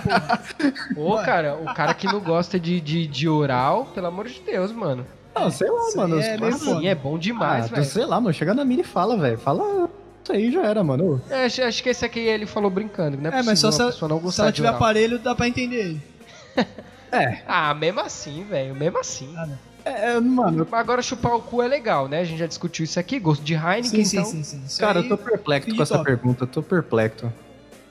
porra. 0.93 1.21
Ô, 1.21 1.25
cara, 1.25 1.55
o 1.55 1.73
cara 1.73 1.93
que 1.95 2.05
não 2.05 2.19
gosta 2.19 2.59
de, 2.59 2.79
de, 2.79 3.07
de 3.07 3.27
oral, 3.27 3.85
pelo 3.95 4.07
amor 4.07 4.27
de 4.27 4.39
Deus, 4.41 4.71
mano. 4.71 5.05
Não, 5.33 5.49
sei 5.49 5.69
lá, 5.69 5.87
Isso 5.87 5.97
mano. 5.97 6.19
É, 6.19 6.35
assim, 6.35 6.87
é 6.87 6.95
bom 6.95 7.17
demais, 7.17 7.65
ah, 7.65 7.75
velho. 7.75 7.85
Sei 7.85 8.05
lá, 8.05 8.21
mano. 8.21 8.33
Chega 8.33 8.53
na 8.53 8.63
mina 8.63 8.81
e 8.81 8.85
fala, 8.85 9.17
velho. 9.17 9.37
Fala 9.37 9.89
isso 10.23 10.33
aí 10.33 10.51
já 10.51 10.65
era, 10.65 10.83
mano. 10.83 11.21
É, 11.29 11.45
acho, 11.45 11.63
acho, 11.63 11.81
que 11.81 11.89
esse 11.89 12.05
aqui 12.05 12.19
ele 12.19 12.45
falou 12.45 12.69
brincando, 12.69 13.17
né? 13.17 13.29
É, 13.33 13.41
mas 13.41 13.59
só 13.59 13.71
se, 13.71 13.81
ela, 13.81 13.91
se 13.91 14.41
ela 14.41 14.51
tiver 14.51 14.67
aparelho, 14.67 15.17
dá 15.17 15.33
pra 15.33 15.47
entender 15.47 15.77
ele. 15.77 16.01
é. 17.11 17.39
Ah, 17.47 17.73
mesmo 17.73 18.01
assim, 18.01 18.43
velho. 18.43 18.75
Mesmo 18.75 18.99
assim. 18.99 19.33
Ah, 19.37 19.47
não. 19.47 19.57
É, 19.85 20.11
é, 20.11 20.19
mano. 20.19 20.67
Agora 20.71 21.01
chupar 21.01 21.33
o 21.33 21.41
cu 21.41 21.61
é 21.61 21.67
legal, 21.67 22.09
né? 22.09 22.19
A 22.19 22.23
gente 22.25 22.39
já 22.39 22.45
discutiu 22.45 22.83
isso 22.83 22.99
aqui, 22.99 23.19
gosto 23.19 23.41
de 23.41 23.53
Heineken, 23.53 24.03
sim, 24.03 24.17
então... 24.17 24.29
Sim, 24.29 24.43
sim, 24.43 24.61
sim. 24.67 24.79
Cara, 24.79 24.99
eu 24.99 25.07
tô 25.07 25.17
perplexo 25.17 25.73
com 25.73 25.81
essa 25.81 25.95
top. 25.95 26.05
pergunta, 26.05 26.43
eu 26.43 26.47
tô 26.47 26.61
perplexo. 26.61 27.31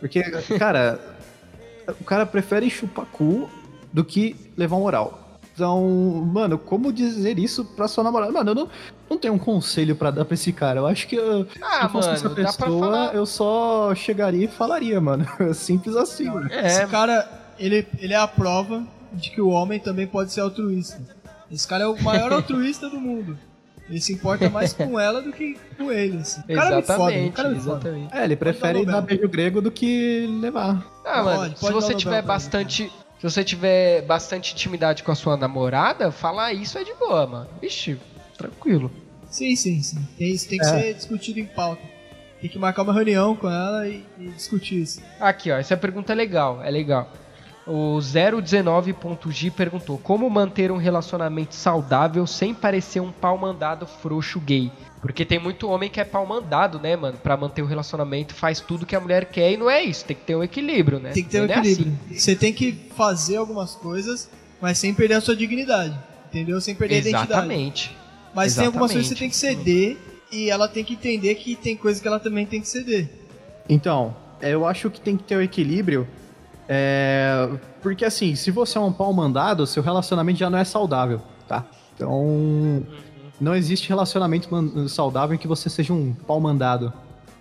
Porque, 0.00 0.22
cara, 0.58 1.00
o 2.00 2.04
cara 2.04 2.26
prefere 2.26 2.68
chupar 2.68 3.06
cu 3.06 3.48
do 3.92 4.04
que 4.04 4.36
levar 4.56 4.76
um 4.76 4.84
oral. 4.84 5.26
Então, 5.54 5.82
mano, 6.34 6.58
como 6.58 6.92
dizer 6.92 7.38
isso 7.38 7.64
pra 7.64 7.88
sua 7.88 8.04
namorada? 8.04 8.30
Mano, 8.30 8.50
eu 8.50 8.54
não, 8.54 8.68
não 9.08 9.16
tenho 9.16 9.32
um 9.32 9.38
conselho 9.38 9.96
para 9.96 10.10
dar 10.10 10.26
pra 10.26 10.34
esse 10.34 10.52
cara. 10.52 10.80
Eu 10.80 10.86
acho 10.86 11.08
que 11.08 11.16
eu, 11.16 11.46
ah, 11.62 11.78
se 11.78 11.84
eu 11.84 11.88
fosse 11.88 12.08
mano, 12.08 12.40
essa 12.40 12.58
pessoa, 12.58 13.10
eu 13.14 13.24
só 13.24 13.94
chegaria 13.94 14.44
e 14.44 14.48
falaria, 14.48 15.00
mano. 15.00 15.26
Simples 15.54 15.96
assim. 15.96 16.26
Mano. 16.26 16.52
É. 16.52 16.66
Esse 16.66 16.86
cara, 16.88 17.26
ele, 17.58 17.86
ele 17.98 18.12
é 18.12 18.18
a 18.18 18.28
prova 18.28 18.84
de 19.14 19.30
que 19.30 19.40
o 19.40 19.48
homem 19.48 19.80
também 19.80 20.06
pode 20.06 20.30
ser 20.30 20.42
altruísta. 20.42 21.00
Esse 21.50 21.66
cara 21.66 21.84
é 21.84 21.86
o 21.86 22.02
maior 22.02 22.32
altruísta 22.34 22.90
do 22.90 23.00
mundo. 23.00 23.38
Ele 23.88 24.00
se 24.00 24.12
importa 24.12 24.50
mais 24.50 24.72
com 24.72 24.98
ela 25.00 25.22
do 25.22 25.32
que 25.32 25.56
com 25.76 25.92
ele. 25.92 26.18
Assim. 26.18 26.40
O 26.40 26.54
cara 26.54 26.78
exatamente, 26.78 27.18
me 27.18 27.24
foda, 27.24 27.36
cara 27.36 27.48
me 27.50 27.56
exatamente. 27.56 28.16
É, 28.16 28.24
ele 28.24 28.36
prefere 28.36 28.84
dar, 28.84 28.92
dar 28.92 29.00
beijo 29.02 29.28
grego 29.28 29.60
do 29.60 29.70
que 29.70 30.26
levar. 30.40 30.84
Ah, 31.04 31.22
mano, 31.22 31.38
pode, 31.38 31.60
pode 31.60 31.66
se 31.66 31.72
você 31.72 31.94
tiver 31.94 32.22
bastante. 32.22 32.92
Se 33.18 33.22
você 33.22 33.42
tiver 33.42 34.02
bastante 34.02 34.52
intimidade 34.52 35.02
com 35.02 35.10
a 35.10 35.14
sua 35.14 35.38
namorada, 35.38 36.12
falar 36.12 36.52
isso 36.52 36.76
é 36.76 36.84
de 36.84 36.92
boa, 36.94 37.26
mano. 37.26 37.48
Vixe, 37.62 37.98
tranquilo. 38.36 38.90
Sim, 39.30 39.56
sim, 39.56 39.82
sim. 39.82 40.06
Tem, 40.18 40.32
isso 40.32 40.48
tem 40.48 40.58
que 40.58 40.66
é. 40.66 40.68
ser 40.68 40.94
discutido 40.94 41.40
em 41.40 41.46
pauta. 41.46 41.82
Tem 42.40 42.50
que 42.50 42.58
marcar 42.58 42.82
uma 42.82 42.92
reunião 42.92 43.34
com 43.34 43.48
ela 43.48 43.88
e, 43.88 44.04
e 44.18 44.28
discutir 44.28 44.82
isso. 44.82 45.02
Aqui, 45.18 45.50
ó, 45.50 45.56
essa 45.56 45.76
pergunta 45.76 46.12
é 46.12 46.16
legal, 46.16 46.62
é 46.62 46.70
legal. 46.70 47.10
O 47.66 47.98
019.g 47.98 49.50
perguntou: 49.50 49.98
Como 49.98 50.30
manter 50.30 50.70
um 50.70 50.76
relacionamento 50.76 51.54
saudável 51.54 52.24
sem 52.26 52.54
parecer 52.54 53.00
um 53.00 53.10
pau 53.10 53.36
mandado 53.36 53.86
frouxo 53.86 54.38
gay? 54.38 54.70
Porque 55.02 55.24
tem 55.24 55.38
muito 55.38 55.68
homem 55.68 55.90
que 55.90 56.00
é 56.00 56.04
pau 56.04 56.24
mandado, 56.24 56.78
né, 56.78 56.94
mano? 56.94 57.18
Pra 57.18 57.36
manter 57.36 57.62
o 57.62 57.66
relacionamento, 57.66 58.34
faz 58.34 58.60
tudo 58.60 58.86
que 58.86 58.94
a 58.94 59.00
mulher 59.00 59.26
quer 59.26 59.52
e 59.52 59.56
não 59.56 59.68
é 59.68 59.82
isso. 59.82 60.04
Tem 60.04 60.16
que 60.16 60.22
ter 60.22 60.36
um 60.36 60.44
equilíbrio, 60.44 61.00
né? 61.00 61.10
Tem 61.10 61.24
que 61.24 61.30
ter 61.30 61.40
um 61.40 61.46
é 61.46 61.58
equilíbrio. 61.58 61.92
assim. 62.06 62.18
Você 62.18 62.36
tem 62.36 62.52
que 62.52 62.72
fazer 62.96 63.36
algumas 63.36 63.74
coisas, 63.74 64.30
mas 64.60 64.78
sem 64.78 64.94
perder 64.94 65.14
a 65.14 65.20
sua 65.20 65.34
dignidade. 65.34 65.98
Entendeu? 66.28 66.60
Sem 66.60 66.74
perder 66.74 66.98
Exatamente. 66.98 67.16
a 67.16 67.24
identidade. 67.24 67.52
Exatamente. 67.52 67.96
Mas 68.34 68.54
tem 68.54 68.66
algumas 68.66 68.92
coisas 68.92 69.08
que 69.08 69.14
você 69.14 69.20
tem 69.20 69.30
que 69.30 69.36
ceder 69.36 69.96
e 70.30 70.50
ela 70.50 70.68
tem 70.68 70.84
que 70.84 70.94
entender 70.94 71.34
que 71.34 71.56
tem 71.56 71.76
coisas 71.76 72.00
que 72.00 72.06
ela 72.06 72.20
também 72.20 72.46
tem 72.46 72.60
que 72.60 72.68
ceder. 72.68 73.08
Então, 73.68 74.14
eu 74.40 74.66
acho 74.66 74.90
que 74.90 75.00
tem 75.00 75.16
que 75.16 75.24
ter 75.24 75.36
o 75.36 75.38
um 75.38 75.42
equilíbrio 75.42 76.06
é, 76.68 77.48
porque 77.82 78.04
assim, 78.04 78.34
se 78.34 78.50
você 78.50 78.78
é 78.78 78.80
um 78.80 78.92
pau 78.92 79.12
mandado, 79.12 79.66
seu 79.66 79.82
relacionamento 79.82 80.38
já 80.38 80.50
não 80.50 80.58
é 80.58 80.64
saudável, 80.64 81.20
tá? 81.48 81.64
Então, 81.94 82.84
não 83.40 83.54
existe 83.54 83.88
relacionamento 83.88 84.48
saudável 84.88 85.34
em 85.34 85.38
que 85.38 85.48
você 85.48 85.70
seja 85.70 85.92
um 85.92 86.12
pau 86.12 86.40
mandado. 86.40 86.92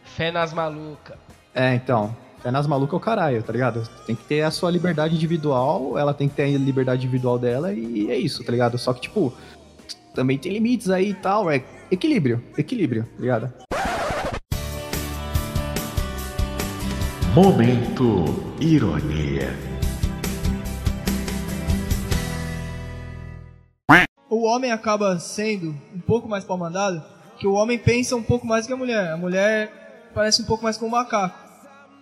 Fé 0.03 0.31
nas 0.31 0.53
malucas. 0.53 1.17
É, 1.53 1.73
então. 1.75 2.15
Fé 2.41 2.51
nas 2.51 2.67
malucas 2.67 2.93
é 2.93 2.97
o 2.97 2.99
caralho, 2.99 3.41
tá 3.41 3.51
ligado? 3.51 3.89
Tem 4.05 4.15
que 4.15 4.23
ter 4.23 4.43
a 4.43 4.51
sua 4.51 4.69
liberdade 4.69 5.15
individual, 5.15 5.97
ela 5.97 6.13
tem 6.13 6.29
que 6.29 6.35
ter 6.35 6.43
a 6.43 6.57
liberdade 6.57 7.01
individual 7.03 7.39
dela 7.39 7.73
e 7.73 8.11
é 8.11 8.17
isso, 8.17 8.43
tá 8.43 8.51
ligado? 8.51 8.77
Só 8.77 8.93
que, 8.93 9.01
tipo, 9.01 9.33
também 10.13 10.37
tem 10.37 10.53
limites 10.53 10.89
aí 10.89 11.09
e 11.09 11.13
tal, 11.15 11.49
é 11.49 11.63
equilíbrio, 11.89 12.43
equilíbrio, 12.55 13.03
tá 13.03 13.21
ligado? 13.21 13.53
Momento 17.35 18.55
Ironia. 18.61 19.53
O 24.29 24.45
homem 24.45 24.71
acaba 24.71 25.19
sendo 25.19 25.75
um 25.93 25.99
pouco 25.99 26.29
mais 26.29 26.45
pau 26.45 26.57
mandado, 26.57 27.03
que 27.37 27.45
o 27.45 27.51
homem 27.51 27.77
pensa 27.77 28.15
um 28.15 28.23
pouco 28.23 28.47
mais 28.47 28.65
que 28.65 28.71
a 28.71 28.77
mulher. 28.77 29.11
A 29.11 29.17
mulher 29.17 30.09
parece 30.15 30.43
um 30.43 30.45
pouco 30.45 30.63
mais 30.63 30.77
com 30.77 30.85
um 30.85 30.89
macaco. 30.89 31.37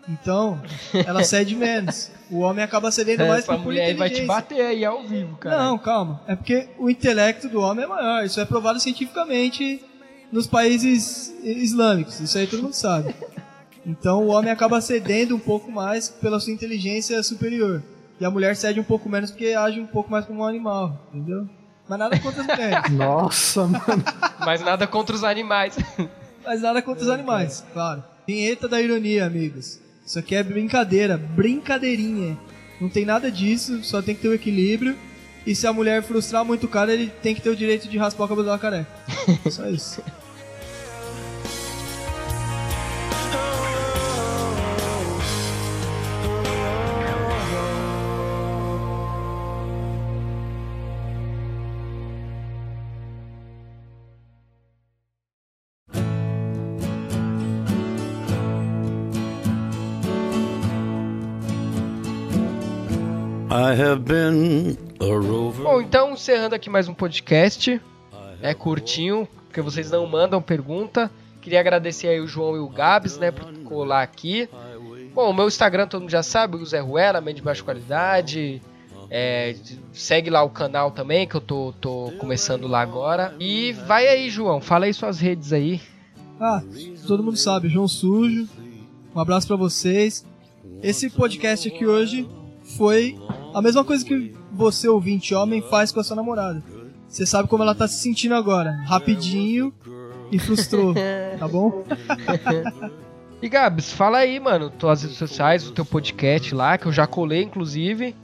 Então, 0.07 0.61
ela 1.03 1.23
cede 1.25 1.55
menos. 1.55 2.11
O 2.29 2.41
homem 2.41 2.63
acaba 2.63 2.91
cedendo 2.91 3.25
mais 3.25 3.43
por 3.43 3.57
mulher 3.57 3.95
vai 3.95 4.11
te 4.11 4.21
bater 4.27 4.61
aí 4.61 4.85
ao 4.85 5.01
vivo, 5.01 5.35
cara. 5.37 5.57
Não, 5.63 5.79
calma. 5.79 6.21
É 6.27 6.35
porque 6.35 6.69
o 6.77 6.91
intelecto 6.91 7.49
do 7.49 7.59
homem 7.59 7.85
é 7.85 7.87
maior. 7.87 8.23
Isso 8.23 8.39
é 8.39 8.45
provado 8.45 8.79
cientificamente 8.79 9.83
nos 10.31 10.45
países 10.45 11.33
islâmicos. 11.43 12.19
Isso 12.19 12.37
aí 12.37 12.45
todo 12.45 12.61
mundo 12.61 12.73
sabe. 12.73 13.15
Então 13.85 14.23
o 14.23 14.27
homem 14.27 14.51
acaba 14.51 14.79
cedendo 14.79 15.35
um 15.35 15.39
pouco 15.39 15.71
mais 15.71 16.09
pela 16.09 16.39
sua 16.39 16.53
inteligência 16.53 17.21
superior. 17.21 17.83
E 18.19 18.25
a 18.25 18.31
mulher 18.31 18.55
cede 18.55 18.79
um 18.79 18.83
pouco 18.83 19.09
menos 19.09 19.31
porque 19.31 19.47
age 19.47 19.79
um 19.79 19.85
pouco 19.85 20.09
mais 20.09 20.25
como 20.25 20.41
um 20.41 20.45
animal, 20.45 21.07
entendeu? 21.13 21.47
Mas 21.87 21.99
nada 21.99 22.19
contra 22.19 22.41
as 22.41 22.47
mulheres. 22.47 22.89
Nossa, 22.91 23.67
mano. 23.67 24.03
Mas 24.39 24.61
nada 24.61 24.87
contra 24.87 25.15
os 25.15 25.23
animais. 25.23 25.75
Mas 26.45 26.61
nada 26.61 26.81
contra 26.81 27.03
os 27.03 27.09
animais, 27.09 27.65
claro. 27.73 28.03
Vinheta 28.25 28.67
da 28.67 28.81
ironia, 28.81 29.25
amigos. 29.25 29.79
Isso 30.05 30.19
aqui 30.19 30.35
é 30.35 30.43
brincadeira, 30.43 31.17
brincadeirinha. 31.17 32.37
Não 32.79 32.89
tem 32.89 33.05
nada 33.05 33.31
disso, 33.31 33.83
só 33.83 34.01
tem 34.01 34.15
que 34.15 34.21
ter 34.21 34.29
o 34.29 34.33
equilíbrio. 34.33 34.95
E 35.45 35.53
se 35.53 35.67
a 35.67 35.73
mulher 35.73 36.01
frustrar 36.01 36.45
muito 36.45 36.65
o 36.65 36.69
cara, 36.69 36.93
ele 36.93 37.11
tem 37.21 37.35
que 37.35 37.41
ter 37.41 37.49
o 37.49 37.55
direito 37.55 37.89
de 37.89 37.97
raspar 37.97 38.25
o 38.25 38.27
cabelo 38.27 38.47
da 38.47 38.57
careca. 38.57 38.87
Só 39.51 39.67
isso. 39.67 40.01
Bom, 65.61 65.79
então 65.79 66.13
encerrando 66.13 66.55
aqui 66.55 66.71
mais 66.71 66.87
um 66.87 66.93
podcast. 66.95 67.79
É 68.41 68.51
curtinho, 68.55 69.27
porque 69.45 69.61
vocês 69.61 69.91
não 69.91 70.07
mandam 70.07 70.41
pergunta. 70.41 71.11
Queria 71.39 71.59
agradecer 71.59 72.07
aí 72.07 72.19
o 72.19 72.25
João 72.25 72.55
e 72.55 72.59
o 72.59 72.67
Gabs, 72.67 73.19
né, 73.19 73.29
por 73.29 73.53
colar 73.59 74.01
aqui. 74.01 74.49
Bom, 75.13 75.29
o 75.29 75.33
meu 75.35 75.47
Instagram 75.47 75.85
todo 75.85 76.01
mundo 76.01 76.09
já 76.09 76.23
sabe, 76.23 76.57
o 76.57 76.65
Zé 76.65 76.79
Ruela, 76.79 77.21
de 77.21 77.43
baixa 77.43 77.61
qualidade. 77.61 78.59
É, 79.07 79.55
segue 79.91 80.31
lá 80.31 80.41
o 80.41 80.49
canal 80.49 80.89
também, 80.89 81.27
que 81.27 81.35
eu 81.35 81.41
tô, 81.41 81.75
tô 81.79 82.11
começando 82.17 82.67
lá 82.67 82.81
agora. 82.81 83.35
E 83.39 83.71
vai 83.85 84.07
aí, 84.07 84.31
João, 84.31 84.61
fala 84.61 84.85
aí 84.85 84.93
suas 84.95 85.19
redes 85.19 85.53
aí. 85.53 85.79
Ah, 86.39 86.63
todo 87.05 87.21
mundo 87.21 87.37
sabe, 87.37 87.69
João 87.69 87.87
Sujo. 87.87 88.49
Um 89.15 89.19
abraço 89.19 89.45
para 89.45 89.57
vocês. 89.57 90.25
Esse 90.81 91.07
podcast 91.11 91.67
aqui 91.67 91.85
hoje 91.85 92.27
foi 92.63 93.15
a 93.53 93.61
mesma 93.61 93.83
coisa 93.83 94.03
que 94.03 94.33
você, 94.51 94.87
ouvinte 94.87 95.33
homem, 95.35 95.61
faz 95.61 95.91
com 95.91 95.99
a 95.99 96.03
sua 96.03 96.15
namorada. 96.15 96.63
Você 97.07 97.25
sabe 97.25 97.47
como 97.47 97.63
ela 97.63 97.75
tá 97.75 97.87
se 97.87 98.01
sentindo 98.01 98.33
agora. 98.33 98.71
Rapidinho 98.85 99.73
e 100.31 100.39
frustrou, 100.39 100.93
tá 101.37 101.47
bom? 101.47 101.83
e 103.41 103.47
Gabs, 103.47 103.93
fala 103.93 104.19
aí, 104.19 104.39
mano, 104.39 104.69
tuas 104.71 105.03
redes 105.03 105.17
sociais, 105.17 105.67
o 105.67 105.71
teu 105.71 105.85
podcast 105.85 106.55
lá, 106.55 106.77
que 106.77 106.87
eu 106.87 106.91
já 106.91 107.05
colei, 107.05 107.43
inclusive. 107.43 108.15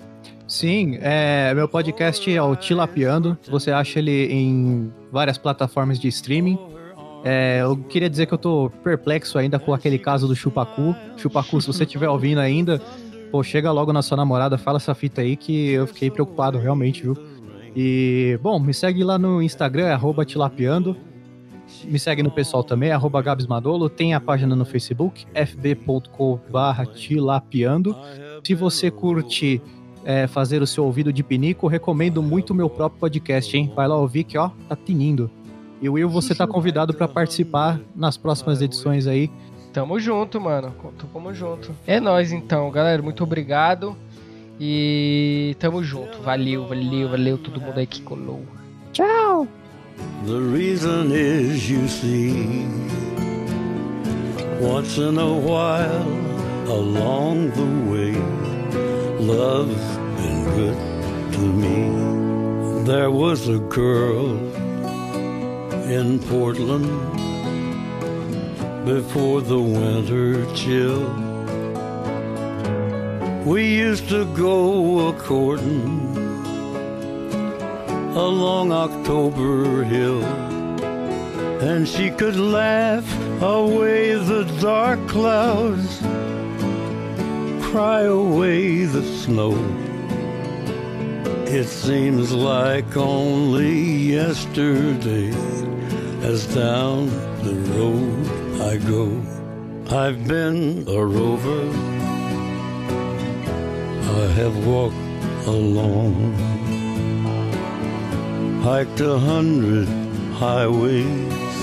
Sim, 0.48 0.98
é, 1.02 1.54
meu 1.54 1.70
podcast 1.70 2.36
é 2.36 2.42
o 2.42 2.56
Tilapiando. 2.56 3.38
Você 3.52 3.70
acha 3.70 4.00
ele 4.00 4.26
em 4.34 4.92
várias 5.12 5.38
plataformas 5.38 6.00
de 6.00 6.08
streaming. 6.08 6.58
É, 7.24 7.60
eu 7.62 7.78
queria 7.78 8.10
dizer 8.10 8.26
que 8.26 8.34
eu 8.34 8.38
tô 8.38 8.72
perplexo 8.84 9.38
ainda 9.38 9.60
com 9.60 9.74
aquele 9.74 10.00
caso 10.00 10.28
do 10.28 10.36
Chupacu. 10.36 10.96
Chupacu, 11.18 11.62
se 11.62 11.68
você 11.68 11.84
estiver 11.84 12.10
ouvindo 12.10 12.40
ainda, 12.40 12.82
pô, 13.32 13.44
chega 13.44 13.72
logo 13.72 13.94
na 13.94 14.02
sua 14.02 14.18
namorada, 14.18 14.58
fala 14.58 14.78
essa 14.78 14.94
fita 14.94 15.22
aí 15.22 15.36
que 15.36 15.70
eu 15.70 15.88
fiquei 15.88 16.10
preocupado 16.10 16.58
realmente, 16.58 17.04
viu? 17.04 17.18
E, 17.76 18.40
bom, 18.42 18.60
me 18.60 18.74
segue 18.74 19.04
lá 19.04 19.18
no 19.18 19.42
Instagram, 19.42 19.88
é 19.88 20.26
tilapiando. 20.26 20.96
Me 21.86 22.00
segue 22.00 22.24
no 22.24 22.32
pessoal 22.32 22.64
também, 22.64 22.92
arroba 22.92 23.22
Gabsmadolo. 23.22 23.90
Tem 23.90 24.14
a 24.14 24.20
página 24.20 24.56
no 24.56 24.66
Facebook, 24.66 25.26
fb.com 25.34 26.40
tilapiando. 26.96 27.96
Se 28.44 28.56
você 28.56 28.90
curte 28.90 29.62
é, 30.04 30.28
fazer 30.28 30.62
o 30.62 30.68
seu 30.68 30.86
ouvido 30.86 31.14
de 31.14 31.24
pinico, 31.24 31.68
recomendo 31.68 32.22
muito 32.24 32.52
o 32.52 32.56
meu 32.56 32.70
próprio 32.70 33.00
podcast, 33.00 33.56
hein? 33.56 33.72
Vai 33.76 33.88
lá 33.88 33.96
ouvir 33.96 34.24
que, 34.24 34.38
ó, 34.38 34.50
tá 34.68 34.76
tinindo. 34.76 35.30
E 35.82 35.88
Will, 35.88 36.10
você 36.10 36.36
tá 36.36 36.46
convidado 36.46 36.94
para 36.94 37.08
participar 37.08 37.80
nas 37.96 38.18
próximas 38.18 38.62
edições 38.62 39.08
aí. 39.08 39.32
Tamo 39.74 40.00
junto, 40.00 40.42
mano. 40.42 40.74
Tamo 41.14 41.34
junto. 41.34 41.76
É 41.86 42.00
nós 42.00 42.32
então, 42.32 42.70
galera. 42.72 43.02
Muito 43.02 43.24
obrigado. 43.24 43.96
E 44.60 45.56
tamo 45.60 45.84
junto. 45.84 46.22
Valeu, 46.22 46.68
valeu, 46.68 47.10
valeu 47.10 47.38
todo 47.38 47.62
mundo 47.62 47.78
aí 47.78 47.88
que 47.88 48.02
colou. 48.02 48.44
Tchau. 48.92 49.48
The 50.26 50.40
reason 50.40 51.12
is 51.12 51.70
you 51.70 51.88
see 51.88 52.66
Once 54.62 54.98
in 54.98 55.18
a 55.18 55.26
while 55.26 56.06
along 56.68 57.52
the 57.52 57.92
way 57.92 58.16
Love's 59.20 59.98
been 60.16 60.46
good 60.56 60.78
to 61.34 61.42
me 61.42 62.84
There 62.86 63.12
was 63.12 63.50
a 63.50 63.60
girl 63.60 64.38
in 65.92 66.20
Portland 66.30 67.29
before 68.96 69.40
the 69.40 69.62
winter 69.62 70.44
chill. 70.56 71.06
We 73.46 73.62
used 73.86 74.10
to 74.10 74.26
go 74.36 75.10
a 75.10 75.14
courting 75.14 76.00
along 78.28 78.72
October 78.72 79.84
Hill. 79.84 80.24
And 81.70 81.88
she 81.88 82.10
could 82.10 82.36
laugh 82.36 83.08
away 83.44 84.16
the 84.16 84.44
dark 84.60 85.00
clouds, 85.08 86.00
cry 87.70 88.02
away 88.24 88.86
the 88.86 89.04
snow. 89.22 89.54
It 91.60 91.68
seems 91.68 92.32
like 92.32 92.98
only 92.98 93.76
yesterday 94.18 95.32
as 96.32 96.40
down 96.56 97.06
the 97.44 97.56
road 97.78 98.39
I 98.62 98.76
go. 98.78 99.06
I've 99.90 100.28
been 100.28 100.86
a 100.88 101.04
rover. 101.04 101.62
I 104.22 104.26
have 104.40 104.68
walked 104.68 104.96
alone, 105.48 106.34
hiked 108.62 109.00
a 109.00 109.18
hundred 109.18 109.88
highways, 110.34 111.56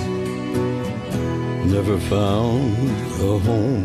never 1.71 1.99
found 1.99 2.75
a 3.21 3.39
home. 3.39 3.85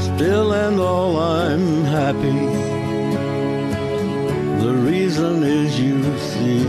Still 0.00 0.52
and 0.52 0.80
all 0.80 1.16
I'm 1.16 1.84
happy. 1.84 2.42
The 4.64 4.74
reason 4.74 5.44
is 5.44 5.80
you 5.80 6.02
see, 6.18 6.66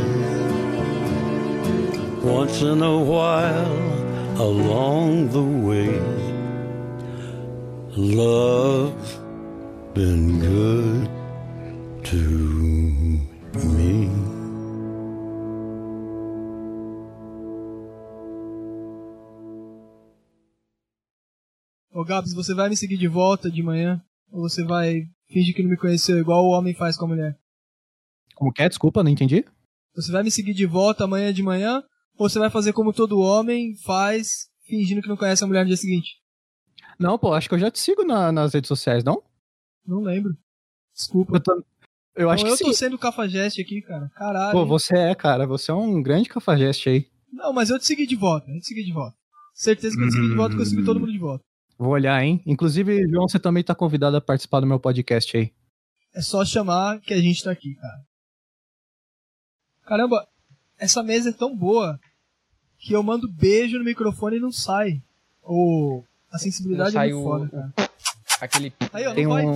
once 2.22 2.62
in 2.62 2.84
a 2.84 2.98
while 3.00 3.93
along 4.38 5.30
the 5.30 5.42
way, 5.42 6.00
love's 7.96 9.20
been 9.94 10.40
good 10.40 11.10
to 12.04 12.18
me. 13.70 14.10
Ô 21.92 22.04
Gabs, 22.04 22.34
você 22.34 22.54
vai 22.56 22.70
me 22.70 22.76
seguir 22.76 22.98
de 22.98 23.08
volta 23.08 23.52
de 23.52 23.62
manhã? 23.62 24.04
Ou 24.32 24.42
você 24.42 24.64
vai 24.64 25.04
fingir 25.30 25.56
que 25.56 25.62
não 25.62 25.70
me 25.70 25.78
conheceu 25.78 26.18
igual 26.18 26.44
o 26.44 26.50
homem 26.50 26.74
faz 26.74 26.98
com 26.98 27.06
a 27.06 27.08
mulher? 27.08 27.38
Como 28.36 28.52
que 28.52 28.64
é? 28.64 28.68
Desculpa, 28.68 29.04
não 29.04 29.12
entendi. 29.12 29.46
Você 29.96 30.12
vai 30.12 30.24
me 30.24 30.32
seguir 30.32 30.56
de 30.56 30.66
volta 30.66 31.04
amanhã 31.04 31.32
de 31.32 31.44
manhã? 31.44 31.84
Ou 32.18 32.30
você 32.30 32.40
vai 32.40 32.50
fazer 32.50 32.74
como 32.74 32.94
todo 32.94 33.20
homem 33.20 33.76
faz, 33.78 34.48
fingindo 34.66 35.02
que 35.02 35.08
não 35.10 35.18
conhece 35.18 35.44
a 35.44 35.48
mulher 35.48 35.62
no 35.62 35.68
dia 35.68 35.78
seguinte? 35.78 36.22
Não, 37.00 37.18
pô, 37.18 37.34
acho 37.34 37.50
que 37.50 37.56
eu 37.56 37.60
já 37.60 37.72
te 37.72 37.80
sigo 37.80 38.04
na- 38.04 38.32
nas 38.32 38.54
redes 38.54 38.68
sociais, 38.68 39.04
não? 39.04 39.22
Não 39.86 40.02
lembro. 40.02 40.38
Desculpa. 40.94 41.38
Eu, 41.38 41.42
tô- 41.42 41.64
eu 42.16 42.30
acho 42.30 42.44
Não, 42.46 42.56
que 42.56 42.62
eu 42.64 42.68
tô 42.68 42.72
sim. 42.74 42.78
sendo 42.80 42.98
cafajeste 43.00 43.62
aqui, 43.62 43.82
cara. 43.82 44.10
Caralho. 44.16 44.52
Pô, 44.52 44.66
você 44.66 44.96
é, 44.96 45.16
cara. 45.16 45.48
Você 45.48 45.72
é 45.72 45.74
um 45.74 46.02
grande 46.02 46.30
cafajeste 46.30 46.88
aí. 46.90 47.08
Não, 47.32 47.52
mas 47.52 47.70
eu 47.72 47.80
te 47.80 47.86
segui 47.86 48.06
de 48.06 48.16
volta. 48.16 48.50
Eu 48.52 48.60
te 48.60 48.68
segui 48.68 48.84
de 48.84 48.94
volta. 48.94 49.18
Certeza 49.56 49.96
que 49.98 50.04
eu 50.04 50.08
te 50.08 50.14
segui 50.14 50.30
de 50.30 50.36
volta, 50.36 50.56
que 50.56 50.62
eu 50.62 50.66
segui 50.66 50.84
todo 50.86 51.00
mundo 51.00 51.12
de 51.12 51.18
volta. 51.18 51.44
Vou 51.78 51.90
olhar, 51.90 52.24
hein? 52.24 52.42
Inclusive, 52.46 53.08
João, 53.10 53.28
você 53.28 53.40
também 53.40 53.64
tá 53.64 53.74
convidado 53.74 54.16
a 54.16 54.22
participar 54.22 54.60
do 54.60 54.68
meu 54.68 54.80
podcast 54.80 55.36
aí. 55.36 55.52
É 56.14 56.22
só 56.22 56.46
chamar 56.46 57.02
que 57.02 57.12
a 57.14 57.20
gente 57.20 57.44
tá 57.44 57.52
aqui, 57.52 57.74
cara. 57.76 58.06
Caramba, 59.86 60.28
essa 60.84 61.02
mesa 61.04 61.30
é 61.30 61.34
tão 61.34 61.56
boa 61.56 62.00
que 62.78 62.94
eu 62.94 63.02
mando 63.04 63.32
beijo 63.32 63.78
no 63.78 63.84
microfone 63.86 64.38
e 64.38 64.40
não 64.40 64.52
sai. 64.52 65.02
Ou 65.42 66.06
a 66.32 66.38
sensibilidade 66.38 66.94
Não 66.96 67.02
é 67.02 67.06
sai 67.06 67.14
muito 67.14 67.22
o- 67.22 67.30
foda, 67.30 67.50
cara. 67.50 67.74
Aquele. 68.42 68.74
Aí, 68.92 69.08
ó, 69.08 69.14
Tem 69.14 69.26
um 69.28 69.56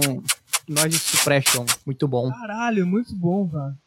noise 0.68 0.98
suppression 1.00 1.66
muito 1.86 2.08
bom. 2.08 2.30
Caralho, 2.32 2.86
muito 2.88 3.14
bom, 3.16 3.50
cara. 3.50 3.78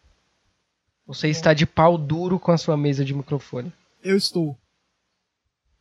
Você 1.06 1.28
está 1.28 1.52
de 1.54 1.66
pau 1.66 1.96
duro 1.98 2.38
com 2.38 2.52
a 2.52 2.58
sua 2.58 2.76
mesa 2.76 3.04
de 3.04 3.14
microfone. 3.14 3.72
Eu 4.02 4.16
estou. 4.16 4.56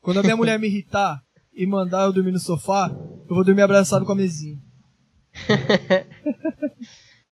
Quando 0.02 0.20
a 0.20 0.24
minha 0.24 0.38
mulher 0.38 0.58
me 0.58 0.68
irritar 0.68 1.22
e 1.54 1.66
mandar 1.68 2.04
eu 2.06 2.14
dormir 2.14 2.32
no 2.32 2.40
sofá, 2.40 2.90
eu 3.30 3.36
vou 3.36 3.44
dormir 3.44 3.62
abraçado 3.62 4.06
com 4.06 4.12
a 4.14 4.16
mesinha. 4.16 4.58